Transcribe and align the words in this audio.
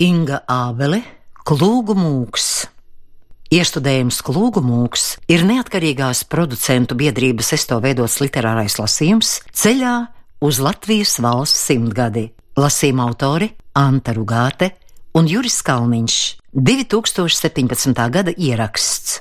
Inga 0.00 0.38
Ābele, 0.48 1.02
Klūgu 1.44 1.92
mūks. 1.92 2.44
Iestudējums 3.52 4.22
Klūgu 4.24 4.62
mūks 4.64 5.02
ir 5.28 5.44
neatkarīgās 5.44 6.22
producentu 6.24 6.96
biedrības 6.96 7.52
esto 7.58 7.76
veidots 7.84 8.16
literārais 8.24 8.78
lasījums 8.80 9.34
ceļā 9.52 9.92
uz 10.40 10.62
Latvijas 10.64 11.18
valsts 11.20 11.68
simtgadi. 11.68 12.30
Lasījuma 12.56 13.10
autori 13.10 13.50
Anta 13.76 14.16
Rugāte 14.16 14.70
un 15.20 15.28
Juris 15.28 15.60
Kalniņš 15.68 16.18
2017. 16.56 18.08
gada 18.16 18.32
ieraksts. 18.32 19.20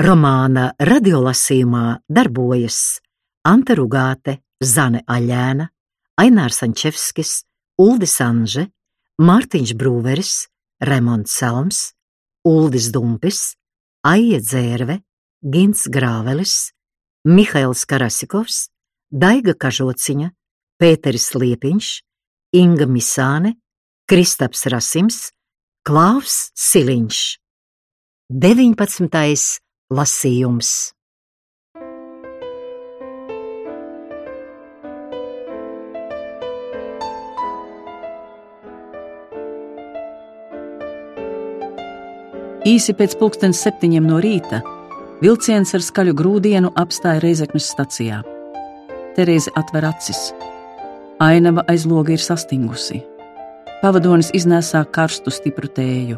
Romāna 0.00 0.70
radiolasījumā 0.80 1.98
darbojas 2.08 3.02
Anta 3.44 3.76
Rugāte, 3.76 4.40
Zane 4.64 5.04
Aļēna, 5.04 5.68
Ainārs 6.24 6.64
Ančevskis, 6.64 7.42
Uldis 7.76 8.22
Anže, 8.24 8.70
Mārtiņš 9.20 9.74
Brūveris, 9.76 10.46
Remonds 10.82 11.34
Selms, 11.36 11.92
Uldis 12.48 12.88
Dumpis, 12.94 13.54
Aija 14.06 14.40
Dzērve, 14.40 15.00
Gins 15.42 15.84
Grāvelis, 15.92 16.72
Mihails 17.28 17.84
Karasikovs, 17.86 18.68
Daiga 19.12 19.54
Kažociņa, 19.54 20.30
Pēteris 20.80 21.28
Liepiņš, 21.36 21.90
Inga 22.56 22.88
Misāne, 22.88 23.54
Kristaps 24.08 24.66
Rasims, 24.72 25.30
Klaus 25.86 26.50
Siliņš. 26.58 27.20
19. 28.32 29.60
lasījums. 29.92 30.72
Īsi 42.72 42.94
pēc 42.96 43.18
pulkstens 43.20 43.58
septiņiem 43.66 44.06
no 44.08 44.18
rīta 44.22 44.62
vilciens 45.20 45.74
ar 45.76 45.82
skaļu 45.84 46.14
grūdienu 46.16 46.70
apstāja 46.78 47.20
Reizeknas 47.20 47.66
stacijā. 47.68 48.20
Terēze 49.16 49.52
atver 49.58 49.84
acis. 49.90 50.30
Ainava 51.20 51.66
aiz 51.68 51.84
loga 51.90 52.14
ir 52.14 52.22
sastingusi. 52.22 53.02
Pavadonis 53.82 54.30
iznēsā 54.38 54.84
karstu, 54.94 55.30
stipru 55.34 55.68
tēju. 55.76 56.16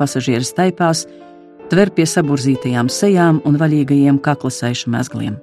Pasažieris 0.00 0.52
taipās, 0.58 1.06
tver 1.70 1.92
pie 1.94 2.04
saburzītajām 2.10 2.90
sejām 2.92 3.38
un 3.48 3.56
vaļīgajiem 3.62 4.18
kaklasaišu 4.26 4.92
mezgliem. 4.92 5.38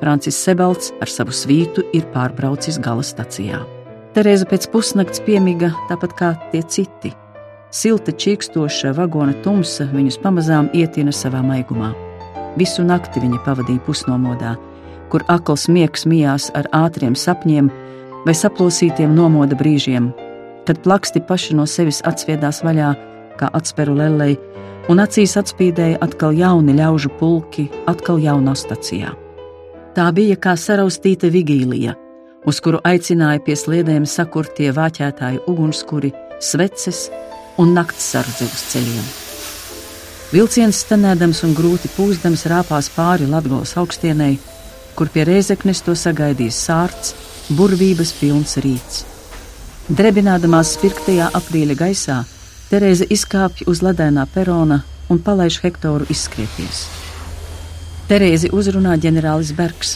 Francis 0.00 0.38
Sebalts 0.46 0.94
ar 1.04 1.10
savu 1.10 1.34
svītu 1.34 1.84
ir 1.92 2.06
pārbraucis 2.14 2.80
gala 2.80 3.04
stacijā. 3.04 3.60
Terēza 4.14 4.48
pēc 4.48 4.70
pusnakts 4.72 5.20
piemiga 5.26 5.74
tāpat 5.90 6.16
kā 6.16 6.32
tie 6.54 6.62
citi 6.62 7.12
Silta, 7.74 8.12
čīkstoša 8.14 8.92
vagona 8.94 9.32
tumsa 9.42 9.88
viņus 9.90 10.20
pamazām 10.22 10.68
ietina 10.78 11.10
savā 11.10 11.40
maigumā. 11.42 11.88
Visu 12.54 12.84
nakti 12.86 13.18
viņa 13.18 13.40
pavadīja 13.42 13.82
pusnomodā, 13.82 14.52
kur 15.10 15.24
akls 15.26 15.66
miegs 15.66 16.06
mijās 16.06 16.52
ar 16.54 16.68
ātriem 16.70 17.16
sapņiem 17.18 17.72
vai 18.28 18.34
saplosītiem 18.38 19.16
nomoda 19.16 19.58
brīžiem, 19.58 20.06
kad 20.68 20.78
plaksti 20.86 21.24
paši 21.26 21.58
no 21.58 21.66
sevis 21.66 21.98
atsviedās 22.06 22.62
vaļā, 22.62 22.92
kā 23.42 23.50
atsperu 23.58 23.98
lelei, 23.98 24.38
un 24.86 25.02
acīs 25.02 25.34
atspīdēja 25.42 25.98
atkal 26.06 26.38
jauni 26.38 26.78
ļaužu 26.78 27.10
pulki, 27.18 27.66
atkal 27.90 28.22
jaunā 28.22 28.54
stacijā. 28.54 29.10
Tā 29.98 30.08
bija 30.14 30.38
kā 30.38 30.54
saraustīta 30.54 31.26
vigīlija, 31.26 31.98
uz 32.46 32.62
kuru 32.62 32.78
aicināja 32.86 33.42
pie 33.42 33.58
sliedēm 33.58 34.06
sakurtie 34.06 34.70
vāķētāji 34.78 35.42
ugunskuri, 35.50 36.14
sveces 36.38 37.08
un 37.58 37.74
nakts 37.76 38.10
sardzi 38.14 38.48
uz 38.48 38.64
ceļiem. 38.72 39.06
Vilciens 40.34 40.80
stenēdams 40.82 41.44
un 41.46 41.54
grūti 41.54 41.90
pūzdams 41.94 42.46
rāpās 42.50 42.90
pāri 42.90 43.28
Latvijas 43.30 43.76
augstienei, 43.78 44.38
kur 44.98 45.10
pie 45.14 45.26
reizeknes 45.28 45.82
to 45.86 45.94
sagaidīs 45.98 46.58
sārts, 46.66 47.14
burvības 47.54 48.14
pilns 48.18 48.56
rīts. 48.64 49.04
Drebinādamās 49.88 50.74
spirktajā 50.78 51.28
aprīļa 51.38 51.76
gaisā, 51.78 52.22
Terēze 52.74 53.04
izkāpj 53.12 53.66
uz 53.70 53.82
ledēnā 53.84 54.24
perona 54.32 54.80
un 55.12 55.20
palaiž 55.22 55.60
Hektoru 55.62 56.08
izskrieties. 56.10 56.86
Terēzi 58.08 58.50
uzrunā 58.56 58.96
ģenerālis 59.00 59.52
Bergs, 59.56 59.92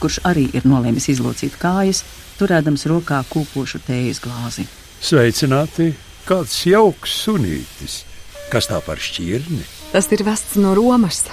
kurš 0.00 0.20
arī 0.28 0.46
ir 0.56 0.68
nolēmis 0.68 1.08
izlocīt 1.12 1.56
kājas, 1.60 2.04
turēdams 2.38 2.86
rokā 2.92 3.22
kūpošu 3.32 3.82
tējas 3.88 4.22
glāzi. 4.24 4.68
Sveicināti! 5.00 5.90
Kāds 6.30 6.62
jauks 6.62 7.12
sunītis. 7.24 8.04
Kas 8.50 8.68
tā 8.70 8.78
par 8.86 9.00
šķirni? 9.02 9.64
Tas 9.90 10.06
ir 10.14 10.22
vests 10.26 10.58
no 10.62 10.74
Romas. 10.78 11.24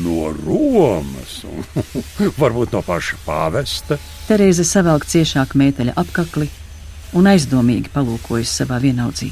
No 0.00 0.30
Romas, 0.32 1.42
varbūt 2.42 2.72
no 2.76 2.80
paša 2.84 3.18
pāvesta. 3.26 3.98
Terēze 4.28 4.64
savelk 4.68 5.04
ciešāk 5.08 5.54
mēteļa 5.56 5.96
apakli 6.00 6.48
un 7.16 7.28
aizdomīgi 7.28 7.92
palūkojas 7.92 8.52
savā 8.60 8.80
vienaudzī. 8.84 9.30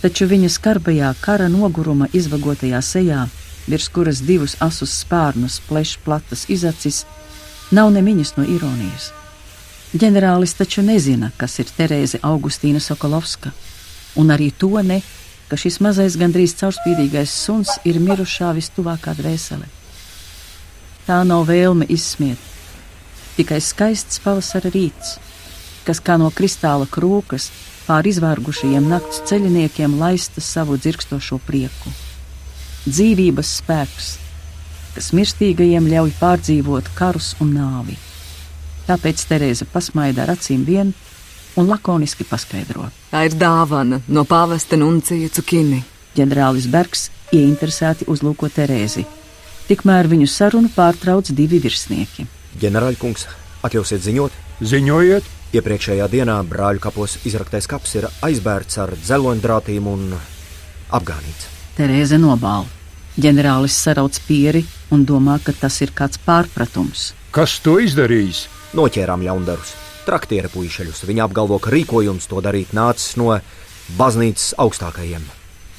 Taču 0.00 0.26
viņa 0.30 0.50
skarbajā 0.50 1.10
kara 1.22 1.46
noguruma 1.50 2.08
izvagotajā 2.16 2.80
sejā, 2.82 3.24
virs 3.70 3.88
kuras 3.94 4.22
divus 4.26 4.56
asus 4.62 4.94
spārnus 5.02 5.58
pleš 5.66 5.96
platas 6.04 6.46
izacis, 6.50 7.02
nav 7.70 7.90
nemiņas 7.94 8.36
no 8.38 8.46
ironijas. 8.46 9.10
Ģenerālis 9.94 10.54
taču 10.58 10.86
nezina, 10.86 11.30
kas 11.38 11.58
ir 11.62 11.70
Terēze 11.76 12.22
Augustīna 12.26 12.82
Sokolovska 12.82 13.54
un 14.16 14.32
arī 14.34 14.50
to 14.56 14.72
ne, 14.82 15.00
ka 15.50 15.58
šis 15.58 15.80
mazais, 15.82 16.16
gandrīz 16.18 16.54
caurspīdīgais 16.60 17.32
suns 17.44 17.76
ir 17.84 17.98
mirušā 18.02 18.52
vistuvākā 18.54 19.16
dvēsele. 19.18 19.66
Tā 21.06 21.22
nav 21.26 21.48
vēlme 21.48 21.88
izsmiet, 21.90 22.38
tikai 23.34 23.58
skaists 23.64 24.22
pavasara 24.22 24.70
rīts, 24.70 25.16
kas 25.86 25.98
kā 26.04 26.18
no 26.20 26.30
kristāla 26.30 26.86
krūkas 26.86 27.48
pār 27.86 28.06
izvārgušajiem 28.06 28.86
nakts 28.92 29.24
ceļiniekiem 29.30 29.98
laista 29.98 30.42
savu 30.44 30.78
dzirkstošo 30.78 31.40
prieku. 31.46 31.90
Dzīvības 32.86 33.56
spēks, 33.60 34.10
kas 34.94 35.10
mirstīgajiem 35.16 35.88
ļauj 35.90 36.14
pārdzīvot 36.20 36.92
karus 36.94 37.34
un 37.42 37.56
nāvi. 37.58 37.98
Tāpēc 38.86 39.24
Terēza 39.26 39.66
pasmaida 39.72 40.24
ar 40.24 40.36
acīm 40.36 40.62
vienu 40.66 40.94
un 41.56 41.68
lakoniski 41.70 42.24
paskaidro. 42.28 42.88
Tā 43.10 43.24
ir 43.26 43.34
dāvana 43.38 44.00
no 44.08 44.24
pāvesta 44.28 44.78
Nuncija 44.78 45.30
Cukini. 45.34 45.82
Ģenerālis 46.16 46.66
Bergs 46.70 47.08
ieinteresēti 47.34 48.08
uzlūko 48.10 48.50
Terēzi. 48.50 49.04
Tikmēr 49.68 50.08
viņu 50.10 50.26
sarunu 50.30 50.70
pārtrauc 50.74 51.30
divi 51.36 51.60
virsnieki. 51.62 52.26
Ģenerāļkungs, 52.60 53.26
atļausiet 53.66 54.02
ziņot? 54.06 54.40
Ziņojiet! 54.60 55.28
Iepriekšējā 55.54 56.06
dienā 56.10 56.36
brāļu 56.46 56.82
kapos 56.82 57.16
izraktais 57.26 57.66
kaps 57.70 57.96
ir 57.98 58.06
aizbērts 58.26 58.78
ar 58.82 58.94
dzeloņdrātīm 58.98 59.88
un 59.90 60.12
apgānīts. 60.94 61.48
Terēze 61.78 62.18
nobāla. 62.22 62.68
Ģenerālis 63.20 63.74
sarauc 63.74 64.18
pieri 64.28 64.62
un 64.94 65.02
domā, 65.06 65.40
ka 65.42 65.54
tas 65.54 65.80
ir 65.82 65.94
kāds 65.94 66.22
pārpratums. 66.26 67.10
Kas 67.34 67.58
to 67.62 67.78
izdarījis? 67.82 68.46
Noķērām 68.78 69.26
ļaundarus 69.26 69.74
traktiera 70.06 70.50
puišeļus. 70.52 71.04
Viņi 71.08 71.24
apgalvo, 71.26 71.58
ka 71.62 71.72
rīkojums 71.74 72.30
to 72.30 72.40
darīt 72.44 72.72
nācis 72.76 73.18
no 73.20 73.36
baznīcas 73.98 74.54
augstākajiem. 74.60 75.22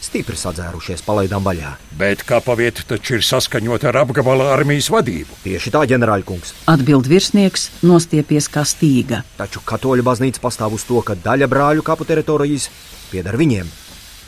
Stipri 0.02 0.34
sadzērušies, 0.34 1.04
palaidām 1.06 1.44
vaļā. 1.46 1.76
Bet 2.00 2.24
kā 2.26 2.40
pavieta 2.42 2.82
taču 2.90 3.20
ir 3.20 3.26
saskaņota 3.26 3.92
ar 3.92 4.00
apgabala 4.02 4.48
armijas 4.56 4.90
vadību? 4.90 5.38
Tieši 5.44 5.74
tā, 5.76 5.84
ģenerāļkungs. 5.92 6.56
Atbild 6.74 7.06
virsnieks, 7.06 7.68
nostiepies 7.86 8.50
kā 8.50 8.66
stīga. 8.66 9.22
Taču 9.38 9.62
katoļu 9.62 10.08
baznīca 10.08 10.42
pastāv 10.42 10.74
uz 10.80 10.88
to, 10.90 11.04
ka 11.06 11.14
daļa 11.14 11.50
brāļu 11.52 11.86
kapu 11.86 12.10
teritorijas 12.10 12.72
pieder 13.12 13.38
viņiem. 13.38 13.70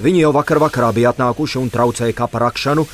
Viņi 0.06 0.24
jau 0.28 0.32
vakar 0.38 0.62
vakarā 0.62 0.94
bija 0.94 1.10
atnākuši 1.14 1.58
un 1.64 1.74
traucēja 1.74 2.22
kapa 2.22 2.46
rakšanu, 2.46 2.86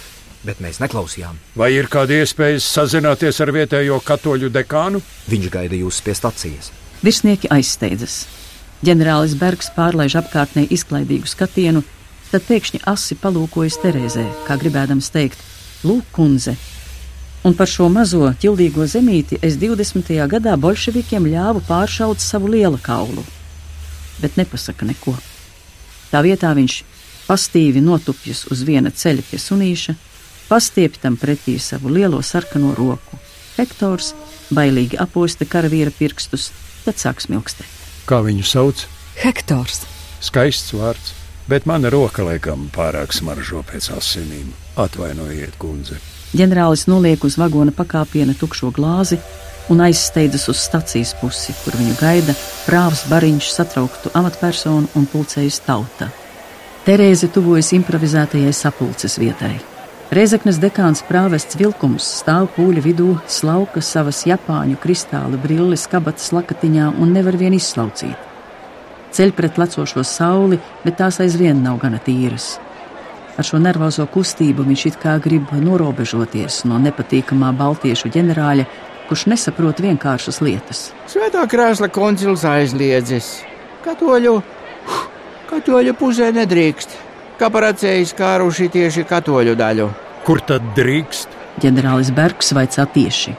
bet 0.47 0.63
mēs 0.63 0.79
neklausījām. 0.79 1.35
Vai 1.59 1.73
ir 1.75 1.91
kāda 1.91 2.23
iespēja 2.23 2.63
sazināties 2.63 3.44
ar 3.44 3.51
vietējo 3.56 4.00
katoļu 4.07 4.51
dekānu? 4.56 5.03
Viņš 5.27 5.51
gaida 5.51 5.83
jūs 5.83 6.00
pie 6.06 6.15
stacijas. 6.15 6.71
Virsnieki 6.99 7.47
aizsteidzas. 7.47 8.25
Ģenerālis 8.83 9.37
Bergs 9.39 9.69
pārlaiž 9.75 10.17
apkārtnē 10.19 10.65
izklaidīgu 10.75 11.29
skatienu, 11.31 11.83
tad 12.27 12.43
pēkšņi 12.47 12.81
asi 12.91 13.15
palūkojas 13.19 13.79
Terēzē, 13.79 14.25
kā 14.47 14.57
gribēdams 14.59 15.07
teikt: 15.13 15.39
Lūk, 15.87 16.11
kundze! 16.11 16.57
Un 17.47 17.55
par 17.55 17.71
šo 17.71 17.87
mazo 17.87 18.27
ķildīgo 18.43 18.83
zemīti 18.83 19.39
es 19.39 19.55
20. 19.55 20.11
gadā 20.27 20.57
bolševikiem 20.59 21.27
ļāvu 21.31 21.63
pāršaut 21.69 22.19
savu 22.19 22.51
lielu 22.51 22.79
kaulu. 22.83 23.23
Bet 24.19 24.35
nepasaka 24.35 24.87
neko. 24.89 25.15
Tā 26.11 26.19
vietā 26.25 26.51
viņš 26.51 26.81
pastīvi 27.29 27.79
notupjas 27.79 28.43
uz 28.51 28.65
viena 28.67 28.91
ceļa 28.91 29.23
pie 29.29 29.39
sunīša, 29.39 29.95
pastiep 30.51 30.99
tam 30.99 31.15
pretī 31.15 31.55
savu 31.63 31.95
lielo 31.95 32.19
sarkano 32.19 32.73
roku. 32.75 33.19
Hektors 33.55 34.11
bailīgi 34.51 34.99
aposta 34.99 35.47
karavīra 35.47 35.95
pirkstus, 35.95 36.49
tad 36.89 37.01
sāk 37.01 37.24
smilkstēt. 37.24 37.69
Kā 38.09 38.24
viņu 38.25 38.45
sauc? 38.47 38.83
Hektors. 39.21 39.83
Skaists 40.25 40.74
vārds, 40.75 41.13
bet 41.50 41.68
mana 41.69 41.91
roka 41.94 42.25
laikam 42.25 42.68
pārāk 42.75 43.13
smaržo 43.15 43.62
pēc 43.68 43.91
asinīm. 43.95 44.50
Atvainojiet, 44.80 45.56
kundze. 45.62 46.00
Ģenerālis 46.33 46.86
noliek 46.89 47.24
uz 47.25 47.39
vagona 47.41 47.74
pakāpiena 47.74 48.36
tukšo 48.38 48.69
glāzi 48.75 49.18
un 49.69 49.81
aizsteidzas 49.86 50.47
uz 50.50 50.62
stacijas 50.62 51.13
pusi, 51.21 51.53
kur 51.63 51.77
viņu 51.77 51.95
gaida 52.01 52.36
prāvs 52.65 53.06
bariņš, 53.09 53.50
satrauktu 53.53 54.13
amatpersonu 54.18 54.89
un 54.97 55.09
pulcējas 55.09 55.62
tauta. 55.65 56.09
Terēze 56.85 57.30
tuvojas 57.33 57.74
improvizētajai 57.77 58.53
sapulces 58.56 59.19
vietai. 59.21 59.57
Reizeknas 60.09 60.57
dekāns 60.57 61.03
prāvests 61.06 61.53
vilkums 61.53 62.01
stāv 62.01 62.47
pūļa 62.56 62.81
vidū, 62.81 63.11
slauka 63.29 63.77
savas 63.85 64.23
japāņu 64.25 64.79
kristāla 64.81 65.38
brilles 65.38 65.83
kabatas 65.91 66.31
lakatiņā 66.33 66.88
un 66.97 67.11
nevar 67.13 67.35
vien 67.38 67.53
izslaucīt. 67.53 68.15
Ceļ 69.13 69.33
pret 69.38 69.59
lecošo 69.61 70.01
sauli, 70.01 70.57
bet 70.81 70.95
tās 70.97 71.19
aizvien 71.21 71.61
nav 71.61 71.77
gana 71.83 72.00
tīras. 72.01 72.56
Ar 73.38 73.45
šo 73.45 73.59
nervozo 73.61 74.07
kustību 74.09 74.65
viņš 74.65 74.85
it 74.89 74.97
kā 75.03 75.13
grib 75.21 75.51
norobežoties 75.53 76.63
no 76.65 76.79
nepatīkamā 76.81 77.51
baltiešu 77.59 78.09
ģenerāļa, 78.15 78.65
kurš 79.11 79.27
nesaprot 79.29 79.83
vienkāršas 79.85 80.41
lietas. 80.41 80.81
Svētā 81.13 81.45
krēsla 81.53 81.91
koncils 81.94 82.47
aizliedzis. 82.50 83.29
Katoļu, 83.85 84.33
katoļu 85.53 85.95
pusē 86.01 86.31
nedrīkst. 86.33 86.97
Kaparacējs 87.39 88.12
kāruši 88.19 88.65
tieši 88.74 89.06
katoļu 89.07 89.53
daļu. 89.56 89.86
Kur 90.27 90.41
tad 90.44 90.63
drīkst? 90.75 91.31
Ģenerālis 91.63 92.09
Bergs 92.12 92.51
vaicā 92.51 92.83
tieši. 92.91 93.31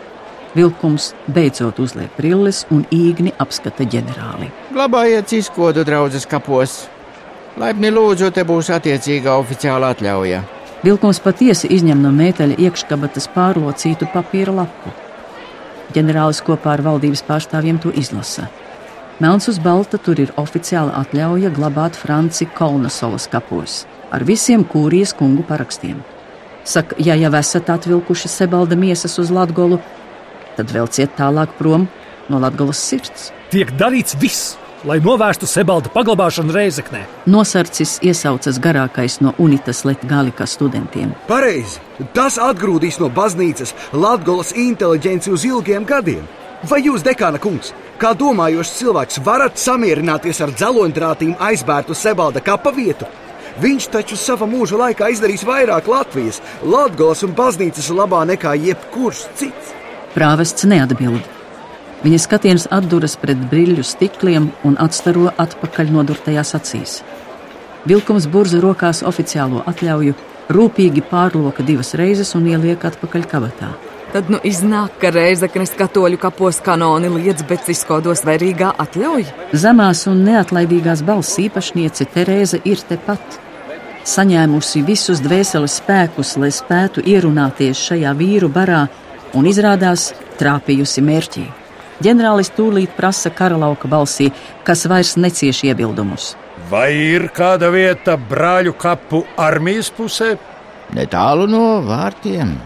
Vilkums 0.55 1.11
beidzot 1.29 1.77
uzliek 1.85 2.15
brilles 2.17 2.63
un 2.73 2.87
īgni 2.91 3.35
apskata 3.45 3.85
ģenerāli. 3.85 4.49
Glabājiet 4.73 5.29
ciskodu 5.29 5.85
draudzes 5.85 6.25
kapos. 6.27 6.87
Laipni 7.61 7.91
lūdzu, 7.93 8.31
te 8.33 8.47
būs 8.49 8.73
attiecīga 8.73 9.37
oficiāla 9.37 9.93
atļauja. 9.93 10.41
Vilkums 10.81 11.21
patiesi 11.21 11.69
izņem 11.77 12.01
no 12.01 12.09
mēteļa 12.17 12.57
iekškabatas 12.57 13.29
pārlocītu 13.37 14.09
papīra 14.15 14.57
lapu. 14.63 14.95
Ģenerālis 15.93 16.41
kopā 16.47 16.79
ar 16.79 16.87
valdības 16.89 17.27
pārstāvjiem 17.29 17.83
to 17.85 17.93
izlasa. 17.93 18.49
Melns 19.21 19.51
uz 19.53 19.59
balta 19.61 19.99
tur 20.01 20.17
ir 20.17 20.31
oficiāla 20.41 20.95
atļauja 21.03 21.51
glabāt 21.53 21.97
Franci 22.01 22.47
Kolnasolas 22.57 23.27
kapos 23.29 23.83
ar 24.09 24.25
visiem 24.25 24.63
kūrijas 24.65 25.13
kungu 25.19 25.45
parakstiem. 25.45 25.99
Saka, 26.65 26.97
ja 26.97 27.13
jau 27.21 27.31
esat 27.37 27.69
atvilkuši 27.69 28.31
sebalda 28.33 28.79
miesas 28.81 29.19
uz 29.21 29.29
Latgolu, 29.29 29.77
tad 30.57 30.73
vēl 30.73 30.89
ciet 30.89 31.13
tālāk 31.19 31.53
prom 31.59 31.85
no 32.33 32.41
Latgolas 32.41 32.81
sirds. 32.81 33.29
Tiek 33.53 33.69
darīts 33.77 34.17
viss, 34.23 34.55
lai 34.89 34.97
novērstu 35.05 35.45
sebalda 35.45 35.93
paglabāšanu 35.93 36.57
Reizeknē. 36.57 37.05
Nosarcis 37.29 37.99
iesaucas 38.01 38.57
garākais 38.57 39.19
no 39.21 39.35
Unitas 39.37 39.85
Latvijas 39.85 40.57
studentiem. 40.57 41.13
Pareizi! 41.29 41.77
Tas 42.17 42.41
atgrūdīs 42.41 42.97
no 43.05 43.13
baznīcas 43.13 43.77
Latvijas 43.93 44.57
inteligenci 44.57 45.37
uz 45.37 45.45
ilgiem 45.45 45.85
gadiem. 45.85 46.25
Vai 46.69 46.83
jūs, 46.85 47.05
dekāna 47.05 47.41
kungs, 47.41 47.75
kā 48.01 48.13
domājošs 48.17 48.77
cilvēks, 48.79 49.21
varat 49.25 49.59
samierināties 49.61 50.41
ar 50.45 50.53
dzeloņdrātīm 50.57 51.35
aizbērtu 51.51 51.97
Sebalda 51.97 52.41
kapa 52.45 52.73
vietu? 52.73 53.09
Viņš 53.61 53.89
taču 53.93 54.17
savā 54.17 54.47
mūža 54.49 54.79
laikā 54.81 55.11
izdarīs 55.13 55.45
vairāk 55.45 55.91
Latvijas, 55.91 56.41
Latvijas 56.63 57.25
un 57.27 57.35
baznīcas 57.37 57.91
labā 57.93 58.23
nekā 58.31 58.55
jebkurš 58.57 59.27
cits. 59.37 59.75
Prāvests 60.15 60.65
neatbild. 60.71 61.27
Viņa 62.01 62.23
skatiens 62.25 62.65
atduras 62.73 63.19
pret 63.21 63.41
brīļu 63.51 63.85
stikliem 63.85 64.49
un 64.65 64.79
atstaro 64.81 65.29
atpakaļ 65.45 65.93
nodurtajās 65.99 66.55
acīs. 66.57 66.97
Vilkums 67.85 68.31
burza 68.33 68.63
rokās 68.65 69.05
oficiālo 69.05 69.61
atļauju, 69.69 70.17
rūpīgi 70.57 71.05
pārloka 71.13 71.65
divas 71.67 71.93
reizes 72.01 72.33
un 72.39 72.49
ieliek 72.49 72.89
atpakaļ 72.89 73.29
kabatā. 73.29 73.75
Tad 74.11 74.27
nu 74.27 74.41
iznāk, 74.43 74.97
ka 74.99 75.13
Reizeknas 75.15 75.71
katoļu 75.79 76.19
kapos 76.19 76.57
kanoni 76.67 77.07
liedz, 77.13 77.45
bet 77.47 77.69
izkodos 77.71 78.25
vai 78.27 78.41
Rīgā 78.43 78.73
atļauj. 78.83 79.29
Zemās 79.55 80.03
un 80.11 80.25
neatlaidīgās 80.27 81.05
balss 81.07 81.39
īpašniece 81.39 82.09
Terēza 82.11 82.59
ir 82.67 82.83
tepat. 82.89 83.39
Saņēmusi 84.11 84.83
visus 84.83 85.23
dvēseles 85.23 85.77
spēkus, 85.79 86.35
lai 86.43 86.51
spētu 86.51 87.05
ierunāties 87.07 87.79
šajā 87.87 88.17
vīru 88.19 88.49
barā, 88.51 88.89
un 89.39 89.47
izrādās 89.47 90.09
trāpījusi 90.41 91.05
mērķī. 91.07 91.45
Ģenerālis 92.03 92.51
tūlīt 92.57 92.97
prasa 92.97 93.31
karalauka 93.31 93.87
balsī, 93.93 94.31
kas 94.67 94.87
vairs 94.91 95.15
necieš 95.21 95.63
iebildumus. 95.69 96.33
Vai 96.71 96.91
ir 97.13 97.29
kāda 97.37 97.71
vieta 97.71 98.17
brāļu 98.19 98.75
kapu 98.75 99.23
armijas 99.39 99.93
pusē? 99.95 100.33
Netālu 100.97 101.47
no 101.47 101.65
vārtiem, 101.87 102.57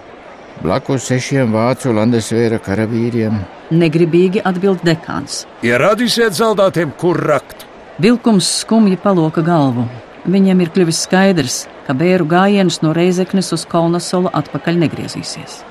blakus 0.62 1.09
sešiem 1.11 1.53
vācu 1.55 1.93
landesvēra 1.97 2.61
karavīriem. 2.62 3.37
Negribīgi 3.75 4.43
atbild 4.45 4.85
dekāns. 4.87 5.45
Ierādīsiet 5.67 6.37
zaldātiem, 6.37 6.93
kur 7.01 7.19
rakt. 7.19 7.67
Vilkums 8.03 8.49
skumji 8.62 8.99
paloka 9.01 9.43
galvu. 9.45 9.87
Viņam 10.25 10.62
ir 10.65 10.73
kļuvis 10.75 11.05
skaidrs, 11.05 11.56
ka 11.87 11.95
bēru 11.97 12.27
gājiens 12.29 12.81
no 12.83 12.95
Reizeknes 12.97 13.53
uz 13.56 13.67
Kolnasola 13.69 14.33
atpakaļ 14.41 14.81
negriezīsies. 14.87 15.62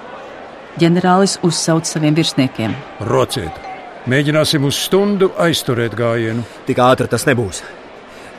Ģenerālis 0.82 1.38
uzsauc 1.46 1.90
saviem 1.90 2.18
virsniekiem. 2.18 2.74
Rociet! 3.10 3.62
Mēģināsim 4.10 4.66
uz 4.68 4.76
stundu 4.84 5.30
aizturēt 5.40 5.94
gājienu. 5.96 6.44
Tik 6.68 6.82
ātri 6.84 7.08
tas 7.08 7.24
nebūs. 7.30 7.62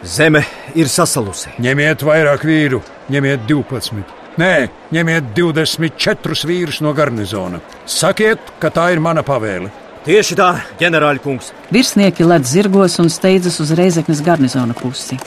Zeme 0.04 0.42
ir 0.76 0.90
sasalusi. 0.92 1.54
Ņemiet 1.64 2.04
vairāk 2.04 2.44
vīru, 2.44 2.82
ņemiet 3.08 3.46
12. 3.48 4.23
Nē, 4.34 4.66
ņemiet 4.90 5.28
24 5.36 6.48
vīrus 6.50 6.80
no 6.82 6.90
garnizona. 6.90 7.60
Sakiet, 7.86 8.42
ka 8.58 8.66
tā 8.74 8.88
ir 8.90 8.98
mana 8.98 9.22
pavēle. 9.22 9.70
Tieši 10.04 10.34
tā, 10.36 10.48
ģenerāļa 10.80 11.22
kungs. 11.22 11.52
Virsnieki 11.70 12.26
lec 12.26 12.42
zirgos 12.50 12.98
un 12.98 13.12
steidzas 13.14 13.60
uz 13.62 13.70
Reizeknas 13.78 14.24
garnizona 14.26 14.74
pusi. 14.74 15.20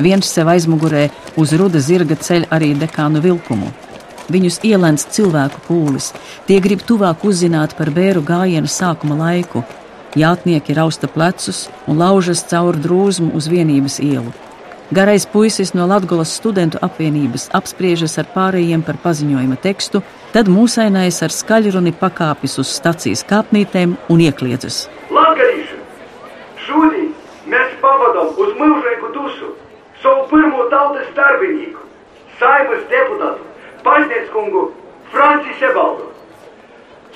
Viens 0.00 0.32
sev 0.32 0.48
aizmugurē 0.48 1.10
uz 1.36 1.52
ruda 1.52 1.84
zirga 1.84 2.16
ceļ 2.16 2.48
arī 2.56 2.72
dekānu 2.80 3.20
vilkumu. 3.20 3.68
Viņus 4.32 4.62
ielēns 4.64 5.04
cilvēku 5.12 5.60
pūlis. 5.68 6.14
Tie 6.48 6.62
grib 6.64 6.80
tuvāk 6.88 7.26
uzzināt 7.28 7.76
par 7.76 7.92
bēru 7.92 8.24
gājienu 8.24 8.72
sākuma 8.72 9.20
laiku. 9.20 9.66
Jātnieki 10.16 10.80
rausta 10.80 11.12
plecus 11.12 11.66
un 11.86 12.00
laužas 12.00 12.46
caur 12.48 12.78
drūzmu 12.80 13.34
uz 13.36 13.52
vienības 13.52 14.00
ielu. 14.00 14.32
Garais 14.92 15.26
puisis 15.26 15.70
no 15.70 15.84
Latvijas 15.86 16.32
studentu 16.34 16.78
apvienības 16.82 17.44
apspriežas 17.54 18.16
ar 18.18 18.26
pārējiem 18.34 18.80
par 18.82 18.96
paziņojuma 18.98 19.58
tekstu, 19.62 20.00
tad 20.34 20.48
mūsainais 20.50 21.20
ar 21.22 21.30
skaļruni 21.30 21.92
pakāpjas 22.00 22.56
uz 22.58 22.72
stacijas 22.74 23.20
kāpnītēm 23.28 23.92
un 24.10 24.22
iekliedzas. 24.24 24.88
Latgalīši, 25.14 25.76
šodien 26.66 27.12
mēs 27.52 27.76
pavadām 27.84 28.32
uz 28.42 28.50
mūžīgu 28.58 29.10
dusu 29.14 29.52
savu 30.02 30.24
pirmo 30.32 30.66
tautas 30.72 31.12
darbinieku, 31.14 31.86
saimas 32.40 32.82
deputātu, 32.90 33.46
pašnieckungu 33.86 34.64
Franci 35.12 35.54
Sebaldu. 35.60 36.08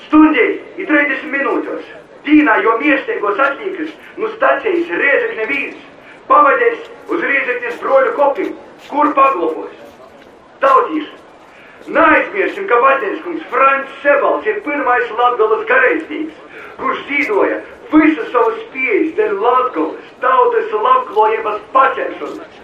Stundē 0.05 0.47
ir 0.79 0.87
30 0.93 1.27
minūtes. 1.35 1.91
Dīnā 2.23 2.55
jau 2.63 2.77
miestiegos 2.79 3.43
atlīkas 3.49 3.91
no 4.15 4.31
stacijas 4.37 4.95
Riezekne 5.03 5.49
vīrs 5.51 5.83
pavadījis 6.29 6.89
uz 7.13 7.27
Riezeknes 7.29 7.77
broļu 7.83 8.15
kopiju, 8.17 8.55
kur 8.89 9.13
paglobos. 9.17 9.77
Tautīši, 10.63 11.91
neaizmirsim, 11.97 12.67
ka 12.71 12.81
Baļķinskungs 12.83 13.47
Francis 13.53 14.03
Sebalds 14.03 14.49
ir 14.49 14.61
pirmais 14.65 15.15
Latgolas 15.19 15.65
gareistīgs, 15.69 16.43
kurš 16.81 17.01
zīdoja 17.09 17.61
visas 17.93 18.29
savas 18.33 18.61
spējas 18.65 19.15
dēļ 19.19 19.41
Latgolas 19.45 20.13
tautas 20.23 20.77
labklājības 20.87 21.65
pacelšanas. 21.73 22.61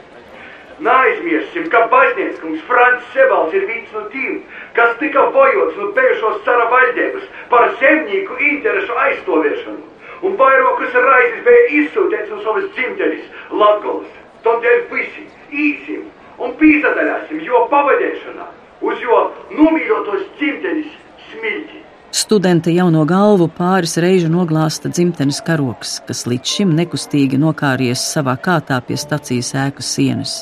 Neaizmirsim, 0.81 1.67
ka 1.69 1.83
baznīckungs 1.91 2.61
Francis 2.65 3.09
Sebalds 3.13 3.53
ir 3.53 3.67
viens 3.69 3.91
no 3.93 4.01
tiem, 4.09 4.39
kas 4.73 4.95
tika 4.97 5.27
bojots 5.35 5.77
no 5.77 5.91
bijušos 5.97 6.39
cara 6.47 6.65
valdības 6.71 7.27
par 7.51 7.67
zemnieku 7.81 8.39
interesu 8.47 8.97
aizstāvēšanu, 9.03 9.90
un 10.21 10.37
vairākas 10.39 10.97
raizes 11.07 11.43
bija 11.45 11.67
izsūtīts 11.81 12.31
no 12.33 12.41
savas 12.45 12.67
dzimtenes 12.75 13.27
Latgolas. 13.51 14.17
Tādēļ 14.45 14.81
visi 14.93 15.27
īsim 15.51 16.07
un 16.41 16.55
pīzadaļāsim 16.59 17.43
jo 17.45 17.65
pavadīšanā 17.71 18.47
uz 18.81 19.05
jo 19.05 19.21
nomīļotos 19.57 20.27
dzimtenes 20.39 20.93
smilti. 21.29 21.81
Studenta 22.11 22.71
jauno 22.73 23.05
galvu 23.07 23.47
pāris 23.55 23.93
reižu 24.03 24.27
noglāsta 24.31 24.89
dzimtenes 24.91 25.39
karoks, 25.47 26.01
kas 26.07 26.25
līdz 26.27 26.55
šim 26.57 26.73
nekustīgi 26.75 27.39
nokāries 27.39 28.03
savā 28.03 28.35
kātā 28.35 28.81
pie 28.83 28.97
stacijas 28.99 29.53
ēkas 29.55 29.93
sienas. 29.95 30.33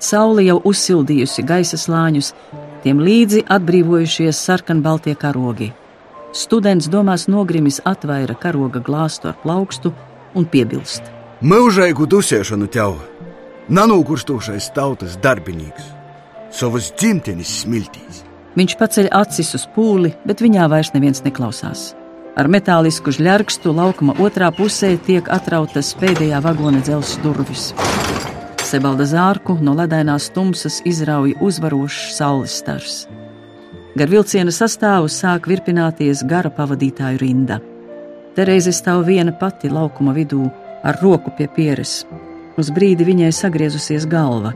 Saule 0.00 0.46
jau 0.46 0.56
uzsildījusi 0.70 1.44
gaisa 1.44 1.76
slāņus, 1.76 2.32
tiem 2.86 3.02
līdzi 3.04 3.44
atbrīvojušies 3.50 4.40
sarkanbaltie 4.48 5.16
karogi. 5.18 5.72
Students 6.32 6.88
domās 6.92 7.24
nogrimis 7.24 7.78
atvaira 7.88 8.34
karoga 8.36 8.82
glāstu 8.84 9.30
ar 9.30 9.36
plaukstu 9.40 9.94
un 10.36 10.44
piebilst. 10.44 11.06
Mūžīgu 11.40 12.04
dusēšanu 12.10 12.68
tev, 12.68 12.98
nanūkurstošais 13.72 14.68
tautas 14.76 15.16
darbinīgs, 15.24 15.86
savas 16.52 16.90
dzimtenes 16.98 17.62
smiltīs. 17.62 18.24
Viņš 18.58 18.74
paceļ 18.76 19.08
acis 19.14 19.54
uz 19.56 19.64
pūli, 19.72 20.12
bet 20.28 20.42
viņā 20.44 20.66
vairs 20.68 20.92
neviens 20.92 21.24
neklausās. 21.24 21.94
Ar 22.38 22.50
metālisku 22.52 23.12
žļarkstu 23.14 23.72
laukuma 23.74 24.18
otrā 24.22 24.50
pusē 24.54 24.96
tiek 25.06 25.30
atrautas 25.32 25.94
pēdējā 25.98 26.42
vagona 26.44 26.82
dzelzs 26.84 27.16
durvis. 27.24 27.70
Sebalda 28.68 29.08
zārku 29.08 29.56
no 29.64 29.72
ledainās 29.78 30.28
tumsas 30.34 30.82
izrauj 30.84 31.38
uzvarošs 31.40 32.18
saules 32.18 32.58
stars. 32.60 33.06
Gar 33.98 34.12
vilciena 34.12 34.52
sastāvu 34.54 35.08
sāk 35.10 35.48
virpināties 35.50 36.20
gara 36.30 36.52
pavadītāju 36.54 37.18
rinda. 37.18 37.56
Terēze 38.36 38.70
stāv 38.70 39.00
viena 39.08 39.32
pati 39.34 39.66
laukuma 39.72 40.12
vidū, 40.14 40.44
ar 40.86 40.98
roku 41.02 41.32
pie 41.34 41.48
pieres. 41.50 42.04
Uz 42.60 42.68
brīdi 42.74 43.02
viņai 43.08 43.32
sagriezusies 43.34 44.04
galva. 44.06 44.52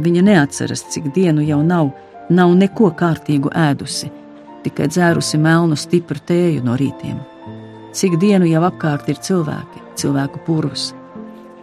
Viņa 0.00 0.22
neatceras, 0.24 0.86
cik 0.94 1.10
dienu 1.12 1.44
jau 1.44 1.58
nav, 1.60 1.90
nav 2.30 2.54
neko 2.56 2.88
kārtīgu 2.96 3.52
ēdusi, 3.52 4.08
tikai 4.64 4.86
dzērusi 4.88 5.40
melnu 5.42 5.76
stipru 5.76 6.22
tēju 6.30 6.62
no 6.64 6.78
rītiem. 6.80 7.18
Cik 7.92 8.16
dienu 8.22 8.48
jau 8.48 8.62
apkārt 8.70 9.10
ir 9.12 9.20
cilvēki, 9.26 9.82
cilvēku 10.00 10.40
purvs. 10.46 10.94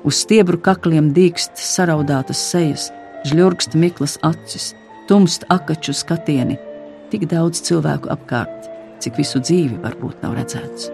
Uz 0.05 0.19
stiebru 0.27 0.62
kakliem 0.62 1.09
dīkst 1.15 1.57
saraudātas 1.57 2.43
sejas, 2.51 2.91
žļurkst 3.25 3.73
miklas 3.73 4.19
acis, 4.21 4.75
tumst 5.09 5.47
akaču 5.50 5.97
skatieni. 5.97 6.59
Tik 7.13 7.27
daudz 7.29 7.60
cilvēku 7.62 8.10
apkārt, 8.10 8.72
cik 8.98 9.20
visu 9.22 9.38
dzīvi 9.38 9.75
varbūt 9.84 10.24
nav 10.25 10.32
redzēts. 10.34 10.88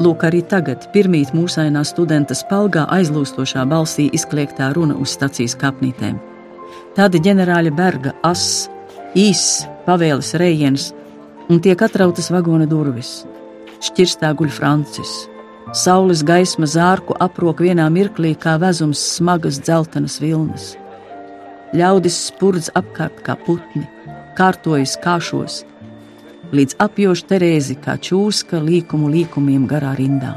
Lūk, 0.00 0.22
arī 0.24 0.38
tagad, 0.48 0.86
pirmīt 0.94 1.34
mūsainā 1.36 1.82
studenta 1.84 2.32
spalgā 2.38 2.86
aizlūstošā 2.94 3.66
balsī 3.68 4.06
izkliegtā 4.16 4.70
runa 4.72 4.96
uz 4.96 5.12
stacijas 5.18 5.58
kapnītēm. 5.60 6.16
Tāda 6.96 7.20
ģenerāļa 7.20 7.74
Berga 7.76 8.14
ass, 8.24 8.70
īss, 9.12 9.66
pavēles 9.84 10.32
rejiens, 10.40 10.88
un 11.52 11.60
tiek 11.60 11.84
atrautas 11.84 12.30
vagona 12.32 12.64
durvis. 12.70 13.26
Šķirstā 13.84 14.32
guļ 14.40 14.48
Francis. 14.48 15.14
Saules 15.76 16.24
gaisma 16.24 16.64
zārku 16.64 17.12
aprok 17.20 17.60
vienā 17.60 17.90
mirklī 17.92 18.32
kā 18.40 18.56
vezums 18.56 19.04
smagas 19.18 19.60
dzeltenas 19.60 20.16
vilnas. 20.24 20.78
Ļaudis 21.76 22.22
spurdz 22.30 22.72
apkārt 22.72 23.20
kā 23.26 23.36
putni, 23.44 23.84
kārtojas 24.38 24.94
kāšos, 25.02 25.62
līdz 26.54 26.78
apjoš 26.84 27.24
Terēzi 27.28 27.74
kā 27.82 27.96
čūska 27.98 28.60
līkumu 28.62 29.10
līkumiem 29.10 29.66
garā 29.70 29.96
rindā. 29.98 30.36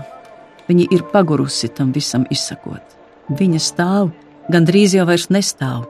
Viņa 0.67 0.87
ir 0.95 1.03
pagurusi 1.11 1.69
tam 1.77 1.91
visam 1.93 2.25
izsakot. 2.33 2.97
Viņa 3.37 3.59
stāv, 3.61 4.11
gandrīz 4.51 4.95
jau 4.97 5.05
vairs 5.09 5.29
nestāv, 5.29 5.85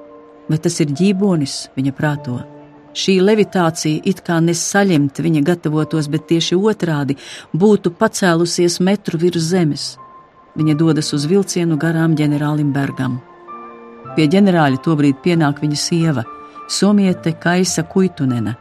bet 0.49 0.65
tas 0.65 0.79
ir 0.83 0.91
ģībonis 0.91 1.55
viņa 1.77 1.93
prāto. 1.95 2.41
Šī 2.91 3.21
levitācija 3.23 4.03
it 4.11 4.19
kā 4.27 4.41
nesaļemt 4.43 5.21
viņa 5.23 5.45
gatavotos, 5.47 6.09
bet 6.11 6.27
tieši 6.27 6.57
otrādi 6.59 7.15
būtu 7.55 7.93
pacēlusies 7.95 8.81
metru 8.83 9.21
virs 9.21 9.47
zemes. 9.53 9.85
Viņa 10.59 10.75
dodas 10.75 11.13
uz 11.15 11.29
vilcienu 11.31 11.79
garām 11.79 12.17
ģenerālim 12.19 12.73
Bergam. 12.75 13.21
Pie 14.17 14.27
ģenerāļa 14.27 14.83
tobrīd 14.83 15.21
pienāk 15.23 15.63
viņa 15.63 15.79
sieva, 15.79 16.25
Somiete 16.71 17.33
Kaisa 17.33 17.83
Kuitunena 17.83 18.55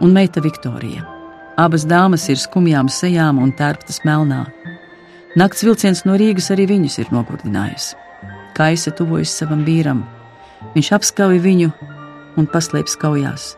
un 0.00 0.10
meita 0.10 0.40
Viktorija. 0.42 1.04
Abas 1.56 1.84
dāmas 1.86 2.24
ir 2.32 2.40
skumjām 2.42 2.88
sejām 2.90 3.38
un 3.38 3.52
tērptas 3.54 4.00
melnā. 4.02 4.40
Nakts 5.38 5.62
vilciens 5.62 6.02
no 6.02 6.16
Rīgas 6.18 6.50
arī 6.50 6.66
viņus 6.72 6.98
ir 7.04 7.14
nogurdinājis. 7.14 7.92
Kaisa 8.58 8.90
tuvojas 8.98 9.36
savam 9.38 9.62
vīram. 9.62 10.02
Viņš 10.74 10.92
apskauj 10.98 11.38
viņu 11.46 11.70
un 12.34 12.50
paslēpjas 12.50 12.98
kaujās. 12.98 13.48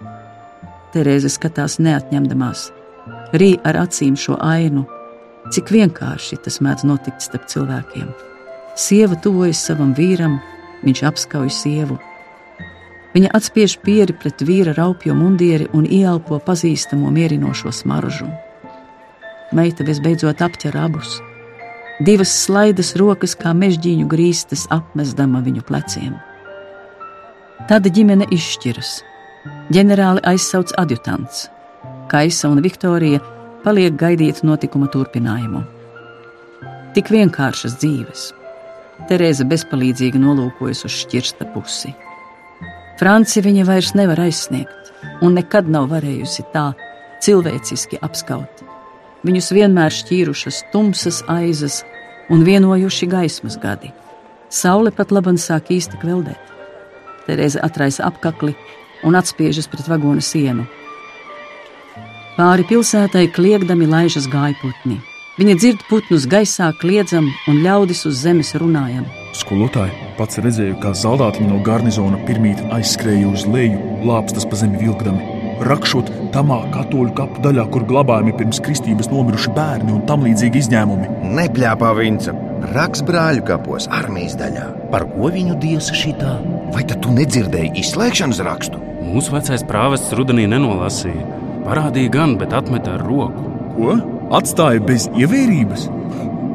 Terēze 0.93 1.33
skatās 1.33 1.81
neatņemdamās, 1.81 2.69
rī 3.41 3.55
ar 3.65 3.87
acīm 3.87 4.21
šo 4.21 4.37
ainu, 4.37 4.85
cik 5.49 5.73
vienkārši 5.73 6.43
tas 6.45 6.61
mēdz 6.61 6.85
notikt 6.93 7.25
starp 7.25 7.49
cilvēkiem. 7.49 8.13
Sieva 8.77 9.17
tuvojas 9.17 9.65
savam 9.65 9.97
vīram, 9.97 10.43
viņš 10.85 11.09
apskauj 11.09 11.57
sievu 11.65 11.97
Viņa 13.15 13.31
atspiež 13.39 13.77
pieri 13.87 14.15
pret 14.19 14.43
vīra 14.43 14.73
raupjo 14.75 15.15
mundieri 15.15 15.69
un 15.73 15.87
ieelpo 15.87 16.41
pazīstamo 16.43 17.13
mierinošo 17.15 17.71
smaržu. 17.71 18.27
Meita 19.55 19.87
visbeidzot 19.87 20.43
apķer 20.43 20.75
abus. 20.83 21.21
Divas 22.03 22.33
slaidas 22.35 22.97
rokas 22.99 23.37
kā 23.39 23.53
mežģīņu 23.55 24.09
grīstas 24.11 24.65
apmestama 24.75 25.45
viņu 25.47 25.63
pleciem. 25.69 26.17
Tad 27.71 27.87
ģimene 27.87 28.27
izšķiras. 28.35 28.97
Ģenerāli 29.71 30.25
aizsauc 30.27 30.75
adjutants. 30.81 31.47
Kaisa 32.11 32.51
un 32.51 32.59
Viktorija 32.65 33.23
paliek 33.63 33.95
gaidīt 33.95 34.43
notikuma 34.43 34.91
turpinājumu. 34.91 35.63
Tik 36.99 37.15
vienkāršas 37.15 37.79
dzīves. 37.79 38.27
Terēza 39.07 39.47
bezpalīdzīgi 39.47 40.19
nolūkojas 40.19 40.85
uz 40.89 40.99
šķirsta 41.05 41.47
pusi. 41.55 41.95
Franci 42.99 43.43
viņa 43.43 43.65
vairs 43.67 43.95
nevar 43.99 44.21
aizsniegt, 44.23 44.93
un 45.25 45.35
nekad 45.35 45.67
nav 45.71 45.89
varējusi 45.91 46.45
tā 46.53 46.69
cilvēciski 47.25 47.99
apskaut. 48.07 48.63
Viņus 49.25 49.51
vienmēr 49.57 49.93
šķīrušas 49.95 50.61
tumsas 50.73 51.23
aizas 51.33 51.81
un 52.31 52.45
vienojuši 52.47 53.09
gaismas 53.11 53.57
gadi. 53.61 53.91
Saule 54.53 54.93
pat 54.95 55.11
labam 55.11 55.39
sāk 55.41 55.73
īsti 55.75 55.99
kveldēt. 56.03 56.53
Terēze 57.27 57.63
atraisa 57.65 58.05
apakli 58.07 58.55
un 59.05 59.17
atspiežas 59.19 59.67
pret 59.73 59.89
vagona 59.91 60.23
sienu. 60.23 60.69
Pāri 62.37 62.67
pilsētai 62.69 63.27
kliegdami 63.35 63.89
laižas 63.91 64.29
gājputni. 64.31 65.01
Viņa 65.39 65.59
dzird 65.59 65.85
putnus 65.91 66.29
gaisā, 66.31 66.71
kliedzam 66.79 67.27
un 67.51 67.63
ļaudis 67.65 68.05
uz 68.07 68.23
zemes 68.23 68.55
runājam. 68.61 69.07
Skolotāji 69.35 70.13
pats 70.19 70.39
redzēju, 70.43 70.77
kā 70.83 70.93
zaldātiņi 70.95 71.49
no 71.51 71.59
garnizona 71.67 72.21
pirmīt 72.29 72.61
aizskrēja 72.75 73.33
uz 73.33 73.45
leju, 73.51 73.81
lāpstas 74.07 74.47
pa 74.47 74.59
zemi 74.61 74.79
vilkdami. 74.83 75.41
Rakšot 75.65 76.11
tamā 76.35 76.61
katoļu 76.75 77.15
kapu 77.19 77.43
daļā, 77.45 77.67
kur 77.75 77.87
glabājami 77.89 78.35
pirms 78.39 78.61
kristības 78.63 79.11
nomiruši 79.11 79.53
bērni 79.57 79.95
un 79.95 80.03
tam 80.09 80.25
līdzīgi 80.27 80.63
izņēmumi. 80.65 81.11
Nepļāpā 81.39 81.93
Vinca, 81.99 82.35
raks 82.75 83.05
brāļu 83.07 83.45
kapos, 83.51 83.91
armijas 84.01 84.39
daļā. 84.41 84.67
Par 84.95 85.07
ko 85.13 85.31
viņu 85.35 85.59
diesa 85.63 85.99
šitā? 85.99 86.39
Vai 86.75 86.87
tad 86.87 87.03
tu 87.05 87.15
nedzirdēji 87.15 87.75
izslēgšanas 87.83 88.43
rakstu? 88.47 88.83
Mūsu 89.05 89.35
vecais 89.35 89.67
prāvests 89.67 90.15
rudenī 90.19 90.47
nenolasīja. 90.51 91.31
Parādīja 91.67 92.17
gan, 92.19 92.39
bet 92.39 92.55
atmeta 92.55 92.99
ar 92.99 93.07
roku. 93.07 93.51
Ko? 93.75 93.95
atstāja 94.33 94.83
bez 94.85 95.09
ievērības. 95.19 95.89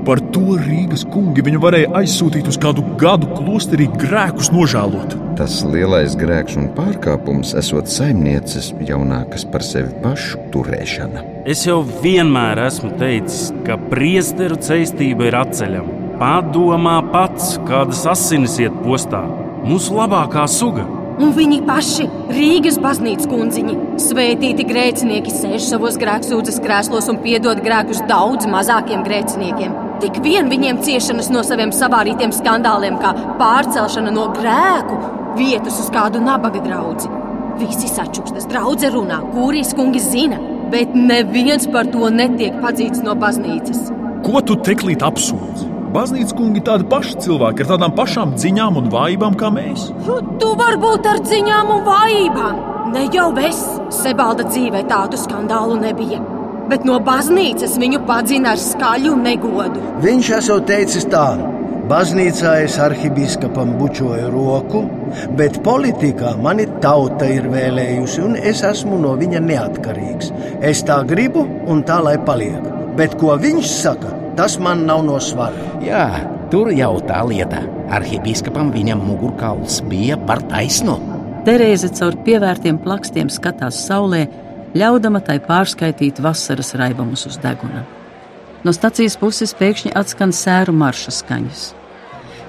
Par 0.08 0.22
to 0.34 0.56
Rīgas 0.60 1.03
kungi 1.12 1.44
viņu 1.46 1.62
varēja 1.63 1.89
aizsūtīt 2.00 2.48
uz 2.50 2.58
kādu 2.62 2.84
gadu 3.01 3.29
klosterī 3.36 3.89
grēkus 4.00 4.51
nožēlot. 4.56 5.15
Tas 5.39 5.60
lielais 5.68 6.15
grēks 6.20 6.58
un 6.60 6.70
pārkāpums 6.75 7.53
esot 7.60 7.91
saimnieces 7.91 8.72
jaunākas 8.88 9.46
par 9.51 9.63
sevi 9.65 9.91
pašu 10.03 10.39
turēšana. 10.53 11.24
Es 11.50 11.65
jau 11.68 11.82
vienmēr 12.03 12.63
esmu 12.68 12.94
teicis, 13.00 13.50
ka 13.68 13.79
priesteru 13.91 14.60
ceistība 14.60 15.29
ir 15.29 15.39
atceļama. 15.39 15.98
Padomā 16.20 17.00
pats, 17.13 17.53
kādas 17.68 18.03
asinis 18.12 18.58
iet 18.60 18.75
postā. 18.84 19.24
Mūsu 19.63 19.96
labākā 19.96 20.48
suga 20.51 20.88
un 21.20 21.34
viņi 21.36 21.60
paši, 21.68 22.08
Rīgas 22.32 22.79
baznīcas 22.82 23.27
kundziņi, 23.29 23.75
svētīti 24.06 24.65
grēcinieki, 24.70 25.36
sēž 25.36 25.68
savos 25.68 26.00
grēksūdzes 26.00 26.62
krēslos 26.63 27.12
un 27.12 27.20
piedod 27.25 27.62
grēkus 27.65 28.01
daudz 28.10 28.48
mazākiem 28.50 29.03
grēciniekiem. 29.08 29.88
Tik 30.00 30.22
vien 30.24 30.48
viņiem 30.48 30.77
ciešanas 30.86 31.27
no 31.34 31.41
saviem 31.44 31.74
savārītiem 31.75 32.32
skandāliem, 32.32 33.00
kā 33.01 33.12
pārcelšana 33.39 34.13
no 34.15 34.29
grēku 34.32 35.00
vietas 35.36 35.82
uz 35.84 35.89
kādu 35.91 36.22
nabaga 36.24 36.62
draugu. 36.63 37.10
Visi 37.60 37.89
sačukstas, 37.91 38.48
draudzē 38.48 38.94
runā, 38.94 39.18
kurijas 39.34 39.74
kungi 39.75 40.00
zina, 40.00 40.39
bet 40.72 40.96
neviens 40.96 41.68
par 41.74 41.89
to 41.91 42.08
netiek 42.15 42.56
padzīts 42.63 43.03
no 43.03 43.18
baznīcas. 43.20 43.89
Ko 44.24 44.39
tu 44.39 44.56
teklīt 44.63 45.03
apsūdz? 45.03 45.68
Baznīcas 45.91 46.36
kungi 46.38 46.63
tādi 46.63 46.88
paši 46.88 47.20
cilvēki 47.25 47.65
ar 47.65 47.72
tādām 47.74 48.00
pašām 48.00 48.38
ziņām 48.39 48.79
un 48.79 48.89
vājībām 48.94 49.36
kā 49.36 49.51
mēs. 49.51 49.89
Tu 50.39 50.56
vari 50.63 50.79
būt 50.79 51.12
ar 51.12 51.24
ziņām 51.27 51.75
un 51.75 51.88
vājībām. 51.88 52.65
Ne 52.96 53.08
jau 53.12 53.32
es, 53.44 53.65
Sebalda 54.00 54.48
dzīvē 54.48 54.88
tādu 54.88 55.20
skandālu 55.20 55.82
nebija. 55.82 56.24
Bet 56.70 56.86
no 56.88 57.00
baznīcas 57.04 57.78
viņu 57.82 58.04
padzina 58.08 58.54
ar 58.54 58.62
skaļu 58.62 59.16
negodu. 59.24 59.82
Viņš 60.04 60.32
esot 60.38 60.68
teicis 60.70 61.08
tā, 61.10 61.26
baznīcā 61.90 62.56
es 62.66 62.78
arhibīskapam 62.82 63.76
bučoju 63.80 64.30
roku, 64.34 64.84
bet 65.40 65.62
politikā 65.66 66.36
mani 66.42 66.70
tauta 66.84 67.28
ir 67.30 67.50
vēlējusi, 67.52 68.24
un 68.26 68.38
es 68.38 68.64
esmu 68.68 69.02
no 69.02 69.16
viņa 69.20 69.44
neatkarīgs. 69.50 70.34
Es 70.62 70.86
tā 70.86 71.02
gribu, 71.10 71.48
un 71.68 71.86
tā 71.88 72.02
lai 72.06 72.18
paliek. 72.22 72.74
Bet 73.00 73.16
ko 73.18 73.38
viņš 73.40 73.72
saka, 73.80 74.14
tas 74.38 74.60
man 74.62 74.86
nav 74.86 75.06
no 75.08 75.18
svara. 75.24 75.80
Jā, 75.82 76.06
Tur 76.50 76.72
jau 76.74 76.96
tā 77.06 77.20
lieta. 77.30 77.60
Arhibīskapam 77.94 78.72
viņam 78.74 79.04
mugurkauls 79.06 79.84
bija 79.86 80.16
par 80.26 80.42
taisnu. 80.50 80.96
Terēze 81.46 81.92
caur 81.94 82.18
pievērtiem 82.26 82.80
plakstiem 82.82 83.30
skatās 83.30 83.78
saulē, 83.86 84.24
ļaudama 84.78 85.22
tai 85.26 85.40
pārskaitīt 85.42 86.22
vasaras 86.22 86.76
raibumus 86.78 87.26
uz 87.30 87.40
deguna. 87.42 87.86
No 88.64 88.74
stacijas 88.76 89.16
puses 89.18 89.56
pēkšņi 89.56 89.96
atskan 89.98 90.36
sēru 90.36 90.76
marša 90.76 91.16
skaņas. 91.16 91.64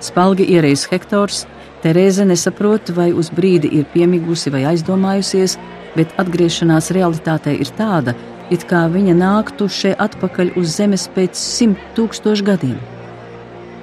Spalgi 0.04 0.48
ierējas 0.52 0.88
Hektors, 0.90 1.44
Terēze 1.80 2.26
nesaprot, 2.28 2.90
vai 2.92 3.08
uz 3.16 3.30
brīdi 3.32 3.70
ir 3.78 3.86
piemigusi 3.88 4.50
vai 4.52 4.66
aizdomājusies, 4.68 5.54
bet 5.94 6.12
atgriešanās 6.20 6.90
realitātē 6.92 7.54
ir 7.56 7.70
tāda, 7.78 8.12
it 8.52 8.66
kā 8.68 8.82
viņa 8.92 9.14
nāktu 9.16 9.68
šeit 9.72 10.02
atpakaļ 10.04 10.52
uz 10.60 10.74
zemes 10.76 11.06
pēc 11.14 11.40
simt 11.40 11.80
tūkstošu 11.96 12.44
gadiem. 12.44 12.76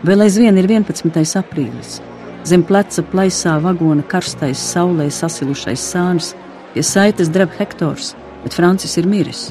Vēl 0.06 0.27
aizvien 0.27 0.60
ir 0.62 0.70
11. 0.70 1.10
aprīlis. 1.41 1.98
Zem 2.46 2.62
pleca 2.63 3.01
plaisā 3.01 3.58
vagona 3.63 4.06
karstais, 4.06 4.62
saulē 4.62 5.10
sasilušais 5.12 5.82
sānis, 5.82 6.36
pie 6.75 6.86
saites 6.86 7.34
dreb 7.34 7.50
Hektors, 7.58 8.13
bet 8.47 8.55
Francis 8.55 8.95
ir 8.95 9.07
miris. 9.11 9.49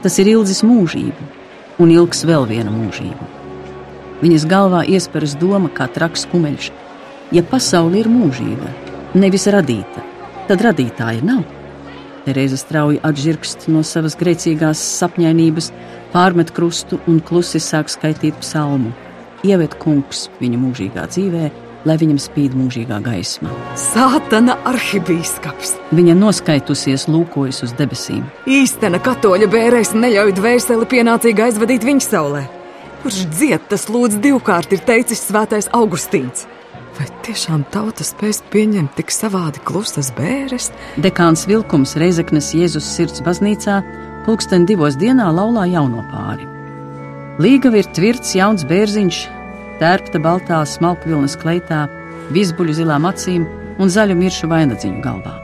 Tas 0.00 0.16
ir 0.16 0.30
ilgs 0.32 0.62
mūžību, 0.64 1.26
un 1.84 1.90
ilgs 1.92 2.24
vēl 2.24 2.46
viena 2.48 2.72
mūžība. 2.72 3.26
Viņas 4.22 4.46
galvā 4.48 4.80
iesperas 4.88 5.34
doma 5.36 5.68
kā 5.68 5.84
traks 5.92 6.24
kumeļš. 6.30 6.70
Ja 7.36 7.42
pasaule 7.44 8.00
ir 8.00 8.08
mūžīga, 8.08 8.70
nevis 9.20 9.44
radīta, 9.52 10.00
tad 10.48 10.64
radītāja 10.64 11.20
nav. 11.28 11.44
Terēza 12.24 12.56
strauji 12.56 13.02
atžirkst 13.04 13.66
no 13.68 13.82
savas 13.84 14.16
grēcīgās 14.16 14.80
sapņainības, 15.02 15.68
pārmet 16.14 16.54
krustu 16.56 17.02
un 17.10 17.20
klusi 17.20 17.60
sāk 17.60 17.92
skaitīt 17.92 18.38
psalmu. 18.40 18.94
Ieved 19.44 19.76
kungs 19.82 20.28
viņa 20.40 20.62
mūžīgā 20.62 21.04
dzīvē, 21.10 21.50
lai 21.88 21.96
viņam 22.00 22.18
spīd 22.22 22.54
mūžīgā 22.58 23.00
gaisma. 23.04 23.50
Sātana 23.78 24.56
arhibīskaps! 24.68 25.76
Viņa 25.94 26.16
noskaitusies, 26.18 27.08
lūkojas 27.10 27.62
uz 27.66 27.74
debesīm. 27.78 28.24
Īstena 28.46 29.00
katoļa 29.02 29.50
bērēs 29.52 29.94
neļauj 29.98 30.34
dvēseli 30.38 30.88
pienācīgi 30.94 31.46
aizvadīt 31.48 31.86
viņa 31.88 32.06
saulē. 32.06 32.46
Kurš 33.02 33.24
dzied, 33.34 33.64
tas 33.70 33.88
lūdz 33.90 34.20
divkārt 34.22 34.74
ir 34.74 34.84
teicis 34.86 35.24
svētais 35.26 35.66
Augustīns. 35.74 36.46
Vai 36.98 37.08
tiešām 37.24 37.64
tauta 37.72 38.04
spēs 38.04 38.42
pieņemt 38.52 38.94
tik 38.98 39.10
savādi 39.10 39.62
klusas 39.64 40.12
bēres? 40.14 40.68
Dekāns 41.00 41.46
Vilkums 41.48 41.96
Reizeknes 41.98 42.52
Jēzus 42.54 42.86
sirds 42.86 43.24
baznīcā 43.24 43.80
pulksten 44.26 44.68
divos 44.68 44.98
dienā 45.00 45.30
laulā 45.34 45.64
jauno 45.72 46.04
pāri. 46.12 46.46
Līgava 47.42 47.80
ir 47.80 47.88
tvirts 47.96 48.36
jauns 48.36 48.66
bērziņš, 48.68 49.22
tērpta 49.82 50.20
baltā 50.22 50.62
smalkvilnas 50.68 51.34
kleitā, 51.42 51.86
visbuļu 52.34 52.78
zilām 52.78 53.08
acīm 53.10 53.48
un 53.82 53.90
zaļu 53.90 54.14
miršu 54.18 54.50
vainadziņu 54.52 55.02
galvā. 55.02 55.34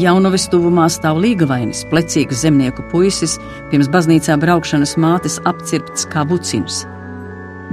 Jaunavis 0.00 0.46
tuvumā 0.48 0.86
stāv 0.88 1.18
līgavainis, 1.20 1.82
plecīgs 1.90 2.46
zemnieku 2.46 2.84
puisis, 2.88 3.36
pirms 3.68 3.90
baznīcā 3.92 4.38
braukšanas 4.40 4.94
mātes 4.96 5.36
apcirpts 5.48 6.06
kā 6.12 6.24
bucins. 6.28 6.86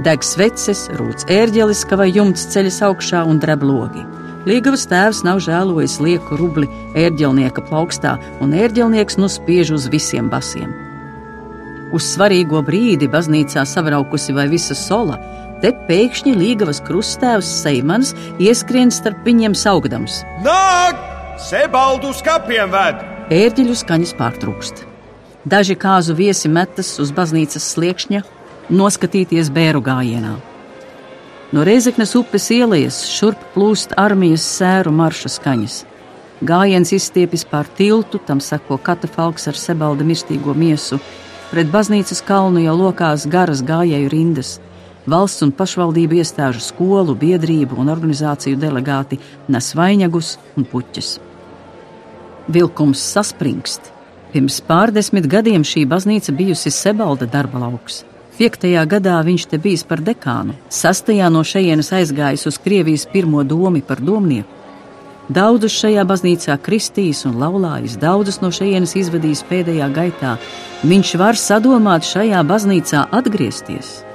Deg 0.04 0.24
sveces, 0.24 0.88
rūc 0.98 1.24
ērģelis, 1.32 1.86
ka 1.88 1.96
vai 2.00 2.10
jumts 2.12 2.44
ceļas 2.52 2.82
augšā 2.90 3.22
un 3.28 3.40
dreb 3.40 3.64
logi. 3.64 4.04
Līgavas 4.48 4.86
tēvs 4.88 5.22
nav 5.24 5.40
žēlojis 5.44 5.98
lieku 6.00 6.36
rubli 6.40 6.68
ērģelnieka 6.96 7.64
plaukstā, 7.68 8.14
un 8.40 8.52
ērģelnieks 8.56 9.16
nu 9.20 9.28
spiež 9.28 9.72
uz 9.76 9.88
visiem 9.92 10.28
basiem. 10.32 10.72
Uz 11.96 12.06
svarīgo 12.12 12.60
brīdi 12.64 13.08
baznīcā 13.10 13.64
savraukusi 13.66 14.36
vai 14.36 14.46
visa 14.52 14.76
sola, 14.78 15.16
te 15.62 15.72
pēkšņi 15.88 16.34
Līgavas 16.40 16.82
krustēvs 16.86 17.48
Seimans 17.62 18.14
ieskrien 18.42 18.92
starp 18.94 19.24
viņiem 19.26 19.56
saugdams. 19.58 20.22
Nāk! 20.44 21.00
Sebaldu 21.40 22.10
uz 22.12 22.20
kapiem 22.24 22.72
ved! 22.72 23.00
Ērģeļu 23.32 23.74
skaņas 23.80 24.12
pārtrūkst. 24.18 24.84
Daži 25.48 25.76
kāzu 25.80 26.12
viesi 26.18 26.50
metas 26.52 26.98
uz 27.00 27.12
baznīcas 27.16 27.64
sliekšņa, 27.72 28.20
noskatīties 28.76 29.48
bēru 29.54 29.80
gājienā. 29.86 30.34
No 31.50 31.64
Reizeknas 31.66 32.12
upes 32.18 32.50
ielas 32.54 33.00
šurp 33.10 33.40
plūst 33.54 33.96
armijas 33.98 34.44
sēru 34.46 34.92
marša 34.94 35.32
skaņas. 35.34 35.78
Gājiens 36.46 36.92
izstiepjas 36.94 37.42
pār 37.48 37.68
tiltu, 37.76 38.20
tam 38.26 38.38
seko 38.40 38.78
katafalks 38.80 39.48
ar 39.50 39.58
sebalda 39.58 40.06
mirstīgo 40.06 40.54
miesu. 40.56 41.00
Pret 41.50 41.72
baznīcas 41.72 42.22
kalnu 42.24 42.62
jau 42.62 42.76
lokās 42.78 43.26
garas 43.28 43.64
gājēju 43.66 44.12
rindas. 44.12 44.58
Valsts 45.08 45.40
un 45.46 45.52
pašvaldību 45.56 46.18
iestāžu 46.20 46.60
skolu, 46.60 47.14
biedrību 47.16 47.78
un 47.80 47.88
organizāciju 47.88 48.58
delegāti 48.60 49.16
nes 49.48 49.72
vainagus 49.74 50.34
un 50.56 50.66
puķus. 50.68 51.14
Vilkums 52.50 53.00
saspringst. 53.14 53.92
Pirms 54.30 54.60
pārdesmit 54.62 55.26
gadiem 55.26 55.64
šī 55.66 55.86
baznīca 55.88 56.34
bijusi 56.36 56.70
Sebalda 56.70 57.26
darba 57.26 57.64
lauks. 57.64 58.04
Piektajā 58.36 58.84
gadā 58.88 59.18
viņš 59.24 59.46
te 59.50 59.58
bijis 59.60 59.82
par 59.84 60.00
dekānu, 60.00 60.54
sastajā 60.72 61.26
no 61.32 61.42
šejienes 61.44 61.90
aizgājis 61.92 62.46
uz 62.48 62.56
Krievijas 62.62 63.04
pirmo 63.10 63.42
domu 63.44 63.82
par 63.84 64.00
domnieku. 64.00 64.60
Daudzus 65.30 65.76
šajā 65.78 66.02
baznīcā 66.08 66.56
kristīs 66.58 67.22
un 67.28 67.36
laulājis, 67.38 67.94
daudzus 68.02 68.40
no 68.42 68.50
šejienes 68.50 68.96
izvadījis 68.98 69.44
pēdējā 69.46 69.90
gaitā. 69.94 70.36
Viņš 70.82 71.16
var 71.20 71.38
sadomāt 71.38 72.08
šajā 72.08 72.40
baznīcā 72.48 73.04
atgriezties. 73.14 74.09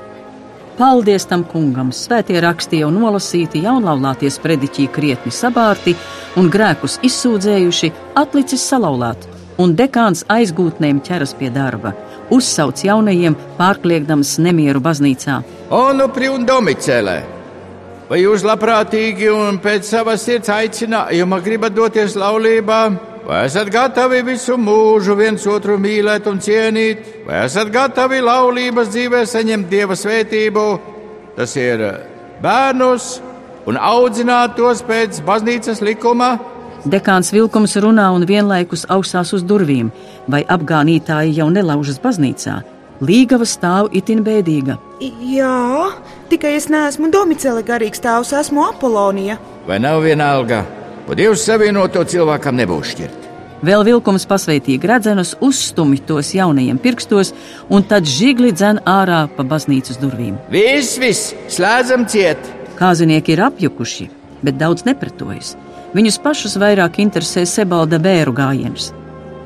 Paldies 0.75 1.23
tam 1.23 1.45
kungam! 1.47 1.93
Svētie 1.95 2.35
raksti 2.43 2.81
jau 2.81 2.89
nolasīti, 2.91 3.61
jaunlaulāties 3.63 4.35
prediķī 4.43 4.89
krietni 4.91 5.31
sabārti 5.31 5.93
un 6.35 6.49
grēkus 6.51 6.97
izsūdzējuši, 7.07 7.91
atlicis 8.19 8.65
salauzāt, 8.73 9.23
un 9.55 9.71
dekāns 9.79 10.25
aizgūtnēm 10.35 10.99
ķeras 11.05 11.31
pie 11.39 11.47
darba, 11.55 11.93
uzsauc 12.27 12.83
jaunajiem, 12.83 13.37
pārkliegdams 13.55 14.35
nemieru 14.43 14.83
baznīcā. 14.83 15.39
Onu 15.71 16.09
pri 16.11 16.33
un 16.35 16.43
domicēlē! 16.49 17.17
Vai 18.09 18.19
jūs 18.21 18.43
labprātīgi 18.45 19.31
un 19.31 19.63
pēc 19.63 19.87
savas 19.87 20.27
sirds 20.27 20.51
aicinājuma 20.51 21.39
gribat 21.45 21.73
doties 21.73 22.19
laulībā? 22.19 22.81
Vai 23.25 23.47
esat 23.47 23.71
gatavi 23.73 24.19
visu 24.21 24.53
mūžu 24.61 25.15
viens 25.17 25.45
otru 25.49 25.79
mīlēt 25.81 26.27
un 26.29 26.37
cienīt, 26.37 26.99
vai 27.25 27.39
esat 27.47 27.71
gatavi 27.73 28.19
laulības 28.21 28.91
dzīvē 28.93 29.23
saņemt 29.25 29.71
dieva 29.71 29.97
svētību? 29.97 30.65
Tas 31.33 31.55
ir 31.57 31.81
bērnus 32.43 33.07
un 33.65 33.81
audzināt 33.81 34.53
tos 34.59 34.85
pēc 34.85 35.23
baznīcas 35.25 35.81
likuma. 35.81 36.35
Dekāns 36.85 37.33
Vilkums 37.33 37.73
runā 37.81 38.11
un 38.13 38.27
vienlaikus 38.29 38.85
augstās 38.93 39.33
uz 39.33 39.41
durvīm, 39.41 39.89
vai 40.29 40.43
apgānītāji 40.45 41.33
jau 41.39 41.49
nelaužas 41.49 41.97
baznīcā. 42.05 42.59
Līgava 43.01 43.49
stāv 43.49 43.89
itin 43.97 44.21
bēdīga. 44.23 44.77
Jā, 45.01 45.89
tikai 46.29 46.53
es 46.61 46.69
neesmu 46.69 47.09
domicēli 47.09 47.65
garīgs 47.65 48.05
tēvs, 48.05 48.37
esmu 48.37 48.69
Apolonija. 48.69 49.41
Vai 49.65 49.81
nav 49.81 50.05
vienalga? 50.05 50.61
Pa 51.05 51.13
Dievs 51.17 51.45
savienoto 51.45 52.01
cilvēkam 52.01 52.57
nebūs 52.57 52.95
šķirt. 52.95 53.25
Vēl 53.65 53.85
vilkums 53.87 54.25
pasveitīgi 54.29 54.89
redzenus 54.89 55.33
uzstumj 55.43 56.01
tos 56.09 56.33
jaunajiem 56.35 56.77
pirkstos, 56.81 57.31
un 57.69 57.85
tad 57.87 58.05
žigli 58.09 58.51
dzen 58.53 58.81
ārā 58.89 59.23
pa 59.37 59.45
baznīcas 59.47 60.01
durvīm. 60.01 60.35
Viss, 60.53 60.99
viss, 61.01 61.33
slēdzam 61.55 62.05
ciet! 62.11 62.41
Kāzinieki 62.75 63.33
ir 63.33 63.45
apjukuši, 63.45 64.09
bet 64.43 64.59
daudz 64.59 64.83
nepratojas. 64.85 65.53
Viņus 65.95 66.19
pašus 66.19 66.57
vairāk 66.59 66.99
interesē 66.99 67.45
sebalda 67.47 68.01
bēru 68.01 68.33
gājiens. 68.35 68.91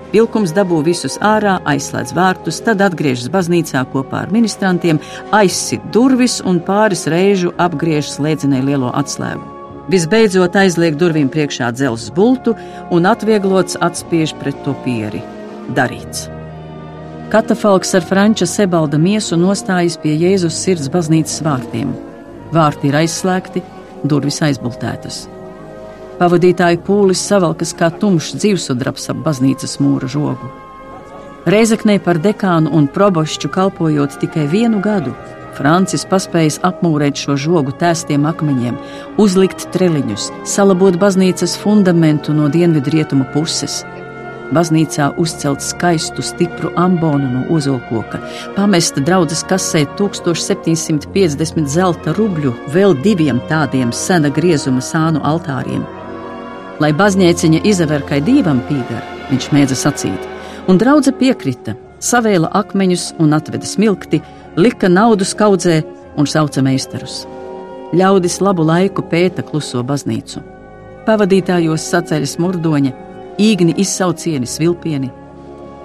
Vilkums 0.09 0.55
dabū 0.57 0.79
visus 0.87 1.19
ārā, 1.21 1.59
aizslēdz 1.69 2.15
vārtus, 2.17 2.63
tad 2.65 2.81
atgriežas 2.81 3.29
baznīcā 3.29 3.83
kopā 3.93 4.23
ar 4.23 4.33
ministrantiem, 4.33 4.97
aizsit 5.37 5.85
durvis 5.93 6.39
un 6.41 6.63
pāris 6.65 7.05
reižu 7.13 7.53
apgriež 7.61 8.09
slēdzenē 8.15 8.65
lielo 8.65 8.89
atslēgu. 9.03 9.58
Visbeidzot, 9.89 10.53
aizliek 10.53 10.97
durvīm 10.99 11.31
priekšā 11.33 11.71
dzelzs 11.73 12.11
bultu 12.13 12.53
un 12.93 13.07
atvieglots 13.09 13.79
atspiež 13.81 14.35
pret 14.37 14.57
to 14.65 14.75
pieri. 14.83 15.21
Darīts. 15.73 16.27
Katafalks 17.33 17.95
ar 17.97 18.05
franča 18.05 18.45
sebalda 18.49 18.97
miesu 19.01 19.37
nostājas 19.37 19.97
pie 20.01 20.13
Jēzus 20.17 20.61
sirds 20.61 20.89
baznīcas 20.93 21.41
vārtiem. 21.45 21.91
Vārti 22.53 22.89
ir 22.89 22.99
aizslēgti, 23.01 23.61
durvis 24.05 24.41
aizbultētas. 24.45 25.27
Pavadītāju 26.21 26.81
pūlis 26.85 27.21
savalkas 27.25 27.73
kā 27.77 27.89
tumšs 28.01 28.35
dzīvesudrabs 28.41 29.09
ap 29.13 29.21
baznīcas 29.25 29.77
mūra 29.81 30.09
žogu. 30.09 30.49
Reizeknē 31.49 31.97
par 32.03 32.19
dekānu 32.21 32.73
un 32.75 32.89
probošķu 32.93 33.49
kalpojot 33.53 34.17
tikai 34.21 34.45
vienu 34.51 34.81
gadu, 34.85 35.15
Francis 35.57 36.05
paspējis 36.09 36.59
apmūrēt 36.67 37.19
šo 37.19 37.37
žogu 37.39 37.73
tēstiem 37.79 38.27
akmeņiem, 38.29 38.77
uzlikt 39.21 39.67
treliņus, 39.73 40.29
salabot 40.47 40.99
baznīcas 41.01 41.57
fundamentu 41.61 42.35
no 42.35 42.49
dienvidu 42.51 42.93
rietumu 42.97 43.27
puses. 43.33 43.83
baznīcā 44.53 45.11
uzcelt 45.21 45.61
skaistu, 45.61 46.23
stipru 46.25 46.71
ambonu 46.75 47.27
no 47.29 47.43
ozolkoka, 47.53 48.17
pamesta 48.55 49.01
draudzes 49.01 49.43
kasē 49.49 49.83
1750 49.99 51.69
zelta 51.69 52.13
rubļu, 52.17 52.55
vēl 52.73 52.97
diviem 53.03 53.41
tādiem 53.49 53.93
sena 53.93 54.31
griezuma 54.33 54.81
sānu 54.81 55.21
altāriem. 55.21 55.85
Lai 56.79 56.93
baznīciņa 56.95 57.61
izaverkai 57.67 58.21
divam 58.25 58.63
pīdar, 58.69 59.05
viņš 59.29 59.51
mēdza 59.53 59.77
sacīt, 59.77 60.27
un 60.67 60.81
draudze 60.81 61.13
piekrita, 61.13 61.75
savēla 61.99 62.49
akmeņus 62.55 63.13
un 63.19 63.35
atveda 63.35 63.67
smilkti, 63.67 64.21
lika 64.57 64.89
naudu 64.89 65.25
skaudzē 65.25 65.81
un 66.17 66.27
sauca 66.27 66.63
meistarus. 66.65 67.25
Ļaudis 67.93 68.39
labu 68.41 68.65
laiku 68.65 69.03
pēta 69.11 69.43
kluso 69.45 69.83
baznīcu. 69.83 70.41
Pavadītājos 71.07 71.87
saceļas 71.89 72.35
murdoņa, 72.41 72.91
īgni 73.41 73.73
izsaucieni 73.81 74.49
svilpieni. 74.49 75.09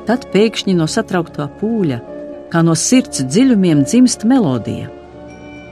Tad 0.04 0.26
pēkšņi 0.34 0.74
no 0.76 0.88
satrauktā 0.90 1.46
pūļa, 1.60 2.00
kā 2.52 2.60
no 2.66 2.74
sirds 2.76 3.24
dziļumiem 3.24 3.86
dzimst 3.88 4.26
melodija, 4.28 4.90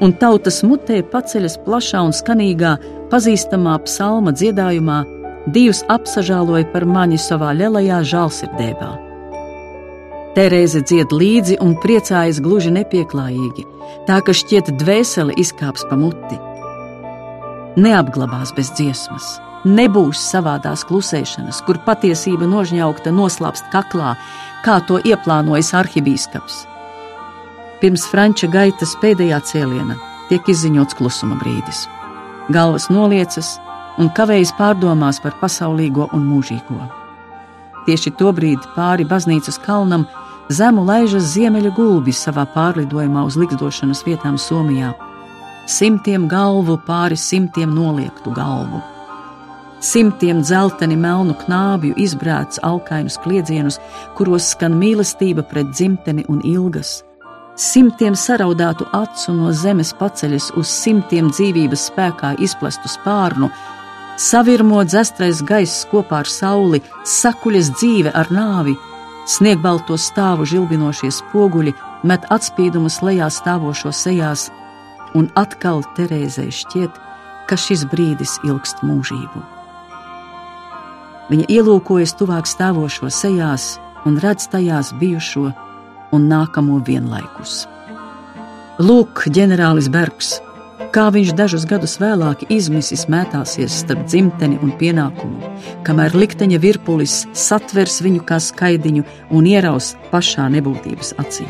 un 0.03 0.15
tautas 0.19 0.63
mutē 0.67 1.03
paceļas 1.13 1.59
plašā 1.67 2.01
un 2.07 2.17
skanīgā, 2.17 2.73
pazīstamā 3.13 3.77
psalma 3.85 4.33
dziedājumā, 4.33 5.03
divus 5.53 5.85
apsažāloja 5.93 6.71
par 6.73 6.89
mani 6.89 7.21
savā 7.21 7.53
lielajā 7.59 8.01
žālsirdībā. 8.15 9.12
Terēze 10.33 10.81
dzied 10.81 11.11
līdzi 11.13 11.59
un 11.61 11.75
priecājas 11.77 12.39
gluži 12.41 12.71
nepieklājīgi, 12.73 13.67
tā 14.09 14.23
ka 14.25 14.33
šķiet 14.33 14.71
dvēseli 14.81 15.35
izkāps 15.43 15.85
pa 15.91 15.99
muti. 16.01 16.39
Neapglabās 17.77 18.55
bez 18.57 18.71
dziesmas, 18.73 19.27
nebūs 19.69 20.23
savādās 20.31 20.87
klusēšanas, 20.89 21.61
kur 21.67 21.83
patiesība 21.85 22.49
nožņaukta 22.49 23.13
noslāpst 23.13 23.69
kaklā, 23.75 24.15
kā 24.65 24.79
to 24.89 25.03
ieplānojis 25.05 25.75
arhibīskaps. 25.83 26.63
Pirms 27.85 28.07
franča 28.09 28.49
gaitas 28.49 28.97
pēdējā 29.05 29.43
cēliena 29.53 29.99
tiek 30.31 30.49
izziņots 30.49 30.97
klusuma 30.97 31.37
brīdis. 31.45 31.85
Galvas 32.49 32.89
noliecas 32.89 33.59
un 34.01 34.09
kavējas 34.17 34.57
pārdomās 34.57 35.21
par 35.21 35.37
pasaulīgo 35.45 36.09
un 36.17 36.25
mūžīgo. 36.25 36.81
Tieši 37.85 38.15
to 38.17 38.31
brīdi 38.33 38.69
pāri 38.77 39.05
baznīcas 39.09 39.59
kalnam 39.61 40.07
zemu 40.53 40.85
laižas 40.85 41.33
ziemeļu 41.33 41.73
gulbi 41.77 42.13
savā 42.13 42.45
pārlidojumā 42.55 43.25
uz 43.27 43.39
likdošanas 43.41 44.05
vietām 44.07 44.39
Somijā. 44.39 44.93
Simtiem 45.67 46.27
galvu 46.29 46.77
pāri 46.87 47.17
simtiem 47.17 47.71
noliektu 47.75 48.33
galvu. 48.35 48.83
Simtiem 49.83 50.43
dzelteni 50.43 50.97
melnu 50.99 51.35
knābju 51.41 51.97
izbrāts 51.99 52.61
alkainus 52.63 53.17
kliedzienus, 53.23 53.81
kuros 54.19 54.53
skan 54.53 54.77
mīlestība 54.79 55.43
pret 55.51 55.73
dzimteni 55.73 56.27
un 56.31 56.43
ilgas. 56.47 57.01
Simtiem 57.59 58.15
saraudātu 58.15 58.87
acu 58.95 59.35
no 59.35 59.51
zemes 59.53 59.91
paceļas 59.99 60.53
uz 60.59 60.71
simtiem 60.71 61.33
dzīvības 61.35 61.89
spēkā 61.91 62.37
izplastu 62.47 62.91
spārnu, 62.91 63.51
savirmo 64.19 64.85
dzestrais 64.87 65.43
gaiss 65.43 65.87
kopā 65.91 66.23
ar 66.23 66.31
sauli, 66.31 66.83
sakuļas 67.19 67.75
dzīve 67.75 68.15
ar 68.15 68.31
nāvi, 68.33 68.77
sniegbalto 69.29 69.97
stāvu 69.99 70.47
žilbinošie 70.49 71.11
spoguļi 71.15 71.75
met 72.09 72.27
atspīdumus 72.35 73.01
lejā 73.07 73.29
stāvošo 73.31 73.93
sejās, 73.95 74.51
un 75.15 75.29
atkal 75.39 75.83
Terēzei 75.97 76.51
šķiet, 76.51 76.95
ka 77.49 77.59
šis 77.59 77.85
brīdis 77.91 78.39
ilgst 78.47 78.83
mūžību. 78.87 79.43
Viņa 81.33 81.49
ielūkojas 81.49 82.17
tuvāk 82.19 82.49
stāvošo 82.51 83.11
sejās 83.13 83.77
un 84.09 84.19
redz 84.23 84.49
tajās 84.53 84.93
bijušo 84.99 85.51
un 86.13 86.27
nākamo 86.29 86.81
vienlaikus. 86.85 87.63
Lūk, 88.83 89.27
ģenerālis 89.31 89.89
Bergs, 89.93 90.35
kā 90.91 91.07
viņš 91.15 91.33
dažus 91.39 91.65
gadus 91.69 91.99
vēlāk 92.01 92.47
izmisis 92.53 93.07
mētāsies 93.13 93.83
starp 93.83 94.07
dzimteni 94.09 94.59
un 94.65 94.73
pienākumu, 94.81 95.51
kamēr 95.87 96.17
likteņa 96.17 96.61
virpulis 96.63 97.23
satvers 97.37 98.01
viņu 98.05 98.25
kā 98.29 98.41
skaidiņu 98.43 99.05
un 99.31 99.49
ieraus 99.49 99.93
pašā 100.11 100.49
nebūtības 100.57 101.15
acī. 101.23 101.47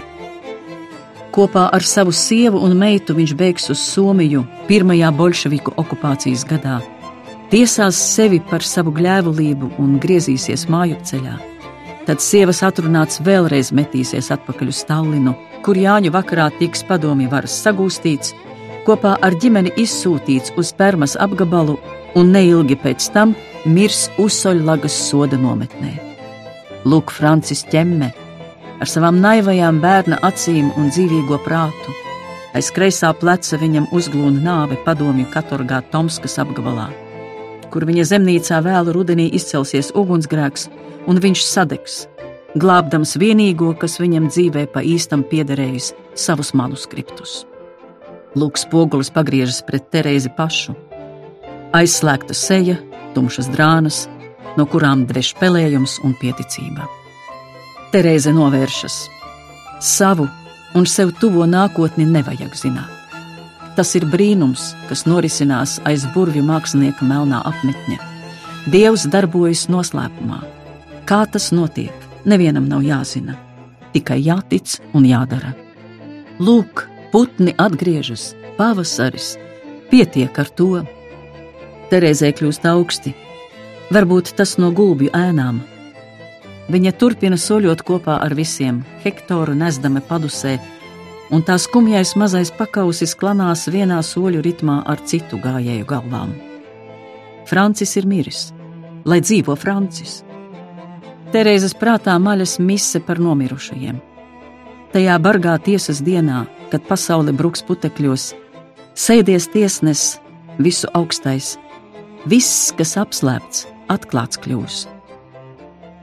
Kopā 1.32 1.68
ar 1.72 1.84
savu 1.88 2.12
sievu 2.12 2.60
un 2.60 2.76
meitu 2.76 3.16
viņš 3.16 3.32
beigs 3.38 3.70
uz 3.72 3.80
Somiju 3.80 4.42
pirmajā 4.68 5.08
bolševiku 5.16 5.72
okupācijas 5.80 6.44
gadā, 6.44 6.82
tiesās 7.48 7.96
sevi 7.96 8.42
par 8.50 8.66
savu 8.66 8.92
gļēvulību 8.98 9.72
un 9.80 9.96
griezīsies 10.02 10.68
māju 10.68 11.00
ceļā. 11.08 11.38
Tad 12.02 12.20
sievas 12.20 12.60
atrunāts 12.66 13.20
vēlreiz 13.22 13.70
metīsies 13.72 14.32
atpakaļ 14.34 14.72
uz 14.72 14.82
Stallinu, 14.82 15.36
kur 15.62 15.78
Jāņu 15.78 16.10
vakarā 16.12 16.48
tiks 16.58 16.82
padomju 16.88 17.30
varas 17.30 17.54
sagūstīts, 17.62 18.34
kopā 18.86 19.16
ar 19.22 19.36
ģimeni 19.38 19.72
izsūtīts 19.80 20.54
uz 20.60 20.72
Permas 20.76 21.16
apgabalu 21.20 21.78
un 22.18 22.32
neilgi 22.34 22.76
pēc 22.78 23.10
tam 23.14 23.36
mirs 23.64 24.08
Usoļlagas 24.20 24.96
soda 25.08 25.38
nometnē. 25.38 25.92
Lūk, 26.84 27.12
Francis 27.14 27.62
ķemme 27.70 28.10
ar 28.82 28.90
savām 28.90 29.20
naivajām 29.22 29.78
bērna 29.82 30.18
acīm 30.26 30.72
un 30.78 30.90
dzīvīgo 30.90 31.38
prātu. 31.44 31.94
Aiz 32.52 32.68
kreisā 32.74 33.12
pleca 33.16 33.56
viņam 33.60 33.86
uzglūna 33.94 34.42
nāve 34.44 34.76
padomju 34.84 35.28
katorgā 35.32 35.80
Tomskas 35.92 36.34
apgabalā, 36.42 36.88
kur 37.72 37.86
viņa 37.88 38.08
zemnīcā 38.10 38.58
vēlu 38.66 38.96
rudenī 38.98 39.28
izcelsies 39.38 39.92
ugunsgrēks, 39.96 40.66
un 41.08 41.22
viņš 41.22 41.46
sadegs, 41.46 42.02
glābdams 42.58 43.14
vienīgo, 43.22 43.70
kas 43.78 43.96
viņam 44.02 44.28
dzīvē 44.34 44.66
pa 44.74 44.82
īstam 44.84 45.24
piederējis, 45.30 45.94
savus 46.18 46.52
manuskriptus. 46.58 47.42
Lūk, 48.32 48.56
spogulis 48.56 49.10
pagriežas 49.12 49.60
pret 49.66 49.90
Terēzi 49.92 50.30
pašu. 50.32 50.72
Aizslēgta 51.76 52.32
seja, 52.36 52.78
tumšas 53.12 53.50
drānas, 53.52 54.06
no 54.56 54.64
kurām 54.68 55.04
dvež 55.08 55.34
pelējums 55.40 55.98
un 56.06 56.14
pieticība. 56.20 56.86
Terēze 57.92 58.32
novēršas. 58.32 58.96
Savu 59.84 60.28
un 60.76 60.88
sev 60.88 61.12
tuvo 61.20 61.44
nākotni 61.44 62.06
nevajag 62.08 62.56
zināt. 62.56 62.88
Tas 63.76 63.92
ir 63.96 64.04
brīnums, 64.08 64.70
kas 64.88 65.04
norisinās 65.08 65.78
aiz 65.88 66.04
burvju 66.14 66.44
mākslinieka 66.44 67.04
melnā 67.08 67.40
apmetņa. 67.48 67.98
Dievs 68.72 69.04
darbojas 69.12 69.66
noslēpumā. 69.72 70.40
Kā 71.08 71.24
tas 71.28 71.50
notiek, 71.52 71.92
nevienam 72.28 72.68
nav 72.68 72.84
jāzina, 72.86 73.36
tikai 73.92 74.20
jātic 74.24 74.78
un 74.96 75.08
jādara. 75.08 75.52
Lūk, 76.40 76.86
Putni 77.12 77.52
atgriežas, 77.60 78.30
pavasaris, 78.56 79.34
pietiek 79.90 80.38
ar 80.40 80.48
to. 80.48 80.80
Terēzē 81.90 82.30
kļūst 82.32 82.64
augsti, 82.70 83.12
varbūt 83.92 84.30
tas 84.38 84.54
no 84.56 84.70
gulbju 84.72 85.12
ēnām. 85.12 85.58
Viņa 86.72 86.92
turpina 86.96 87.36
soļot 87.36 87.82
kopā 87.84 88.14
ar 88.24 88.32
visiem, 88.38 88.78
hektāru 89.02 89.52
nesdame 89.52 90.00
padusē, 90.08 90.54
un 91.28 91.44
tās 91.44 91.66
skumjais 91.68 92.14
mazais 92.16 92.54
pakausis 92.56 93.12
klanās 93.12 93.66
vienā 93.68 94.00
soļu 94.00 94.40
ritmā 94.48 94.78
ar 94.88 95.04
citu 95.04 95.36
gājēju 95.44 95.90
galvām. 95.92 96.32
Francis 97.44 97.92
ir 98.00 98.08
miris, 98.08 98.46
lai 99.04 99.20
dzīvo 99.20 99.58
Francis. 99.60 100.22
Terēzes 101.36 101.76
prātā 101.76 102.16
maļas 102.16 102.56
mise 102.56 103.04
par 103.04 103.20
nomirušajiem. 103.20 104.00
Tajā 104.96 105.20
bargā 105.20 105.60
tiesas 105.60 106.00
dienā 106.04 106.46
kad 106.72 106.84
pasaule 106.88 107.34
bruks 107.36 107.60
putekļos, 107.68 108.30
sēdies 108.96 109.48
tiesnes, 109.52 110.04
visu 110.62 110.88
augstais, 110.96 111.56
viss, 112.28 112.70
kas 112.78 112.96
apslēpts, 113.00 113.66
atklāts 113.92 114.40
kļūs. 114.40 114.86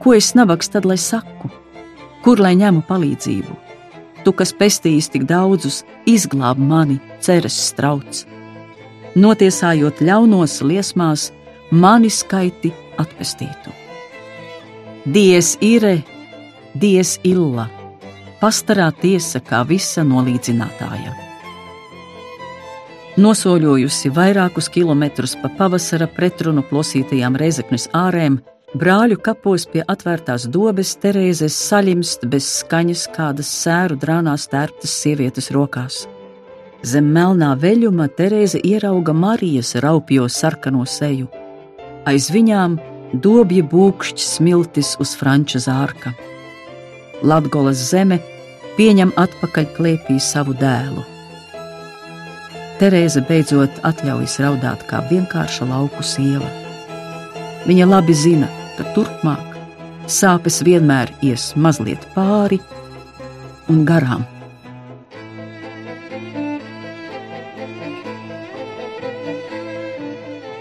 Ko 0.00 0.14
es 0.16 0.30
nabaks 0.38 0.70
tad 0.72 0.86
lai 0.88 0.98
saku, 1.00 1.50
kur 2.24 2.40
lai 2.40 2.54
ņemu 2.60 2.84
palīdzību? 2.88 3.56
Tu, 4.24 4.32
kas 4.36 4.52
pestījis 4.56 5.10
tik 5.12 5.24
daudzus, 5.28 5.80
izglāb 6.08 6.60
mani, 6.60 6.98
ceres 7.24 7.56
strauts. 7.70 8.26
Notiesājot 9.16 10.02
ļaunos 10.04 10.60
liesmās, 10.62 11.30
mani 11.72 12.12
skaiti 12.12 12.70
atpestītu. 13.00 13.74
Dies 15.08 15.56
ire, 15.64 15.98
dies 16.76 17.16
illa! 17.24 17.79
Pastarā 18.40 18.90
tiesa 19.00 19.40
kā 19.44 19.62
visa 19.68 20.04
nolīdzinātāja. 20.06 21.16
Nosoļojusi 23.20 24.12
vairākus 24.16 24.70
kilometrus 24.72 25.34
pa 25.42 25.50
pavasara 25.58 26.06
pretrunu 26.08 26.62
plosītajām 26.64 27.34
reizeknes 27.36 27.88
ārēm, 27.96 28.38
brāļu 28.78 29.18
kapos 29.20 29.66
pie 29.68 29.82
atvērtās 29.82 30.46
dobes 30.48 30.94
Terēzes 31.02 31.56
saļimst 31.66 32.24
bez 32.30 32.46
skaņas 32.60 33.08
kādas 33.16 33.50
sēru 33.64 33.98
drānās 34.00 34.46
tērptas 34.48 34.94
sievietes 35.02 35.50
rokās. 35.52 36.06
Zem 36.86 37.10
melnā 37.12 37.50
veļuma 37.60 38.08
Terēze 38.16 38.62
ierauga 38.64 39.12
Marijas 39.12 39.74
raupjo 39.84 40.28
sarkano 40.32 40.86
seju. 40.88 41.26
Aiz 42.08 42.30
viņām 42.32 42.78
dobja 43.12 43.66
būkšķis 43.68 44.34
smiltis 44.38 44.94
uz 45.02 45.12
franča 45.18 45.60
zārka. 45.66 46.14
Latgolas 47.20 47.80
zeme 47.90 48.16
pieņem 48.78 49.12
atpakaļ 49.20 49.66
klēpī 49.76 50.16
savu 50.24 50.54
dēlu. 50.56 51.04
Terēza 52.80 53.20
beidzot 53.28 53.82
atļaujas 53.84 54.38
raudāt 54.40 54.86
kā 54.88 55.02
vienkārša 55.10 55.68
lauku 55.68 56.04
sieva. 56.06 56.48
Viņa 57.68 57.88
labi 57.90 58.16
zina, 58.16 58.48
ka 58.78 58.88
turpmāk 58.96 59.58
sāpes 60.08 60.62
vienmēr 60.64 61.12
ies 61.20 61.50
mazliet 61.60 62.08
pāri 62.16 62.56
un 63.68 63.84
garām. 63.84 64.24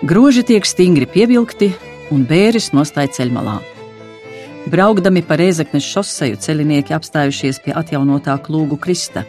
Groži 0.04 0.44
tiek 0.44 0.68
stingri 0.68 1.08
pievilkti 1.08 1.72
un 2.12 2.28
bēris 2.28 2.74
nostāja 2.76 3.16
ceļmalā. 3.16 3.60
Braukdami 4.70 5.24
pa 5.26 5.34
Rēzaknes 5.40 5.82
šoseju 5.82 6.38
ceļinieki 6.44 6.94
apstājušies 6.94 7.58
pie 7.64 7.72
atjaunotā 7.74 8.36
klūgu 8.46 8.78
krista. 8.78 9.24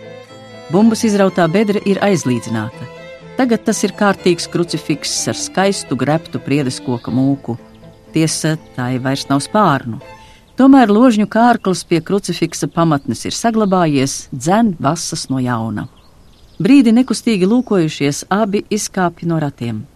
Bumbas 0.69 1.01
izrautā 1.09 1.47
bedra 1.49 1.81
ir 1.89 1.97
aizlīdzināta. 2.05 2.89
Tagad 3.39 3.65
tas 3.65 3.81
ir 3.87 3.95
kārtīgs 3.97 4.51
krucifiks 4.53 5.15
ar 5.33 5.39
skaistu 5.41 5.97
greptu 5.97 6.43
priedes 6.45 6.77
koka 6.85 7.15
mūku. 7.15 7.57
Tiesa, 8.13 8.59
tā 8.77 8.91
ir 8.99 9.01
vairs 9.07 9.25
nav 9.31 9.41
spārnu. 9.41 10.03
Tomēr 10.61 10.93
ložņu 10.93 11.25
kārklis 11.33 11.87
pie 11.89 12.03
krucifiksa 12.05 12.69
pamatnes 12.69 13.25
ir 13.25 13.33
saglabājies, 13.33 14.27
dzen 14.37 14.75
vasas 14.77 15.31
no 15.33 15.41
jauna. 15.41 15.87
Brīdi 16.61 16.93
nekustīgi 16.93 17.49
lūkojušies, 17.49 18.27
abi 18.29 18.67
izkāpj 18.69 19.25
no 19.31 19.41
ratiem. 19.41 19.87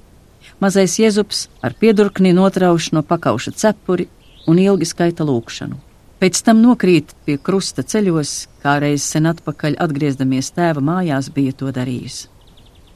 Mazais 0.57 0.97
jēzups 0.97 1.51
ar 1.61 1.77
piedurkni 1.77 2.33
notrauš 2.33 2.95
no 2.97 3.05
pakauša 3.05 3.53
cepuri 3.61 4.09
un 4.47 4.61
ilgi 4.61 4.89
skaita 4.89 5.27
lūkšanu. 5.27 5.81
Pēc 6.23 6.41
tam 6.47 6.63
nokrīt 6.65 7.13
pie 7.27 7.37
krusta 7.37 7.83
ceļos, 7.83 8.33
kā 8.63 8.79
reiz 8.81 9.05
sen 9.05 9.27
atpakaļ 9.29 9.77
atgriezdamies 9.85 10.53
tēva 10.57 10.81
mājās, 10.81 11.29
bija 11.35 11.53
to 11.53 11.73
darījis. 11.75 12.29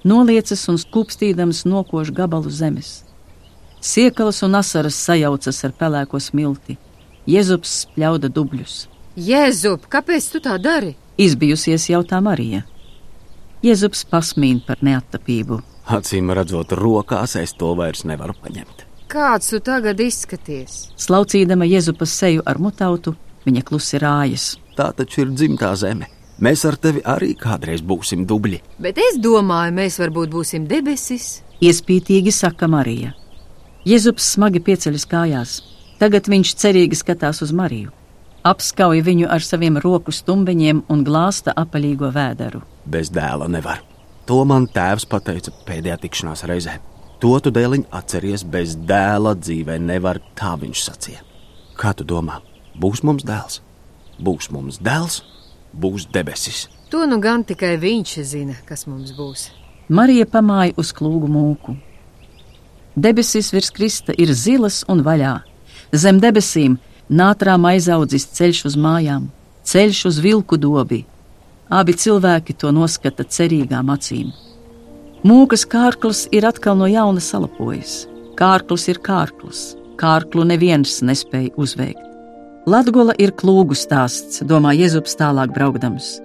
Noliecas 0.09 0.63
un 0.71 0.79
skūpstīdams 0.81 1.65
nokož 1.69 2.13
gabalu 2.15 2.51
zemes. 2.55 3.03
Siekalas 3.85 4.41
un 4.47 4.57
asaras 4.59 4.97
sajaucas 4.97 5.61
ar 5.67 5.75
pelēko 5.77 6.21
smilti. 6.23 6.79
Jēzus 7.29 7.75
spļauda 7.83 8.31
dubļus. 8.33 8.81
Jēzub, 9.19 9.85
kāpēc 9.93 10.33
tu 10.33 10.41
tā 10.43 10.57
dari? 10.63 10.95
Izbijusies 11.19 11.91
jautā 11.91 12.23
Marija. 12.25 12.65
Jēzus 13.63 14.07
pasmīn 14.09 14.63
par 14.65 14.81
neattapību. 14.87 15.61
Acīm 15.99 16.33
redzot, 16.33 16.73
rokās 16.79 17.37
es 17.41 17.57
to 17.59 17.75
vairs 17.77 18.07
nevaru 18.09 18.37
paņemt. 18.41 18.88
Kāds 19.09 19.49
tu 19.49 19.59
tagad 19.65 19.97
izskaties? 20.05 20.91
Slaucīdama 21.01 21.65
Jēzupas 21.65 22.13
seju 22.13 22.43
ar 22.45 22.59
mutautu, 22.61 23.15
viņa 23.47 23.63
klusi 23.65 24.01
rājas. 24.03 24.51
Tā 24.77 24.91
taču 24.99 25.23
ir 25.23 25.31
dzimtā 25.33 25.71
zeme. 25.81 26.11
Mēs 26.45 26.67
ar 26.69 26.77
tevi 26.77 27.01
arī 27.09 27.31
kādreiz 27.41 27.81
būsim 27.81 28.27
dubļi. 28.29 28.59
Bet 28.85 29.01
es 29.01 29.17
domāju, 29.25 29.73
mēs 29.79 29.97
varbūt 30.03 30.35
būsim 30.35 30.67
debesis. 30.69 31.39
Iespītīgi 31.65 32.35
saka 32.37 32.69
Marija. 32.69 33.15
Jēzus 33.89 34.29
smagi 34.35 34.61
pieceļas 34.69 35.09
kājās. 35.09 35.57
Tagad 35.99 36.29
viņš 36.29 36.53
cerīgi 36.61 37.01
skatās 37.01 37.41
uz 37.43 37.55
Mariju. 37.57 37.95
Apskauj 38.45 39.01
viņu 39.09 39.33
ar 39.33 39.41
saviem 39.43 39.81
roku 39.81 40.13
stumbiņiem 40.13 40.85
un 40.93 41.01
glāsta 41.09 41.57
apaļīgo 41.57 42.13
vēderu. 42.13 42.61
Bez 42.85 43.09
dēla 43.09 43.49
nevar. 43.49 43.81
To 44.29 44.45
man 44.45 44.69
tēvs 44.69 45.09
pateica 45.09 45.57
pēdējā 45.65 45.97
tikšanās 46.05 46.45
reizē. 46.45 46.77
To 47.19 47.33
tu 47.43 47.51
dēliņ 47.51 47.89
atceries, 47.91 48.45
bez 48.47 48.77
dēla 48.87 49.33
dzīvē 49.39 49.79
nevar, 49.83 50.21
tā 50.39 50.53
viņš 50.61 50.83
sacīja. 50.87 51.25
Kā 51.79 51.91
tu 51.95 52.07
domā, 52.07 52.39
būs 52.79 53.03
mums 53.03 53.27
dēls? 53.27 53.59
Būs 54.23 54.51
mums 54.55 54.79
dēls, 54.79 55.25
būs 55.75 56.07
debesis. 56.15 56.69
To 56.91 57.05
nu 57.11 57.19
gan 57.23 57.43
tikai 57.45 57.75
viņš 57.79 58.15
zina, 58.23 58.55
kas 58.67 58.87
mums 58.87 59.11
būs. 59.19 59.49
Marija 59.89 60.29
pamāja 60.31 60.77
uz 60.79 60.95
klūgu 60.95 61.27
mūku. 61.31 61.75
Debesis 62.95 63.51
virs 63.55 63.71
krista 63.75 64.15
ir 64.15 64.31
zilas 64.35 64.85
un 64.89 65.03
vaļā. 65.07 65.35
Zem 65.93 66.19
debesīm 66.23 66.79
nātrām 67.11 67.67
aizaudzis 67.67 68.31
ceļš 68.39 68.65
uz 68.71 68.77
mājām, 68.79 69.29
ceļš 69.67 70.05
uz 70.11 70.19
vilku 70.23 70.59
dobi. 70.59 71.05
Abi 71.69 71.95
cilvēki 71.99 72.55
to 72.55 72.71
noskata 72.73 73.27
cerīgām 73.27 73.91
acīm. 73.95 74.31
Mūkas 75.27 75.65
kārklis 75.67 76.29
ir 76.31 76.45
atkal 76.47 76.77
no 76.79 76.87
jauna 76.87 77.19
salapojis. 77.19 78.07
Kārklis 78.39 78.85
ir 78.87 79.01
kārklis, 79.03 79.75
kārklu 79.99 80.45
neviens 80.47 81.01
nespēja 81.03 81.51
uzveikt. 81.59 82.05
Latgola 82.71 83.17
ir 83.19 83.33
klūgu 83.35 83.75
stāsts, 83.75 84.45
domā 84.47 84.77
Jēzus 84.79 85.17
tālāk 85.19 85.51
braukdams. 85.57 86.21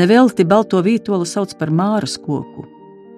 Nevelti 0.00 0.42
balto 0.48 0.80
vītolu 0.82 1.26
sauc 1.28 1.52
par 1.60 1.70
māras 1.70 2.16
koku, 2.18 2.64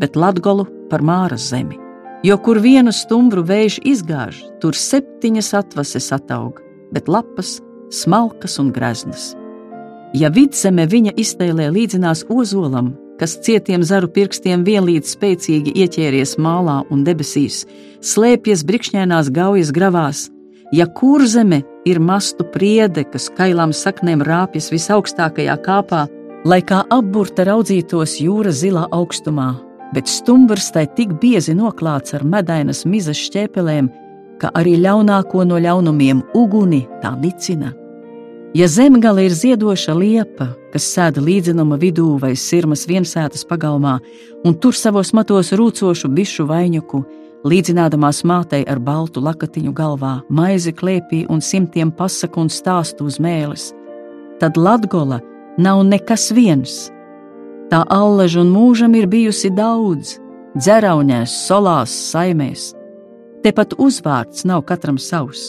bet 0.01 0.19
Latgolu 0.19 0.67
par 0.91 1.01
māras 1.01 1.49
zemi. 1.55 1.79
Jo 2.25 2.37
kur 2.37 2.61
vienu 2.61 2.93
stumbru 2.93 3.45
vējš 3.49 3.79
izgāž, 3.81 4.43
tur 4.61 4.77
septiņas 4.77 5.55
atvases 5.57 6.11
ataug, 6.13 6.61
bet 6.93 7.09
lapas 7.09 7.63
smalkas 7.89 8.59
un 8.61 8.75
greznas. 8.77 9.33
Ja 10.13 10.29
vidzeme 10.29 10.85
viņa 10.85 11.17
iztēlē 11.17 11.71
līdzinās 11.73 12.27
ozolam, 12.29 12.93
kas 13.21 13.37
cietiem 13.47 13.85
zaru 13.87 14.09
pirkstiem 14.11 14.65
vienlīdz 14.67 15.15
spēcīgi 15.17 15.75
ieķēries 15.85 16.37
mālā 16.43 16.81
un 16.91 17.05
debesīs, 17.07 17.65
slēpjas 18.05 18.65
brikšņainās 18.67 19.31
gaujas 19.35 19.73
gravās, 19.75 20.29
ja 20.73 20.87
kurzeme 20.87 21.63
ir 21.87 22.01
mastu 22.01 22.47
priede, 22.55 23.05
kas 23.05 23.31
kailām 23.37 23.73
saknēm 23.77 24.25
rāpjas 24.27 24.71
visaugstākajā 24.75 25.57
kāpā, 25.65 26.07
lai 26.45 26.61
kā 26.67 26.83
apburta 26.93 27.47
raudzītos 27.49 28.19
jūras 28.21 28.63
zilā 28.65 28.89
augstumā, 28.93 29.53
bet 29.95 30.11
stumbrs 30.11 30.73
tai 30.75 30.87
tik 30.97 31.15
biezi 31.23 31.55
noklāts 31.57 32.17
ar 32.17 32.25
medainas 32.27 32.85
mizas 32.85 33.21
šķēpelēm, 33.29 33.93
ka 34.43 34.51
arī 34.59 34.77
ļaunāko 34.83 35.47
no 35.47 35.61
ļaunumiem 35.63 36.27
uguni 36.35 36.85
tā 37.03 37.15
nicina. 37.21 37.73
Ja 38.55 38.69
zemgale 38.69 39.25
ir 39.27 39.33
ziedoša 39.35 39.97
liepa, 39.99 40.47
kas 40.71 40.85
sēda 40.95 41.19
līdzenuma 41.27 41.75
vidū 41.75 42.13
vai 42.23 42.37
sirmas 42.39 42.85
viensētas 42.87 43.43
pagalmā, 43.51 43.97
un 44.47 44.55
tur 44.63 44.77
savos 44.79 45.09
matos 45.11 45.49
rūcošu 45.59 46.07
bišu 46.15 46.45
vaņuku, 46.47 47.01
līdzinādamās 47.51 48.21
mātei 48.23 48.61
ar 48.71 48.79
baltu 48.79 49.19
lakatiņu 49.27 49.73
galvā, 49.75 50.13
maizi 50.31 50.71
klēpī 50.71 51.25
un 51.27 51.43
simtiem 51.43 51.91
pasaku 51.91 52.45
un 52.45 52.51
stāstu 52.57 53.09
uz 53.11 53.17
mēles, 53.19 53.73
tad 54.39 54.55
Latgola 54.55 55.19
nav 55.59 55.83
nekas 55.89 56.29
viens. 56.37 56.77
Tā 57.73 57.81
allaža 57.91 58.45
un 58.45 58.53
mūžam 58.55 58.95
ir 58.95 59.09
bijusi 59.11 59.51
daudz, 59.51 60.21
dzeraunēs, 60.55 61.35
solās, 61.49 61.97
saimēs. 62.13 62.69
Tepat 63.43 63.75
uzvārds 63.83 64.47
nav 64.47 64.63
katram 64.71 65.03
savs, 65.03 65.49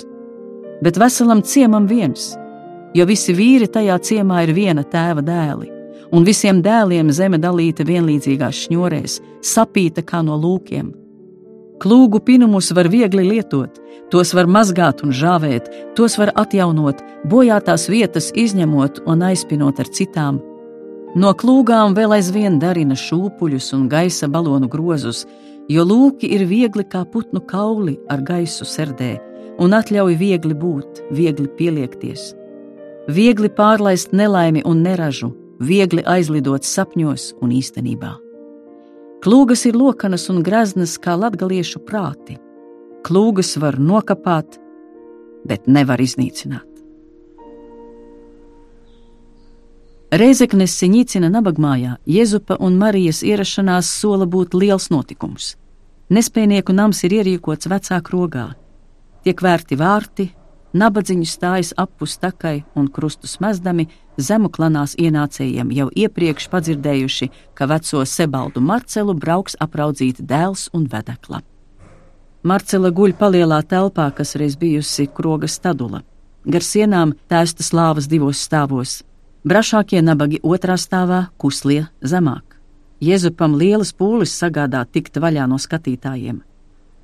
bet 0.81 0.97
veselam 0.97 1.45
ciemam 1.45 1.85
viens– 1.85 2.31
jo 2.95 3.05
visi 3.08 3.36
vīri 3.36 3.67
tajā 3.71 3.97
ciemā 4.08 4.45
ir 4.45 4.53
viena 4.55 4.84
tēva 4.88 5.23
dēli, 5.25 5.71
un 6.15 6.25
visiem 6.27 6.62
dēliem 6.63 7.12
zeme 7.12 7.39
dalīta 7.41 7.86
vienlīdzīgās 7.88 8.65
šņorēs, 8.65 9.19
sapīta 9.43 10.05
kā 10.05 10.21
no 10.23 10.38
lūkiem. 10.39 10.93
Klūgu 11.84 12.21
pinumus 12.23 12.71
var 12.71 12.88
viegli 12.88 13.25
lietot, 13.27 13.81
tos 14.12 14.31
var 14.38 14.47
mazgāt 14.47 15.03
un 15.03 15.12
žāvēt, 15.12 15.67
tos 15.97 16.15
var 16.21 16.31
atjaunot, 16.39 17.01
bojātās 17.27 17.89
vietas 17.91 18.29
izņemot 18.31 19.01
un 19.12 19.25
aizpinot 19.27 19.81
ar 19.84 19.91
citām. 19.91 20.39
No 21.19 21.34
klūgām 21.36 21.95
vēl 21.95 22.15
aizvien 22.15 22.60
darina 22.60 22.95
šūpuļus 22.99 23.73
un 23.75 23.89
gaisa 23.91 24.31
balonu 24.31 24.71
grozus, 24.71 25.25
jo 25.67 25.84
lūki 25.84 26.31
ir 26.38 26.47
viegli 26.47 26.88
kā 26.88 27.03
putnu 27.12 27.43
kauli 27.43 27.97
ar 28.12 28.23
gaisu 28.23 28.67
serdē 28.67 29.17
un 29.60 29.75
atļauj 29.75 30.17
viegli 30.19 30.55
būt, 30.55 31.05
viegli 31.15 31.47
pieliekties 31.60 32.34
viegli 33.07 33.49
pārlaist 33.49 34.13
nelaimi 34.13 34.63
un 34.65 34.81
neražu, 34.83 35.31
viegli 35.59 36.03
aizlidot 36.05 36.65
sapņos 36.65 37.33
un 37.41 37.53
īstenībā. 37.55 38.15
Klūgas 39.25 39.65
ir 39.65 39.77
lokanas 39.77 40.27
un 40.29 40.43
greznas 40.45 40.97
kā 41.01 41.15
latgaliešu 41.17 41.81
prāti. 41.85 42.37
Klūgas 43.05 43.55
var 43.61 43.79
nokapāt, 43.81 44.59
bet 45.45 45.67
nevar 45.67 46.01
iznīcināt. 46.01 46.75
Reizeknes 50.15 50.71
Siņicina 50.79 51.27
nabagmājā 51.33 51.97
Jēzupa 52.07 52.55
un 52.63 52.77
Marijas 52.79 53.23
ierašanās 53.25 53.89
sola 53.89 54.27
būt 54.29 54.53
liels 54.53 54.87
notikums. 54.93 55.55
Nespējnieku 56.13 56.73
nams 56.77 57.01
ir 57.03 57.17
ierīkots 57.17 57.67
vecā 57.67 57.97
krogā. 58.05 58.45
Tiek 59.25 59.41
vērti 59.41 59.75
vārti, 59.75 60.27
Nabadzīņi 60.75 61.27
stājas 61.29 61.71
apus 61.79 62.17
takai 62.19 62.65
un 62.75 62.89
krustus 62.91 63.38
mezdami, 63.39 63.85
zemu 64.19 64.49
klanās 64.51 64.95
ienācējiem 64.99 65.69
jau 65.71 65.85
iepriekš 66.03 66.49
padzirdējuši, 66.51 67.29
ka 67.55 67.67
veco 67.71 68.01
Sebaldu 68.03 68.59
Marcelu 68.59 69.15
brauks 69.15 69.55
apraudzīt 69.63 70.19
dēls 70.19 70.67
un 70.75 70.89
vedekla. 70.91 71.39
Marcela 72.43 72.91
guļ 72.91 73.15
palielā 73.17 73.61
telpā, 73.63 74.09
kas 74.17 74.35
reiz 74.35 74.57
bijusi 74.59 75.07
kroga 75.07 75.47
stadula. 75.47 76.01
Gar 76.45 76.61
sienām 76.61 77.13
tēstas 77.31 77.71
lāvas 77.73 78.09
divos 78.11 78.43
stāvos. 78.43 78.99
Brašākie 79.47 80.01
nabagi 80.03 80.41
otrā 80.43 80.75
stāvā, 80.75 81.29
kuslie 81.41 81.88
zemāk. 82.03 82.59
Jēzupam 82.99 83.55
lielas 83.55 83.93
pūles 83.95 84.35
sagādā 84.35 84.83
tikt 84.91 85.17
vaļā 85.23 85.47
no 85.47 85.57
skatītājiem. 85.61 86.43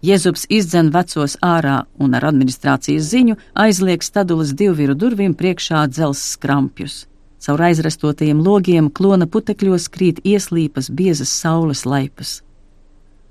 Jēzus 0.02 0.48
izdzen 0.50 0.88
vecos 0.90 1.36
ārā 1.46 1.84
un 2.02 2.16
ar 2.18 2.24
administrācijas 2.26 3.06
ziņu 3.12 3.36
aizliek 3.64 4.02
stadulas 4.02 4.56
divviru 4.58 4.96
durvīm 4.98 5.36
priekšā 5.38 5.84
dzels 5.94 6.24
skrampjus. 6.34 7.04
Caur 7.42 7.62
aizrastotajiem 7.68 8.40
logiem 8.42 8.88
klona 8.90 9.28
putekļos 9.30 9.86
krīt 9.94 10.24
ieslīpas 10.26 10.90
biezas 10.90 11.30
saules 11.30 11.86
laipas. 11.86 12.40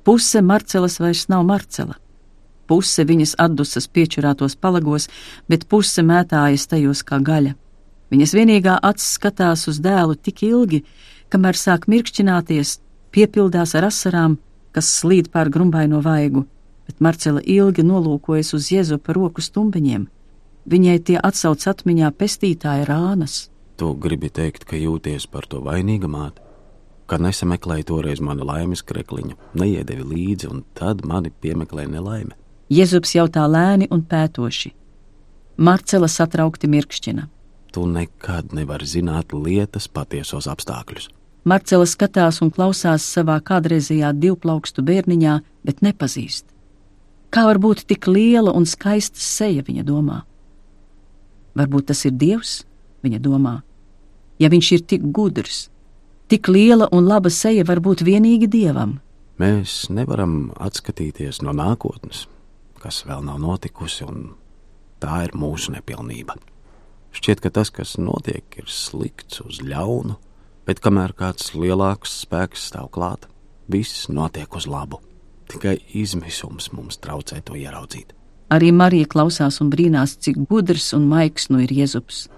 Puse 0.06 0.42
Marcelas 0.42 1.00
vairs 1.02 1.24
nav 1.32 1.42
Marcela. 1.48 1.96
Puse 2.70 3.02
viņas 3.02 3.34
atdusas 3.42 3.90
piečurātos 3.90 4.54
palagos, 4.54 5.08
bet 5.50 5.66
puse 5.66 6.06
mētājas 6.06 6.68
tajos 6.70 7.02
kā 7.02 7.18
gaļa. 7.18 7.56
Viņas 8.14 8.36
vienīgā 8.38 8.76
acis 8.82 9.16
skatās 9.18 9.66
uz 9.66 9.82
dēlu 9.82 10.14
tik 10.14 10.44
ilgi, 10.46 10.84
kamēr 11.34 11.58
sāk 11.58 11.90
mirkšķināties, 11.90 12.78
piepildās 13.10 13.74
ar 13.74 13.90
asarām, 13.90 14.38
kas 14.70 14.94
slīd 15.00 15.32
pār 15.34 15.50
grumbaino 15.50 15.98
vaigu, 16.02 16.46
bet 16.90 16.98
Marcela 16.98 17.40
ilgi 17.46 17.84
nolūkojas 17.86 18.50
uz 18.56 18.72
Jēzu 18.74 18.98
par 18.98 19.14
roku 19.14 19.42
stumbiņiem. 19.44 20.08
Viņai 20.70 20.96
tie 21.06 21.18
atsauc 21.22 21.62
atmiņā 21.70 22.10
pestītāja 22.18 22.88
rānas. 22.88 23.46
Tu 23.78 23.92
gribi 23.94 24.28
teikt, 24.28 24.66
ka 24.66 24.76
jūties 24.76 25.28
par 25.30 25.46
to 25.46 25.62
vainīga 25.62 26.10
māte? 26.10 26.42
Kad 27.06 27.22
nesameklēji 27.22 27.86
toreiz 27.86 28.20
manu 28.22 28.44
laimes 28.46 28.82
krekliņu, 28.86 29.38
neiedevi 29.54 30.04
līdzi, 30.10 30.50
un 30.50 30.64
tad 30.74 31.06
mani 31.06 31.30
piemeklēja 31.30 31.94
nelaime. 31.94 32.34
Jēzus 32.70 33.14
jautā 33.14 33.46
lēni 33.50 33.88
un 33.90 34.02
pētoši. 34.02 34.74
Marcela 35.56 36.10
satraukti 36.10 36.70
mirkšķina. 36.70 37.26
Tu 37.70 37.86
nekad 37.86 38.54
nevari 38.54 38.86
zināt 38.86 39.34
lietas 39.34 39.86
patiesos 39.88 40.50
apstākļus. 40.50 41.08
Marcela 41.46 41.86
skatās 41.86 42.42
un 42.42 42.50
klausās 42.50 43.06
savā 43.06 43.38
kādreizējā 43.40 44.10
divplaukstu 44.12 44.82
bērniņā, 44.86 45.40
bet 45.64 45.86
nepazīst. 45.86 46.49
Kā 47.30 47.44
var 47.46 47.60
būt 47.62 47.84
tik 47.86 48.08
liela 48.10 48.50
un 48.50 48.64
skaista 48.66 49.20
seja, 49.22 49.62
viņa 49.62 49.84
domā? 49.86 50.22
Varbūt 51.54 51.90
tas 51.90 52.02
ir 52.08 52.16
Dievs, 52.18 52.64
viņa 53.06 53.20
domā. 53.22 53.60
Ja 54.42 54.50
viņš 54.50 54.70
ir 54.74 54.82
tik 54.90 55.04
gudrs, 55.14 55.68
tik 56.26 56.48
liela 56.50 56.88
un 56.90 57.06
laba 57.06 57.30
seja 57.30 57.62
var 57.68 57.78
būt 57.84 58.02
vienīgi 58.06 58.48
Dievam. 58.50 58.98
Mēs 59.38 59.88
nevaram 59.94 60.50
atskatīties 60.58 61.38
no 61.46 61.54
nākotnes, 61.54 62.26
kas 62.82 63.04
vēl 63.06 63.22
nav 63.24 63.38
notikusi, 63.40 64.04
un 64.04 64.32
tā 65.00 65.22
ir 65.28 65.36
mūsu 65.38 65.76
nepilnība. 65.76 66.34
Šķiet, 67.14 67.42
ka 67.42 67.52
tas, 67.54 67.70
kas 67.70 67.94
notiek, 67.98 68.44
ir 68.58 68.66
slikts 68.70 69.40
uz 69.44 69.62
ļaunu, 69.62 70.18
bet 70.66 70.82
kamēr 70.82 71.14
kāds 71.14 71.54
lielāks 71.54 72.20
spēks 72.24 72.68
stāv 72.72 72.90
klāt, 72.94 73.30
viss 73.70 74.08
notiek 74.10 74.50
uz 74.54 74.66
labu. 74.70 75.00
Tikai 75.50 75.76
izmisums 75.98 76.70
mums 76.72 77.00
traucē 77.02 77.40
to 77.44 77.56
ieraudzīt. 77.58 78.14
Arī 78.50 78.70
Marija 78.74 79.06
klausās 79.10 79.60
un 79.62 79.70
brīnās, 79.70 80.16
cik 80.18 80.38
gudrs 80.50 80.92
un 80.96 81.06
maigs 81.10 81.48
nu 81.50 81.60
ir 81.62 81.70
Jēzus. 81.74 82.28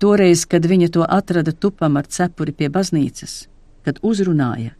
Toreiz, 0.00 0.44
kad 0.46 0.66
viņa 0.66 0.90
to 0.94 1.06
atrada 1.06 1.52
tupam 1.52 1.98
ar 1.98 2.06
cepuri 2.06 2.54
pie 2.56 2.70
baznīcas, 2.72 3.46
kad 3.84 3.98
uzrunāja, 4.02 4.76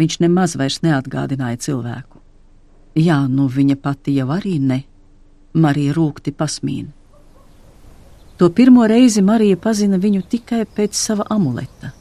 viņš 0.00 0.20
nemaz 0.24 0.56
vairs 0.56 0.80
neatgādināja 0.82 1.60
cilvēku. 1.68 2.22
Jā, 2.98 3.20
nu 3.28 3.46
viņa 3.52 3.76
pati 3.82 4.16
jau 4.16 4.30
arī 4.34 4.56
ne. 4.58 4.80
Marija 5.54 5.92
rūkti 5.96 6.32
pasmīna. 6.32 6.90
To 8.38 8.48
pirmo 8.54 8.86
reizi 8.86 9.22
Marija 9.22 9.56
pazina 9.58 9.98
viņu 9.98 10.22
tikai 10.30 10.64
pēc 10.64 10.94
sava 10.94 11.24
amuleta. 11.30 11.92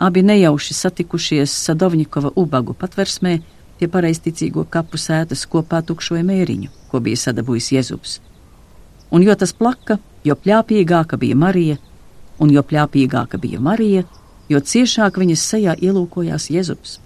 Abi 0.00 0.22
nejauši 0.24 0.74
satikušies 0.74 1.52
Sadovņikova 1.66 2.30
ubagu 2.40 2.72
patversmē 2.72 3.34
pie 3.80 3.88
pareizticīgo 3.88 4.66
kapu 4.68 5.00
sētas 5.00 5.46
kopā 5.48 5.80
tukšoja 5.88 6.22
mēriņu, 6.28 6.68
ko 6.92 7.00
bija 7.00 7.24
sadabūjis 7.24 7.72
Jēzus. 7.78 8.18
Un 9.10 9.24
jo 9.24 9.34
tas 9.34 9.54
plaka, 9.56 9.98
jo 10.24 10.36
pļāpīgāka 10.36 11.18
bija 11.18 11.36
Marija, 11.36 11.78
un 12.38 12.52
jo 12.52 12.62
pļāpīgāka 12.62 13.40
bija 13.40 13.60
Marija, 13.60 14.04
jo 14.52 14.60
ciešāk 14.60 15.18
viņas 15.22 15.46
sejā 15.52 15.76
ielūkojās 15.80 16.50
Jēzus. 16.52 16.98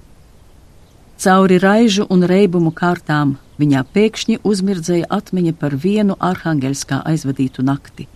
Cauri 1.25 1.61
raižu 1.63 2.09
un 2.11 2.27
reibumu 2.27 2.73
kārtām 2.75 3.37
viņā 3.63 3.85
pēkšņi 3.95 4.41
uzmirdzēja 4.43 5.07
atmiņa 5.15 5.55
par 5.61 5.77
vienu 5.79 6.17
arhangeļskā 6.19 7.05
aizvadītu 7.07 7.63
nakti. 7.63 8.09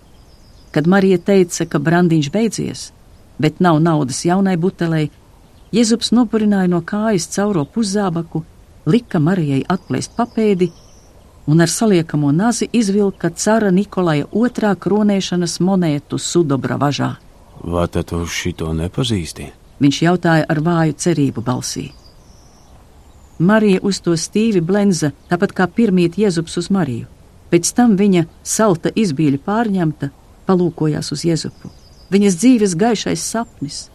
Kad 0.74 0.90
Marija 0.90 1.18
teica, 1.18 1.64
ka 1.64 1.78
brandiņš 1.78 2.30
beidzies, 2.34 2.82
bet 3.38 3.62
nav 3.62 3.78
naudas 3.82 4.24
jaunai 4.26 4.56
butelei, 4.58 5.08
Jēzus 5.72 6.14
nopurināja 6.16 6.70
no 6.72 6.80
kājas 6.80 7.26
cauro 7.28 7.66
puszābaku, 7.68 8.40
lika 8.88 9.20
Marijai 9.20 9.60
atplēst 9.68 10.14
papēdi 10.16 10.70
un 11.48 11.60
ar 11.60 11.68
saliekamo 11.68 12.30
nazi 12.32 12.68
izvilka 12.72 13.30
cara 13.30 13.70
Nikolaja 13.70 14.26
otrā 14.32 14.74
kronēšanas 14.76 15.58
monētu 15.60 16.18
sudobra 16.18 16.76
važā. 16.80 17.14
Vai 17.64 17.86
tu 17.88 18.24
šito 18.26 18.72
nepazīsti? 18.72 19.48
Viņš 19.80 20.02
jautāja 20.02 20.46
ar 20.48 20.60
vāju 20.64 20.96
cerību 21.04 21.44
balsī. 21.44 21.90
Marija 23.38 23.80
uz 23.82 24.00
to 24.00 24.16
stīvi 24.16 24.60
blenza, 24.60 25.12
tāpat 25.30 25.52
kā 25.54 25.68
pirmīt 25.70 26.18
Jēzus 26.18 26.58
uz 26.58 26.70
Mariju. 26.74 27.06
Pēc 27.52 27.70
tam 27.76 27.94
viņa 27.96 28.24
salta 28.42 28.90
izbīļa 28.90 29.38
pārņemta, 29.44 30.10
palūkojās 30.48 31.12
uz 31.14 31.24
Jēzupu. 31.28 31.70
Viņas 32.10 32.40
dzīves 32.40 32.74
gaišais 32.76 33.22
sapnis. 33.22 33.86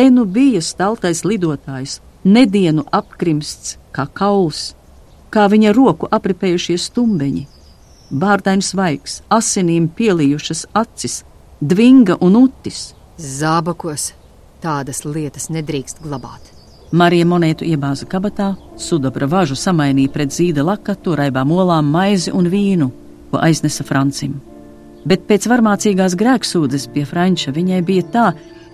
Te 0.00 0.06
nu 0.10 0.22
bija 0.24 0.62
staltais 0.64 1.18
lidotājs, 1.28 1.98
nedienu 2.24 2.86
apkrimsts 2.88 3.74
kā 3.92 4.06
kauls, 4.16 4.70
kā 5.28 5.42
viņa 5.52 5.74
roku 5.76 6.08
apripējušie 6.08 6.78
stumbeņi, 6.80 7.42
bārdains 8.22 8.70
vaigs, 8.78 9.18
asinīm 9.28 9.90
pielījušas 9.98 10.62
acis, 10.80 11.18
dvinga 11.60 12.16
un 12.24 12.38
utis. 12.38 12.78
Zābakos 13.20 14.06
tādas 14.64 15.04
lietas 15.04 15.50
nedrīkst 15.52 16.00
glabāt. 16.00 16.48
Marija 16.96 17.26
monētu 17.28 17.68
iebāza 17.68 18.08
kabatā, 18.08 18.54
sudabra 18.80 19.28
važu 19.28 19.58
samainīja 19.60 20.14
pret 20.14 20.32
zīda 20.32 20.64
lakatu, 20.64 21.12
raibām 21.20 21.52
olām, 21.52 21.90
maizi 21.92 22.32
un 22.32 22.48
vīnu, 22.48 22.88
ko 23.34 23.42
aiznesa 23.44 23.84
Francim. 23.84 24.40
Bet 25.04 25.28
pēc 25.28 25.44
varmācīgās 25.52 26.16
grēksūdzes 26.16 26.88
pie 26.96 27.04
Franča 27.12 27.52
viņai 27.52 27.82
bija 27.84 28.08
tā, 28.16 28.26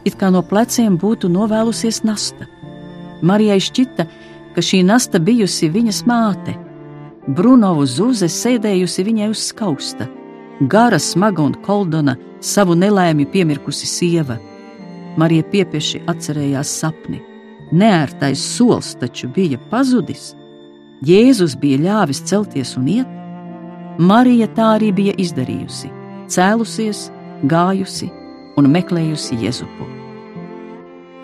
it 0.07 0.17
kā 0.21 0.31
no 0.31 0.43
pleciem 0.43 0.97
būtu 0.99 1.29
novēlusies 1.33 2.03
nasta. 2.07 2.47
Marijai 3.27 3.59
šķita, 3.63 4.07
ka 4.55 4.65
šī 4.65 4.83
nasta 4.87 5.21
bijusi 5.21 5.71
viņas 5.73 6.03
māte. 6.09 6.57
Brunovu 7.27 7.87
zuze 7.91 8.29
sēdējusi 8.31 9.05
viņai 9.07 9.31
uz 9.33 9.43
skausta, 9.51 10.07
gara, 10.71 10.99
smaga 11.03 11.43
un 11.43 11.57
koldona, 11.67 12.17
savu 12.41 12.77
nelaimi 12.79 13.27
piemirkusi 13.27 13.89
sieva. 13.91 14.39
Marija 15.17 15.43
piepieši 15.51 16.05
atcerējās 16.07 16.71
sapni. 16.81 17.23
Neērtais 17.73 18.39
solis 18.39 18.93
taču 19.01 19.29
bija 19.35 19.59
pazudis. 19.73 20.35
Jēzus 21.05 21.57
bija 21.59 21.81
ļāvis 21.83 22.23
celties 22.29 22.77
un 22.79 22.87
iet. 22.93 23.11
Marija 23.99 24.47
tā 24.55 24.77
arī 24.77 24.93
bija 24.95 25.17
izdarījusi 25.19 25.91
cēlusies, 26.31 27.07
gājusi 27.49 28.11
un 28.57 28.73
meklējusi 28.73 29.39
Jēzupu. 29.43 29.96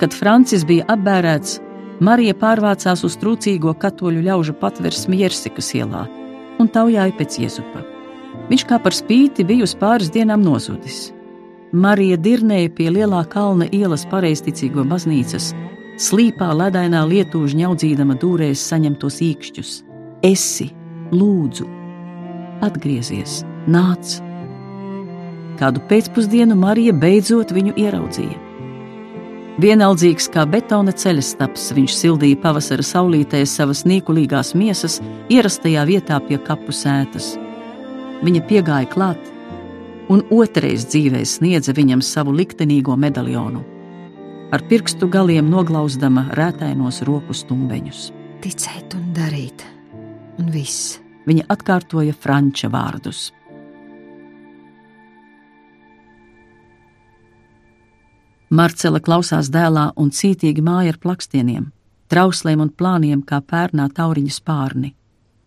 Kad 0.02 0.14
Francis 0.18 0.64
bija 0.66 0.82
apbērēts, 0.90 1.60
Marija 2.02 2.34
pārvācās 2.34 3.04
uz 3.06 3.14
trūcīgo 3.22 3.70
katoļu 3.78 4.24
ļaužu 4.26 4.56
patversmi 4.58 5.20
Jersikas 5.20 5.68
ielā 5.78 6.08
un 6.58 6.70
taujāja 6.74 7.14
pēc 7.20 7.36
Jēzupa. 7.44 7.84
Viņš 8.48 8.64
kā 8.66 8.80
par 8.82 8.96
spīti 8.98 9.46
bija 9.46 9.62
uz 9.68 9.76
pāris 9.78 10.10
dienām 10.10 10.42
nozudis. 10.42 11.12
Marija 11.70 12.18
dirnēja 12.18 12.74
pie 12.74 12.90
lielā 12.90 13.22
kalna 13.30 13.70
ielas 13.70 14.02
pareizticīgo 14.10 14.82
baznīcas, 14.90 15.52
slīpā 16.02 16.50
ledainā 16.50 17.06
lietūža 17.06 17.62
ņaudzīdama 17.62 18.18
dūrēs 18.18 18.66
saņemtos 18.74 19.22
īkšķus. 19.30 19.80
Esi, 20.26 20.72
lūdzu, 21.14 21.70
atgriezies, 22.66 23.44
nāc! 23.70 24.18
Kādu 25.62 25.86
pēcpusdienu 25.86 26.58
Marija 26.58 26.90
beidzot 26.90 27.54
viņu 27.54 27.78
ieraudzīja. 27.78 28.48
Vienaldzīgs 29.62 30.26
kā 30.32 30.42
betona 30.48 30.90
ceļa 30.90 31.22
staps, 31.22 31.68
viņš 31.76 31.92
sildīja 31.94 32.38
pavasara 32.42 32.82
saulītē 32.82 33.44
savas 33.46 33.84
nīkulīgās 33.86 34.56
miesas 34.58 34.96
ierastajā 35.30 35.84
vietā 35.86 36.16
pie 36.26 36.40
kapu 36.42 36.74
sētas. 36.74 37.36
Viņa 38.26 38.42
piegāja 38.48 38.88
klāt 38.90 39.28
un 40.10 40.24
otrais 40.34 40.88
dzīvē 40.88 41.20
sniedza 41.28 41.76
viņam 41.76 42.02
savu 42.02 42.34
liktenīgo 42.40 42.96
medaļonu, 43.04 43.62
ar 44.50 44.66
pirkstu 44.72 45.06
galiem 45.12 45.52
noglauzdama 45.52 46.32
rētainos 46.34 47.04
roku 47.06 47.36
stumbeņus. 47.36 48.08
Ticēt 48.42 48.98
un 48.98 49.12
darīt, 49.14 49.62
un 50.42 50.50
viss 50.50 50.96
viņa 51.28 51.46
atkārtoja 51.54 52.18
franča 52.18 52.72
vārdus. 52.72 53.28
Marcela 58.52 59.00
klausās 59.00 59.48
dēlā 59.48 59.86
un 59.96 60.10
cītīgi 60.12 60.60
māja 60.60 60.92
ar 60.92 60.98
plakstieniem, 61.00 61.70
trauslēm 62.12 62.60
un 62.60 62.68
plāniem 62.68 63.22
kā 63.24 63.38
pērnā 63.40 63.86
tauriņa 63.96 64.34
spārni. 64.34 64.90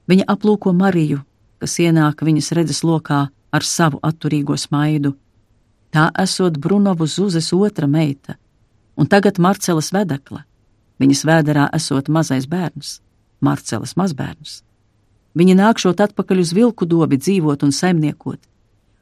Viņa 0.09 0.25
aplūko 0.33 0.73
Mariju, 0.73 1.19
kas 1.61 1.77
ienāk 1.83 2.23
viņas 2.25 2.49
redzes 2.57 2.81
lokā 2.81 3.27
ar 3.29 3.63
savu 3.63 4.01
atturīgo 4.01 4.57
smaidu. 4.57 5.13
Tā 5.93 6.09
esot 6.25 6.57
Brunovu 6.57 7.05
Zuzes 7.05 7.51
otra 7.53 7.85
meita, 7.85 8.39
un 8.97 9.05
tagad 9.05 9.37
Marcelas 9.37 9.91
vedekla. 9.93 10.41
Viņas 10.97 11.25
vēderā 11.29 11.69
esot 11.77 12.09
mazais 12.09 12.49
bērns, 12.49 13.01
Marcelas 13.39 13.93
mazbērns. 13.99 14.63
Viņa 15.37 15.61
nākšot 15.61 16.01
atpakaļ 16.01 16.41
uz 16.41 16.55
vilku 16.57 16.87
dobi 16.89 17.19
dzīvot 17.21 17.67
un 17.67 17.75
saimniekot, 17.75 18.39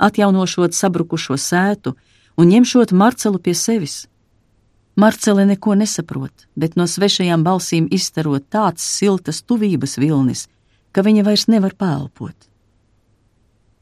atjaunošot 0.03 0.75
sabrukušo 0.75 1.37
sētu 1.39 1.95
un 2.37 2.49
ņemšot 2.49 2.91
Marcelu 2.91 3.39
pie 3.39 3.53
sevis. 3.57 4.07
Marcele 4.95 5.45
neko 5.49 5.73
nesaprot, 5.75 6.47
bet 6.55 6.75
no 6.77 6.85
svešajām 6.87 7.43
balsīm 7.45 7.87
izstarot 7.91 8.45
tāds 8.53 8.85
siltas 8.85 9.41
tuvības 9.41 9.97
vilnis, 9.97 10.47
ka 10.93 11.01
viņa 11.01 11.23
vairs 11.25 11.47
nevar 11.49 11.73
pēlpot. 11.73 12.35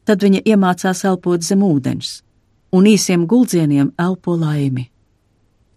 Tad 0.08 0.24
viņa 0.24 0.40
iemācās 0.48 1.04
elpot 1.04 1.44
zem 1.44 1.62
ūdens, 1.62 2.22
un 2.72 2.88
īsiem 2.88 3.26
guldzieniem 3.28 3.92
elpo 4.00 4.34
laimi. 4.40 4.88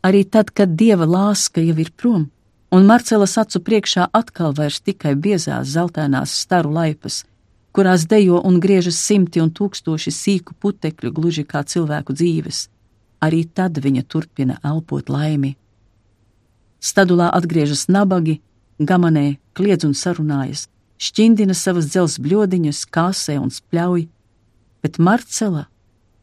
Arī 0.06 0.24
tad, 0.24 0.54
kad 0.56 0.78
dieva 0.80 1.06
lāska 1.06 1.62
jau 1.66 1.76
ir 1.82 1.92
prom, 1.98 2.30
un 2.72 2.88
Marcelas 2.88 3.36
acu 3.42 3.60
priekšā 3.60 4.08
atkal 4.14 4.56
vairs 4.56 4.80
tikai 4.82 5.16
biezās 5.20 5.68
zeltainās 5.76 6.34
staru 6.46 6.72
laipas, 6.78 7.24
kurās 7.76 8.06
dejo 8.08 8.40
un 8.48 8.62
griežas 8.64 8.96
simti 8.96 9.42
un 9.44 9.52
tūkstoši 9.52 10.14
sīku 10.16 10.56
putekļu, 10.64 11.12
gluži 11.12 11.44
kā 11.44 11.64
cilvēku 11.68 12.16
dzīves. 12.16 12.70
Arī 13.26 13.44
tad 13.58 13.82
viņa 13.84 14.04
turpina 14.08 14.56
elpot 14.64 15.12
laimi. 15.12 15.56
Stadulā 16.80 17.28
atgriežas 17.36 17.88
nabagi, 17.90 18.40
gamanē, 18.80 19.38
kliedz 19.58 19.88
un 19.88 19.96
sarunājas, 19.98 20.68
šķindina 21.02 21.56
savas 21.58 21.90
dzelzs 21.92 22.20
bļodiņas, 22.24 22.84
kāsē 22.96 23.40
un 23.42 23.52
spļauj, 23.52 24.06
bet 24.86 25.00
Marcela 25.00 25.66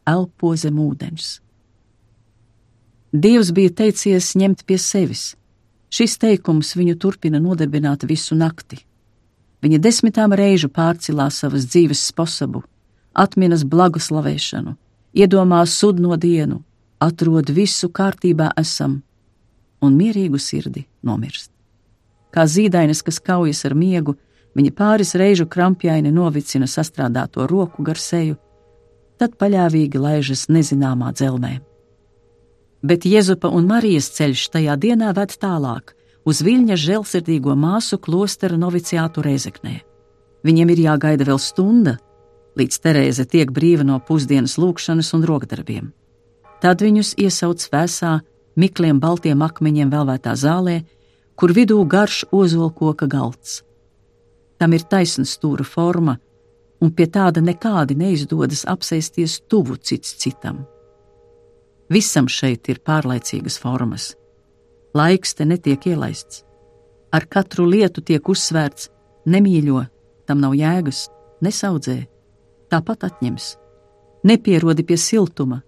elpo 0.08 0.54
zem 0.56 0.78
ūdens. 0.80 1.40
Dievs 3.12 3.50
bija 3.52 3.74
teicies 3.82 4.30
ņemt 4.40 4.64
pie 4.64 4.78
sevis. 4.80 5.34
Šis 5.92 6.16
teikums 6.16 6.72
viņu 6.78 6.96
turpina 6.96 7.42
nodarbināt 7.42 8.06
visu 8.08 8.38
nakti. 8.38 8.78
Viņa 9.62 9.78
desmitām 9.78 10.34
reižu 10.34 10.68
pārcilās 10.68 11.38
savas 11.42 11.68
dzīves 11.70 12.02
sposabu, 12.10 12.64
atminas 13.14 13.62
blagu 13.62 14.02
slavēšanu, 14.02 14.74
iedomās 15.14 15.76
sudno 15.78 16.16
dienu, 16.16 16.62
atrod 16.98 17.50
visu 17.50 17.90
kārtībā 17.90 18.50
esam 18.58 19.00
un 19.82 19.96
mierīgu 19.98 20.38
sirdi 20.38 20.84
nomirst. 21.02 21.50
Kā 22.32 22.46
zīdainis, 22.48 23.02
kas 23.04 23.20
kaujas 23.20 23.64
ar 23.68 23.74
miegu, 23.76 24.16
viņa 24.56 24.72
pāris 24.76 25.14
reižu 25.18 25.46
krampjaini 25.46 26.12
novicina 26.12 26.66
sastrādāto 26.66 27.46
roku 27.50 27.84
gar 27.84 28.00
seju, 28.00 28.38
tad 29.18 29.36
paļāvīgi 29.38 30.00
laižas 30.00 30.48
nezināmā 30.48 31.12
dzelmē. 31.14 31.58
Bet 32.82 33.04
Jēzupa 33.06 33.50
un 33.54 33.68
Marijas 33.70 34.08
ceļš 34.16 34.48
tajā 34.56 34.74
dienā 34.84 35.12
ved 35.14 35.36
tālāk, 35.38 35.92
uz 36.24 36.42
Viļņas 36.44 36.82
žēlsirdīgo 36.82 37.54
māsu 37.58 37.98
klostera 37.98 38.58
noviciātu 38.58 39.24
Reizeknē. 39.24 39.80
Viņiem 40.46 40.72
ir 40.74 40.82
jāgaida 40.86 41.26
vēl 41.26 41.38
stunda, 41.38 41.96
līdz 42.58 42.78
Terēze 42.84 43.26
tiek 43.30 43.50
brīva 43.54 43.86
no 43.86 43.98
pusdienas 44.06 44.58
lūkšanas 44.58 45.12
un 45.16 45.26
rokdarbiem. 45.26 45.92
Tad 46.62 46.82
viņus 46.82 47.14
iesauc 47.18 47.62
vēsā, 47.72 48.20
mikliem 48.54 49.00
baltiem 49.02 49.42
akmeņiem 49.42 49.90
velvētā 49.90 50.34
zālē, 50.38 50.82
kur 51.34 51.54
vidū 51.54 51.80
garš 51.86 52.24
ozolkoka 52.30 53.08
galds. 53.10 53.62
Tam 54.58 54.74
ir 54.76 54.84
taisna 54.86 55.26
stūra 55.26 55.66
forma, 55.66 56.18
un 56.82 56.90
pie 56.94 57.08
tāda 57.10 57.42
nekādi 57.42 57.96
neizdodas 57.98 58.62
apsēsties 58.70 59.40
tuvu 59.50 59.78
cits 59.78 60.14
citam. 60.22 60.62
Visam 61.90 62.28
šeit 62.30 62.68
ir 62.70 62.78
pārlaicīgas 62.86 63.58
formas 63.58 64.12
Laiks 64.94 65.32
te 65.34 65.44
netiek 65.48 65.86
ielaists. 65.88 66.42
Ar 67.12 67.24
katru 67.24 67.64
lietu 67.64 68.02
tiek 68.04 68.28
uzsvērts, 68.28 68.90
nemīļo, 69.24 69.80
tam 70.28 70.40
nav 70.40 70.52
jēgas, 70.56 71.06
nesaudzē, 71.44 71.96
tāpat 72.72 73.06
atņems, 73.08 73.46
nepierodi 74.28 74.84
pie 74.84 74.98
siltuma, 75.00 75.62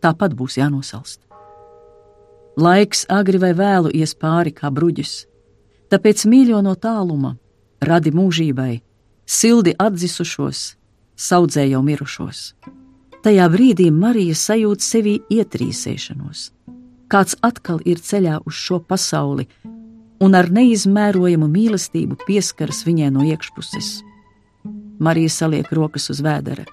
tāpat 0.00 0.32
būs 0.36 0.56
jānosalst. 0.60 1.20
Laiks 2.56 3.04
agri 3.12 3.40
vai 3.40 3.52
vēlu 3.56 3.92
ies 3.96 4.16
pāri 4.16 4.52
kā 4.56 4.72
bruģis, 4.72 5.26
tāpēc 5.92 6.24
mīļo 6.28 6.60
no 6.64 6.72
tāluma, 6.76 7.34
radi 7.80 8.12
mūžībai, 8.12 8.80
sildi 9.24 9.76
atdzisušos, 9.76 10.64
saudzē 11.16 11.68
jau 11.68 11.84
mirušos. 11.84 12.52
Tajā 13.22 13.52
brīdī 13.52 13.92
Marija 13.92 14.34
sajūt 14.34 14.82
sevī 14.82 15.18
ietrīsēšanos 15.30 16.48
kāds 17.12 17.36
atkal 17.44 17.82
ir 17.84 18.00
ceļā 18.00 18.40
uz 18.48 18.56
šo 18.56 18.80
pasauli 18.80 19.48
un 20.22 20.36
ar 20.38 20.48
neizmērojamu 20.54 21.48
mīlestību 21.50 22.20
pieskaras 22.26 22.84
viņai 22.86 23.10
no 23.12 23.26
iekšpuses. 23.26 24.00
Marija 25.02 25.32
saliek 25.34 25.68
rokas 25.74 26.08
uz 26.14 26.22
vēdera. 26.22 26.64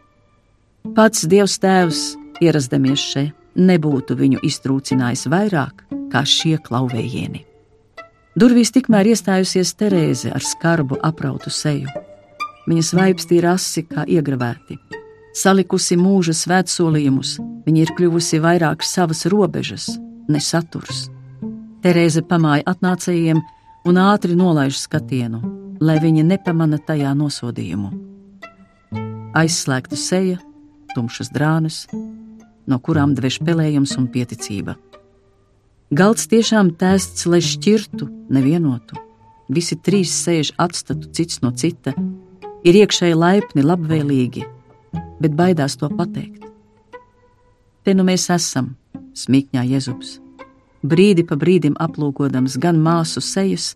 Pats 0.95 1.25
Dievs 1.27 1.57
Tēvs, 1.59 2.03
ierasdamies 2.45 3.01
šeit, 3.01 3.35
nebūtu 3.59 4.15
viņu 4.15 4.43
iztrūcinājis 4.45 5.25
vairāk 5.33 5.83
kā 6.13 6.21
šie 6.25 6.57
klauvējieni. 6.63 7.43
Durvīs 8.39 8.71
tikmēr 8.71 9.09
iestājusies 9.11 9.73
Terēze 9.75 10.31
ar 10.31 10.45
skarbu 10.45 10.99
aprautu 11.03 11.51
seju. 11.51 11.89
Viņas 12.69 12.93
vaipsti 12.95 13.39
ir 13.39 13.49
asi 13.49 13.83
kā 13.89 14.05
iegravēti. 14.05 14.77
Salikusi 15.35 15.97
mūža 15.99 16.35
svētsolījumus, 16.37 17.35
viņa 17.65 17.81
ir 17.83 17.91
kļuvusi 17.97 18.39
vairāk 18.43 18.85
savas 18.85 19.25
robežas, 19.31 19.89
ne 20.29 20.41
saturs. 20.43 21.07
Terēze 21.83 22.23
pamāja 22.27 22.65
atnācējiem 22.69 23.39
un 23.89 23.99
ātri 24.01 24.35
nolaiž 24.37 24.77
skatienu, 24.79 25.39
lai 25.81 25.97
viņi 26.03 26.25
nepamana 26.27 26.79
tajā 26.83 27.13
nosodījumu. 27.17 27.91
Aizslēgta 29.39 29.97
seja, 29.99 30.39
tumšas 30.95 31.31
drānas, 31.33 31.83
no 32.69 32.79
kurām 32.83 33.15
dvež 33.17 33.39
pelējums 33.45 33.95
un 33.97 34.09
pieticība. 34.13 34.75
Galds 35.89 36.27
tiešām 36.29 36.75
tēsts, 36.77 37.25
lai 37.25 37.39
šķirtu, 37.41 38.09
nevienotu. 38.29 38.99
Visi 39.49 39.77
trīs 39.81 40.11
sēž 40.13 40.51
atstatu 40.61 41.09
cits 41.17 41.41
no 41.41 41.49
cita, 41.57 41.95
ir 42.61 42.77
iekšēji 42.83 43.17
laipni, 43.17 43.65
labvēlīgi, 43.65 44.43
bet 45.21 45.33
baidās 45.39 45.79
to 45.81 45.89
pateikt. 45.89 46.45
Te 47.81 47.95
nu 47.97 48.05
mēs 48.05 48.27
esam, 48.29 48.75
smīkņā 49.19 49.65
Jēzus. 49.73 50.17
Brīdi 50.85 51.25
pa 51.27 51.35
brīdim 51.39 51.75
aplūkodams 51.79 52.55
gan 52.63 52.79
māsu 52.79 53.21
sejas, 53.23 53.73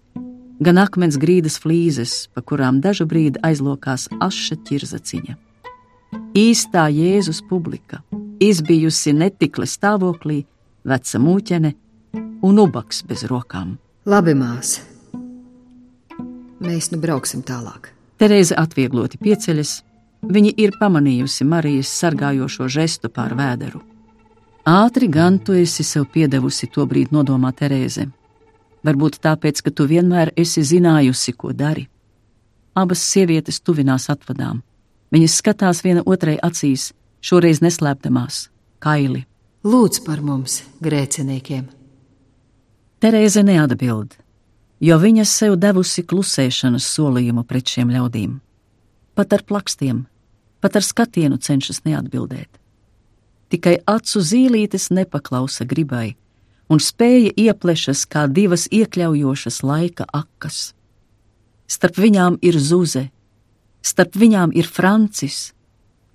gan 0.64 0.80
akmens 0.80 1.18
grīdas 1.20 1.58
flīzes, 1.60 2.28
pa 2.34 2.42
kurām 2.42 2.80
dažu 2.84 3.08
brīdi 3.10 3.42
aizlokās 3.44 4.08
aša 4.24 4.60
ķirzaciņa. 4.68 5.36
Īstā 6.38 6.88
Jēzus 6.94 7.42
publika, 7.50 8.02
izbijusi 8.40 9.14
netikla 9.18 9.68
stāvoklī, 9.70 10.44
veca 10.88 11.20
mūķene 11.20 11.74
un 12.44 12.60
ubaks 12.64 13.04
bez 13.08 13.26
rokām. 13.30 13.78
Labi, 14.10 14.36
māsa, 14.36 14.84
mēs 16.64 16.92
nu 16.92 17.00
brauksim 17.04 17.44
tālāk. 17.46 17.92
Terēza 18.20 18.56
atviegloti 18.62 19.20
pieceļas, 19.20 19.72
viņa 20.24 20.54
ir 20.64 20.76
pamanījusi 20.80 21.48
Marijas 21.48 21.92
sargājošo 22.00 22.70
žestu 22.72 23.12
pār 23.12 23.36
vēderu. 23.40 23.82
Ātri 24.64 25.10
gan 25.12 25.42
tu 25.44 25.52
esi 25.60 25.84
sev 25.84 26.06
piedevusi 26.08 26.70
to 26.72 26.86
brīdi 26.88 27.12
nodomā 27.12 27.50
Terēze. 27.52 28.06
Varbūt 28.88 29.18
tāpēc, 29.20 29.60
ka 29.60 29.72
tu 29.76 29.84
vienmēr 29.88 30.32
esi 30.40 30.64
zinājusi, 30.64 31.34
ko 31.36 31.52
dari. 31.52 31.90
Abas 32.74 33.04
sievietes 33.04 33.60
tuvinās 33.60 34.08
atvadām. 34.08 34.62
Viņas 35.12 35.36
skatās 35.42 35.84
viena 35.84 36.06
otrai 36.08 36.38
acīs, 36.40 36.94
šoreiz 37.20 37.60
neslēpdamās, 37.60 38.48
kaili. 38.80 39.26
Lūdz 39.68 40.00
par 40.08 40.24
mums, 40.24 40.62
grēciniekiem! 40.80 41.68
Terēze 43.04 43.44
neatbild, 43.44 44.16
jo 44.80 44.96
viņa 45.00 45.28
sev 45.28 45.60
devusi 45.60 46.08
klusēšanas 46.08 46.88
solījumu 46.88 47.44
pret 47.44 47.68
šiem 47.68 47.92
ļaudīm. 47.92 48.40
Pat 49.14 49.36
ar 49.36 49.44
plakstiem, 49.44 50.06
pat 50.64 50.80
ar 50.80 50.88
skatienu 50.88 51.36
cenšas 51.36 51.84
neatbildēt 51.84 52.63
tikai 53.54 53.78
acu 53.86 54.20
zīlītes 54.20 54.90
nepaklausa 54.90 55.66
gribai 55.70 56.16
un 56.74 56.82
spēja 56.82 57.34
ieplešas 57.38 58.08
kā 58.10 58.26
divas 58.26 58.66
iekļaujošas 58.74 59.62
laika 59.62 60.08
akas. 60.10 60.72
Starp 61.70 62.00
viņām 62.02 62.40
ir 62.42 62.58
zuze, 62.58 63.12
Starp 63.84 64.16
viņām 64.16 64.54
ir 64.56 64.64
Francis, 64.64 65.52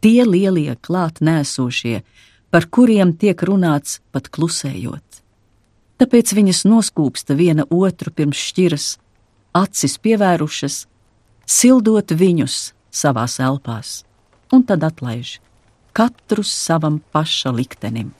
tie 0.00 0.24
lielie 0.24 0.72
klāt 0.80 1.20
nēsošie, 1.20 2.00
par 2.48 2.64
kuriem 2.72 3.12
tiek 3.12 3.42
runāts 3.44 3.98
pat 4.08 4.30
klusējot. 4.32 5.20
Tāpēc 6.00 6.32
viņas 6.32 6.62
noskūpsta 6.64 7.36
viena 7.36 7.66
otru 7.68 8.12
pirms 8.14 8.40
šķiras, 8.40 8.86
acis 9.52 9.98
pievērušas, 10.00 10.78
sildot 11.44 12.14
viņus 12.14 12.56
savās 12.88 13.36
elpās, 13.42 14.02
un 14.54 14.64
tad 14.64 14.86
atlaiž 14.88 15.36
katru 15.98 16.42
savam 16.42 17.00
paša 17.12 17.50
liktenim. 17.50 18.12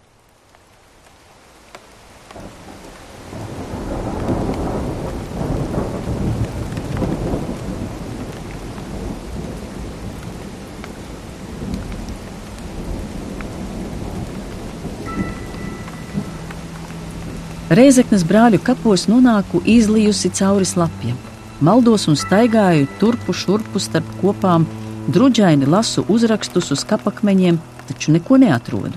Reizeknas 17.70 18.24
brāļu 18.26 18.58
kapos 18.66 19.06
nonāku 19.06 19.60
izlijusi 19.62 20.32
cauri 20.34 20.66
slapjiem. 20.66 21.14
Maldos 21.62 22.08
un 22.10 22.18
staigāju 22.18 22.90
turpu 22.98 23.36
šurpu 23.36 23.78
starp 23.78 24.10
kopām, 24.18 24.66
druģaini 25.08 25.66
lasu 25.68 26.04
uzrakstus 26.08 26.72
uz 26.74 26.84
kapakmeņiem, 26.88 27.58
taču 27.88 28.12
neko 28.12 28.36
neatrodu. 28.40 28.96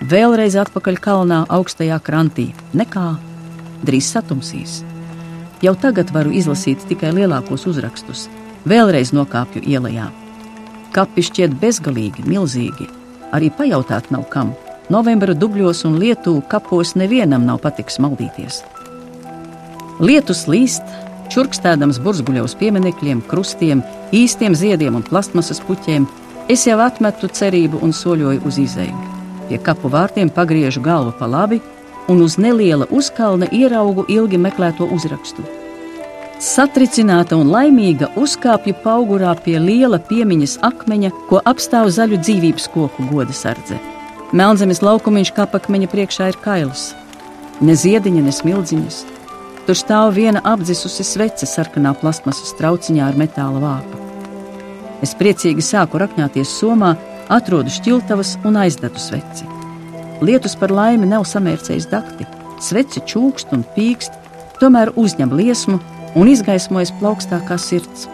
Vēlreiz 0.00 0.56
atpakaļ 0.56 0.96
kalnā, 1.04 1.42
augstajā 1.52 1.98
krantī. 2.00 2.46
Nekā, 2.72 3.18
drīz 3.84 4.08
satumsīs. 4.14 4.80
Jau 5.60 5.74
tagad 5.76 6.08
varu 6.14 6.32
izlasīt 6.32 6.86
tikai 6.88 7.12
lielākos 7.12 7.66
uzrakstus. 7.68 8.28
Vēlreiz 8.64 9.12
nokāpju 9.12 9.60
ielā. 9.68 10.08
Kapi 10.96 11.22
šķiet 11.22 11.52
bezgalīgi, 11.60 12.24
milzīgi. 12.24 12.88
Arī 13.36 13.52
pajautāt 13.52 14.08
nav 14.10 14.24
kam. 14.32 14.54
Novembra 14.90 15.36
dubļos 15.36 15.84
un 15.86 16.00
lietu 16.00 16.40
kapos 16.48 16.96
nevienam 16.96 17.44
nav 17.46 17.60
patiks 17.62 18.00
maldīties. 18.02 18.64
Lietus 20.00 20.46
līst, 20.48 20.82
čurkstēdams 21.30 22.00
burzguļos 22.04 22.56
pieminekļiem, 22.60 23.22
krustiem, 23.30 23.84
īstiem 24.12 24.56
ziediem 24.58 24.98
un 24.98 25.06
plastmasas 25.06 25.62
puķiem, 25.66 26.08
es 26.50 26.66
jau 26.66 26.78
atmetu 26.82 27.30
cerību 27.40 27.80
un 27.86 27.94
soļoju 27.94 28.42
uz 28.46 28.58
izēju. 28.64 29.06
Pie 29.48 29.58
kapu 29.58 29.90
vārtiem 29.90 30.30
pagriežu 30.30 30.82
galvu 30.82 31.14
pa 31.18 31.26
labi 31.30 31.60
un 32.10 32.22
uz 32.22 32.36
neliela 32.38 32.86
uzkalna 32.90 33.48
ieraugu 33.54 34.04
ilgi 34.08 34.38
meklēto 34.38 34.86
uzrakstu. 34.94 35.46
Satricināta 36.40 37.36
un 37.36 37.50
laimīga 37.52 38.08
uzkāpju 38.16 38.78
augurā 38.88 39.34
pie 39.44 39.58
liela 39.60 39.98
piemiņas 40.00 40.56
akmeņa, 40.64 41.10
ko 41.28 41.42
apstāv 41.44 41.90
zaļu 41.92 42.16
dzīvības 42.24 42.70
koku 42.72 43.04
goda 43.10 43.36
sardze. 43.36 43.76
Melnzemes 44.32 44.80
laukumiņš 44.80 45.34
kapakmeņa 45.36 45.90
priekšā 45.92 46.30
ir 46.32 46.38
kails. 46.40 46.94
Ne 47.60 47.74
ziediņa, 47.76 48.22
ne 48.24 48.32
smildziņas. 48.32 49.02
Tur 49.70 49.78
stāv 49.78 50.16
viena 50.16 50.40
apdzisusi 50.50 51.04
svece 51.06 51.46
sarkanā 51.46 51.92
plasmasas 52.00 52.56
trauciņā 52.58 53.04
ar 53.06 53.14
metāla 53.20 53.60
vāku. 53.62 53.98
Es 55.06 55.12
priecīgi 55.14 55.62
sāku 55.62 56.00
rakņāties 56.02 56.54
somā, 56.58 56.88
atrodu 57.30 57.70
šķiltavas 57.70 58.32
un 58.50 58.58
aizdatu 58.64 58.98
sveci. 58.98 59.46
Lietus 60.26 60.58
par 60.58 60.74
laimi 60.74 61.06
nav 61.12 61.22
samērcējis 61.30 61.86
dakti. 61.92 62.26
Sveci 62.58 63.04
čūkst 63.12 63.54
un 63.54 63.62
pīkst, 63.76 64.18
tomēr 64.58 64.90
uzņem 64.98 65.36
liesmu 65.38 65.78
un 66.18 66.32
izgaismojas 66.34 66.90
plaukstākā 66.98 67.54
sirds. 67.54 68.08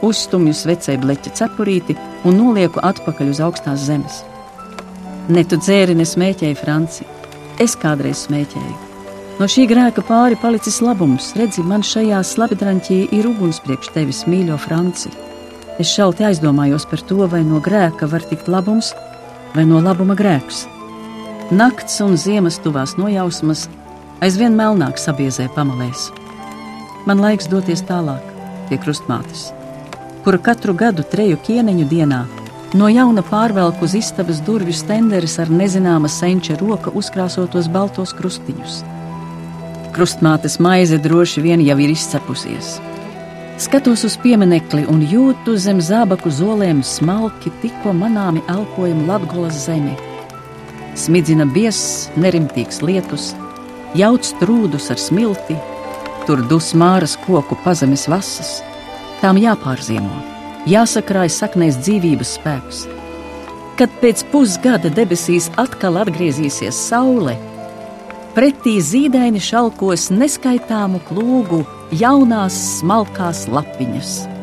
Uzstumju 0.00 0.56
svecei 0.56 0.96
bleķa 1.04 1.36
cepurīti 1.36 2.00
un 2.24 2.40
nolieku 2.40 2.80
atpakaļ 2.80 3.36
uz 3.36 3.44
augstās 3.44 3.84
zemes. 3.92 4.24
Ne 5.28 5.44
tu 5.44 5.60
dzēri, 5.60 6.00
ne 6.00 6.08
smēķēji, 6.08 6.60
Franci. 6.64 7.04
Es 7.60 7.76
kādreiz 7.76 8.24
smēķēju. 8.24 8.85
No 9.36 9.44
šī 9.50 9.66
grēka 9.68 10.00
pāri 10.06 10.36
palicis 10.40 10.78
labums. 10.80 11.32
Redzi, 11.36 11.60
man 11.60 11.82
šajā 11.84 12.22
slabidranķī 12.24 13.02
ir 13.12 13.26
uguns 13.28 13.58
priekš 13.64 13.90
tevis, 13.92 14.22
mīļo 14.24 14.56
Franci. 14.62 15.12
Es 15.76 15.90
šalti 15.92 16.24
aizdomājos 16.24 16.86
par 16.88 17.02
to, 17.04 17.18
vai 17.28 17.42
no 17.44 17.60
grēka 17.60 18.08
var 18.08 18.24
tikt 18.24 18.48
labums, 18.48 18.94
vai 19.52 19.66
no 19.68 19.82
labuma 19.84 20.16
grēks. 20.16 20.64
Nakts 21.52 22.00
un 22.04 22.16
ziemas 22.16 22.56
tuvās 22.64 22.96
nojausmas 22.96 23.66
aizvien 24.24 24.56
melnāk 24.56 24.96
sabiezē 24.98 25.50
pamalēs. 25.54 26.08
Man 27.06 27.20
laiks 27.20 27.52
doties 27.52 27.84
tālāk 27.86 28.24
pie 28.70 28.80
krustmātes, 28.80 29.50
kura 30.24 30.40
katru 30.40 30.74
gadu 30.74 31.04
treju 31.06 31.36
ķieneņu 31.44 31.86
dienā 31.92 32.24
No 32.74 32.88
jauna 32.90 33.22
pārvelk 33.22 33.78
uz 33.86 33.94
istabas 33.94 34.40
durvju 34.44 34.74
stenderis 34.74 35.38
ar 35.38 35.48
nezināma 35.48 36.10
senča 36.10 36.58
roka 36.58 36.90
uzkrāsotos 36.90 37.70
baltos 37.72 38.12
krustiņus. 38.18 38.82
Krustmātes 39.96 40.58
maize 40.60 40.98
droši 41.00 41.40
vien 41.40 41.62
jau 41.64 41.78
ir 41.80 41.94
izcepusies. 41.94 42.76
Skatos 43.56 44.04
uz 44.04 44.18
pieminekli 44.20 44.84
un 44.92 45.00
jūtu 45.00 45.56
zem 45.56 45.80
zābaku 45.80 46.28
zolēm 46.28 46.84
smalki, 46.84 47.52
tikko 47.62 47.96
manāmi 47.96 48.44
elpojumu 48.52 49.08
Latvijas 49.08 49.64
zemi. 49.64 49.96
Smidzina 50.96 51.48
biezs, 51.48 52.10
nerimtīgs 52.20 52.82
lietus, 52.84 53.32
jauc 53.96 54.28
trūdus 54.42 54.92
ar 54.92 55.00
smilti, 55.00 55.56
tur 56.28 56.44
dusmāras 56.52 57.16
koku 57.24 57.56
pazemes 57.64 58.08
vasas, 58.12 58.58
tām 59.24 59.40
jāpārziemo 59.40 60.36
jāsakrāj 60.66 61.30
saknēs 61.30 61.78
dzīvības 61.84 62.32
spēks. 62.38 62.84
Kad 63.78 63.92
pēc 64.00 64.24
pusgada 64.32 64.90
debesīs 64.92 65.50
atkal 65.60 65.98
atgriezīsies 66.00 66.78
saule, 66.88 67.36
pretī 68.36 68.74
zīdaini 68.84 69.40
šalkos 69.40 70.10
neskaitāmu 70.12 71.00
klūgu 71.08 71.62
jaunās 71.96 72.58
smalkās 72.76 73.46
lapiņas. 73.48 74.35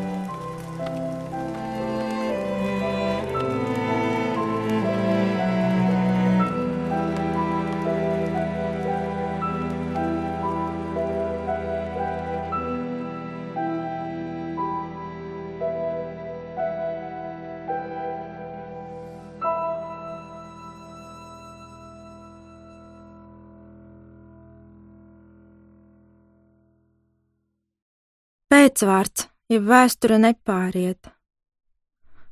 Pēcvārds, 28.64 29.26
ja 29.52 29.58
vēsture 29.60 30.16
nepārieta. 30.16 31.10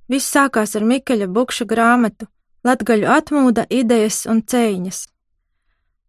Viss 0.09 0.31
sākās 0.33 0.71
ar 0.79 0.87
Mikaļa 0.89 1.27
Bukša 1.29 1.67
grāmatu 1.69 2.25
Latgaļu 2.65 3.11
atmūda, 3.13 3.67
idejas 3.69 4.23
un 4.31 4.41
cēņas. 4.41 5.03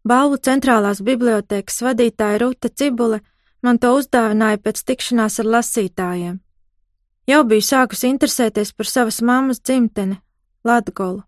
Balvu 0.07 0.39
centrālās 0.47 1.01
bibliotēkas 1.03 1.83
vadītāja 1.83 2.39
Ruta 2.39 2.71
Cibule 2.71 3.19
man 3.59 3.81
to 3.83 3.91
uzdāvināja 3.97 4.61
pēc 4.63 4.79
tikšanās 4.87 5.41
ar 5.43 5.51
lasītājiem. 5.57 6.39
Jau 7.27 7.43
biju 7.43 7.67
sākusi 7.73 8.07
interesēties 8.13 8.71
par 8.77 8.87
savas 8.87 9.19
mammas 9.19 9.59
dzimteni, 9.59 10.21
Latgolu. 10.63 11.25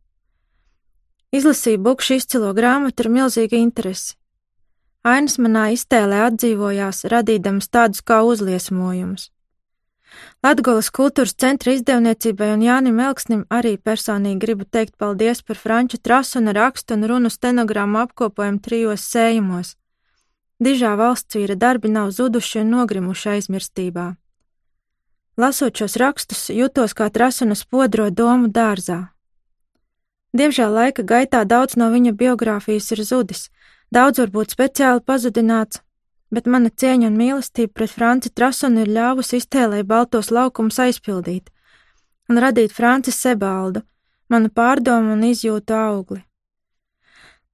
Izlasīju 1.36 1.84
Bukša 1.84 2.22
izcilo 2.22 2.56
grāmatu 2.56 3.04
ar 3.04 3.12
milzīgu 3.20 3.60
interesi. 3.60 4.16
Ainas 5.06 5.36
manā 5.38 5.68
iztēlē 5.76 6.24
atdzīvojās, 6.32 7.04
radīdams 7.14 7.68
tādus 7.70 8.02
kā 8.02 8.24
uzliesmojumus. 8.26 9.30
Latgolas 10.42 10.90
kultūras 10.90 11.36
centra 11.38 11.76
izdevniecībai 11.76 12.48
un 12.56 12.64
Jānim 12.66 13.00
Elksnim 13.06 13.44
arī 13.54 13.76
personīgi 13.78 14.42
gribu 14.42 14.66
teikt 14.66 14.96
paldies 14.98 15.44
par 15.46 15.60
franču 15.62 16.00
trasuna 16.02 16.56
rakstu 16.58 16.98
un 16.98 17.06
runu 17.12 17.30
stenogrammu 17.30 18.02
apkopojumu 18.06 18.62
trijos 18.66 19.06
sējumos. 19.12 19.76
Dižā 20.58 20.96
valsts 20.98 21.38
vīra 21.38 21.58
darbi 21.60 21.92
nav 21.94 22.10
zuduši 22.16 22.64
un 22.64 22.72
nogrimuši 22.74 23.34
aizmirstībā. 23.36 24.06
Lasot 25.38 25.76
šos 25.78 25.98
rakstus, 26.02 26.48
jutos 26.50 26.96
kā 26.98 27.12
trasuna 27.12 27.58
spodro 27.60 28.08
domu 28.10 28.48
dārzā. 28.48 29.02
Diemžēl 30.36 30.72
laika 30.72 31.04
gaitā 31.04 31.44
daudz 31.46 31.76
no 31.80 31.92
viņa 31.92 32.16
biogrāfijas 32.16 32.90
ir 32.96 33.04
zudis, 33.04 33.50
Daudz 33.94 34.20
varbūt 34.20 34.56
speciāli 34.56 35.04
pazudināts, 35.06 35.82
bet 36.34 36.48
mana 36.50 36.70
cieņa 36.70 37.10
un 37.12 37.18
mīlestība 37.20 37.74
pret 37.74 37.92
Franci 37.94 38.32
Trasonu 38.34 38.82
ir 38.84 38.94
ļāvusi 38.96 39.42
iztēlē 39.42 39.84
baltos 39.84 40.32
laukumus 40.32 40.80
aizpildīt 40.82 41.52
un 42.30 42.42
radīt 42.42 42.74
Franci 42.74 43.14
Sebaldu, 43.14 43.84
manu 44.30 44.50
pārdomu 44.50 45.14
un 45.14 45.28
izjūtu 45.28 45.76
augli. 45.78 46.24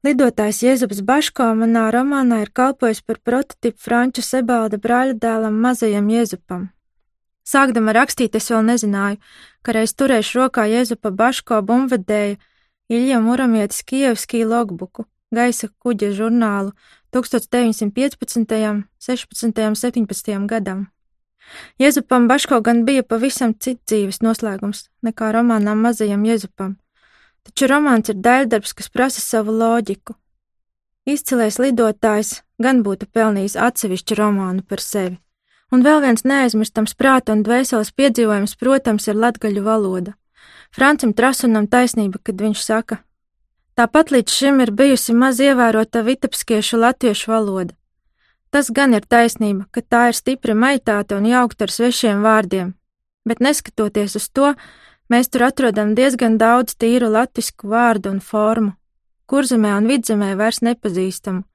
Lidotājs 0.02 0.64
Jēzus 0.64 1.04
Baško 1.06 1.52
manā 1.60 1.90
romānā 1.94 2.40
ir 2.42 2.50
kalpojis 2.58 3.04
par 3.06 3.20
prototipu 3.22 3.78
Franču 3.78 4.24
Sebalda 4.26 4.80
brāļa 4.82 5.18
dēlam 5.22 5.60
mazajam 5.62 6.08
Jēzupam. 6.10 6.70
Sākdama 7.46 7.94
rakstīt, 7.94 8.34
es 8.38 8.50
vēl 8.50 8.64
nezināju, 8.66 9.20
ka 9.62 9.76
reiz 9.76 9.94
turēšu 9.94 10.40
rokā 10.40 10.66
Jēzupa 10.72 11.12
Baško 11.12 11.60
bumvedēja 11.68 12.40
Ilja 12.90 13.20
Muramietis 13.22 13.84
Kievskī 13.86 14.42
logbuku, 14.48 15.06
gaisa 15.32 15.70
kuģa 15.84 16.12
žurnālu 16.18 16.74
1915., 17.16 18.84
16., 19.00 19.76
17. 19.76 20.48
gadam. 20.48 20.88
Jēzupam 21.80 22.28
Baško 22.28 22.62
gan 22.62 22.86
bija 22.86 23.04
pavisam 23.04 23.54
cits 23.54 23.84
dzīves 23.90 24.22
noslēgums 24.24 24.86
nekā 25.04 25.32
romānam 25.36 25.82
Mazajam 25.84 26.24
Jēzupam, 26.28 26.78
taču 27.48 27.68
romāns 27.72 28.12
ir 28.14 28.22
daļdarbs, 28.24 28.74
kas 28.78 28.90
prasa 28.94 29.24
savu 29.24 29.56
loģiku. 29.58 30.16
Izcilais 31.10 31.58
lidotājs 31.58 32.42
gan 32.62 32.84
būtu 32.86 33.10
pelnījis 33.10 33.58
atsevišķu 33.58 34.18
romānu 34.20 34.64
par 34.64 34.84
sevi. 34.84 35.18
Un 35.72 35.84
vēl 35.86 36.02
viens 36.04 36.26
neaizmirstams 36.28 36.94
prāta 37.00 37.34
un 37.34 37.46
dvēseles 37.48 37.94
piedzīvojums, 37.96 38.58
protams, 38.60 39.08
ir 39.08 39.16
latgaļu 39.16 39.64
valoda. 39.64 40.14
Francim 40.76 41.14
Trasunam 41.16 41.68
taisnība, 41.68 42.20
kad 42.24 42.40
viņš 42.44 42.64
saka, 42.64 43.00
tāpat 43.80 44.12
līdz 44.16 44.34
šim 44.34 44.62
ir 44.64 44.72
bijusi 44.72 45.14
maz 45.14 45.40
ievērota 45.44 46.04
vitapskiešu 46.08 46.80
latviešu 46.82 47.32
valoda. 47.32 47.74
Tas 48.52 48.68
gan 48.70 48.94
ir 48.98 49.06
taisnība, 49.08 49.68
ka 49.72 49.82
tā 49.82 50.08
ir 50.12 50.18
stipri 50.18 50.54
maitāta 50.54 51.16
un 51.18 51.28
jaukta 51.30 51.68
ar 51.68 51.72
svešiem 51.72 52.24
vārdiem, 52.26 52.74
bet 53.24 53.40
neskatoties 53.40 54.18
uz 54.20 54.28
to, 54.30 54.54
mēs 55.12 55.32
tur 55.32 55.48
atrodam 55.48 55.96
diezgan 55.96 56.36
daudz 56.42 56.76
tīru 56.76 57.12
latviešu 57.14 57.72
vārdu 57.72 58.12
un 58.12 58.20
formu, 58.20 58.74
kurzemē 59.32 59.78
un 59.80 59.88
vidzemē 59.88 60.36
vairs 60.36 60.60
nepazīstamu. 60.68 61.46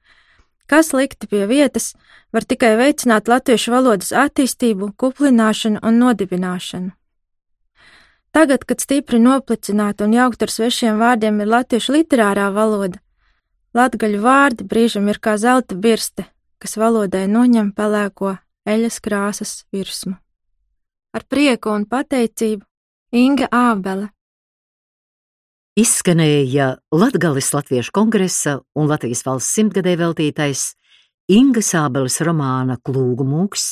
Kas 0.66 0.90
likti 0.96 1.28
pie 1.30 1.44
vietas, 1.46 1.92
var 2.32 2.42
tikai 2.42 2.74
veicināt 2.80 3.28
latviešu 3.30 3.70
valodas 3.70 4.10
attīstību, 4.10 4.94
kuplināšanu 4.98 5.84
un 5.86 6.00
nodibināšanu. 6.02 6.90
Tagad, 8.36 8.66
kad 8.68 8.82
stipri 8.84 9.16
noplicināta 9.16 10.04
un 10.04 10.12
jaukta 10.12 10.44
ar 10.44 10.50
svešiem 10.52 10.98
vārdiem 11.00 11.38
ir 11.40 11.48
latviešu 11.48 11.94
literārā 11.94 12.50
valoda, 12.52 12.98
latgaļu 13.72 14.18
vārdi 14.20 14.64
brīžam 14.68 15.06
ir 15.08 15.16
kā 15.24 15.38
zelta 15.40 15.72
birste, 15.72 16.26
kas 16.60 16.76
valodai 16.76 17.22
noņem 17.32 17.70
pelēko 17.72 18.34
eļas 18.68 18.98
krāsas 19.00 19.52
virsmu. 19.72 20.18
Ar 21.16 21.24
prieku 21.24 21.72
un 21.72 21.86
pateicību 21.88 22.60
Inga 23.16 23.48
Ābele. 23.48 24.10
Izskanēja 25.80 26.66
Latgales 26.92 27.48
Latviešu 27.56 27.94
kongresa 27.96 28.58
un 28.76 28.90
Latvijas 28.90 29.24
valsts 29.24 29.56
simtgadē 29.56 29.94
veltītais 29.96 30.74
Inga 31.32 31.64
Sābeles 31.64 32.20
romāna 32.20 32.76
Klūgu 32.84 33.24
mūks, 33.24 33.64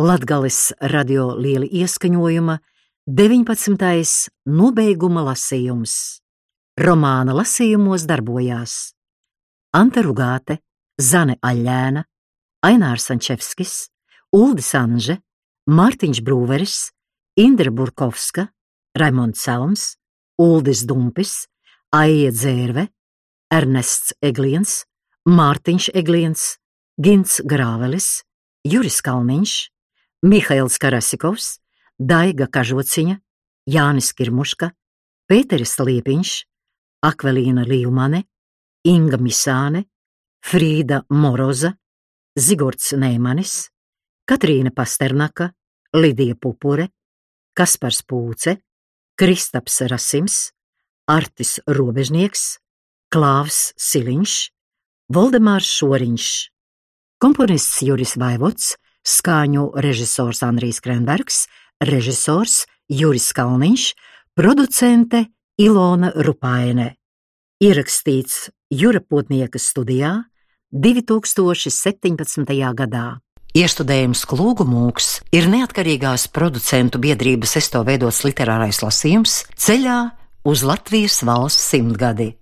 Latgales 0.00 0.70
radio 0.80 1.34
lieli 1.36 1.68
ieskaņojuma, 1.82 2.56
19. 3.06 3.78
nobeiguma 4.50 5.22
lasījums. 5.28 6.18
Romāna 6.74 7.36
lasījumos 7.38 8.02
darbojās 8.02 8.72
Anta 9.78 10.02
Rugāte, 10.02 10.56
Zane 10.98 11.36
Aļēna, 11.38 12.02
Ainārs 12.66 13.06
Sančevskis, 13.06 13.74
Uldis 14.34 14.72
Anže, 14.74 15.20
Mārtiņš 15.70 16.20
Brūveris, 16.26 16.74
Indra 17.38 17.70
Burkovska, 17.70 18.48
Raimonds 18.98 19.44
Selms, 19.46 19.84
Uldis 20.42 20.82
Dumpis, 20.82 21.44
Aija 21.94 22.32
Dzērve, 22.34 22.88
Ernests 23.54 24.16
Egliens, 24.18 24.80
Mārtiņš 25.30 25.92
Egliens, 25.94 26.56
Gins 26.98 27.38
Grāvelis, 27.46 28.24
Juris 28.66 28.98
Kalniņš, 28.98 29.54
Mihails 30.26 30.80
Karasikovs, 30.82 31.60
Daiga 31.98 32.46
Kažociņa, 32.52 33.16
Jānis 33.72 34.12
Kirmuška, 34.12 34.70
Pēteris 35.26 35.78
Liepiņš, 35.80 36.32
Akvelīna 37.06 37.64
Līumane, 37.66 38.24
Inga 38.86 39.18
Misāne, 39.18 39.86
Frīda 40.44 41.02
Moroza, 41.10 41.72
Zigords 42.38 42.92
Neimanis, 42.92 43.70
Katrīna 44.28 44.70
Pasternaka, 44.74 45.50
Lidija 45.96 46.36
Pupure, 46.36 46.90
Kaspars 47.56 48.02
Pūce, 48.04 48.58
Kristaps 49.16 49.80
Rasims, 49.88 50.52
Artis 51.08 51.56
Robežnieks, 51.66 52.58
Klāvs 53.08 53.72
Siliņš, 53.80 54.34
Voldemārs 55.14 55.70
Šoriņš, 55.78 56.26
komponists 57.22 57.80
Juris 57.86 58.16
Vaivots, 58.20 58.74
skāņu 59.06 59.70
režisors 59.80 60.42
Andrijs 60.44 60.82
Krenbergs, 60.84 61.46
režisors 61.80 62.66
Juris 62.88 63.32
Kalniņš, 63.36 63.84
producente 64.36 65.26
Ilona 65.58 66.12
Rupaine. 66.14 66.94
Ierakstīts 67.62 68.50
Jura 68.70 69.00
Potnieka 69.00 69.58
studijā 69.58 70.24
2017. 70.72 72.44
gadā. 72.76 73.06
Iestudējums 73.56 74.26
Klūgumūks 74.28 75.06
ir 75.32 75.46
neatkarīgās 75.48 76.26
producentu 76.28 77.00
biedrības 77.00 77.56
esto 77.56 77.80
veidots 77.86 78.20
literārais 78.26 78.82
lasījums 78.84 79.46
ceļā 79.56 80.00
uz 80.44 80.64
Latvijas 80.66 81.22
valsts 81.24 81.70
simtgadi. 81.72 82.34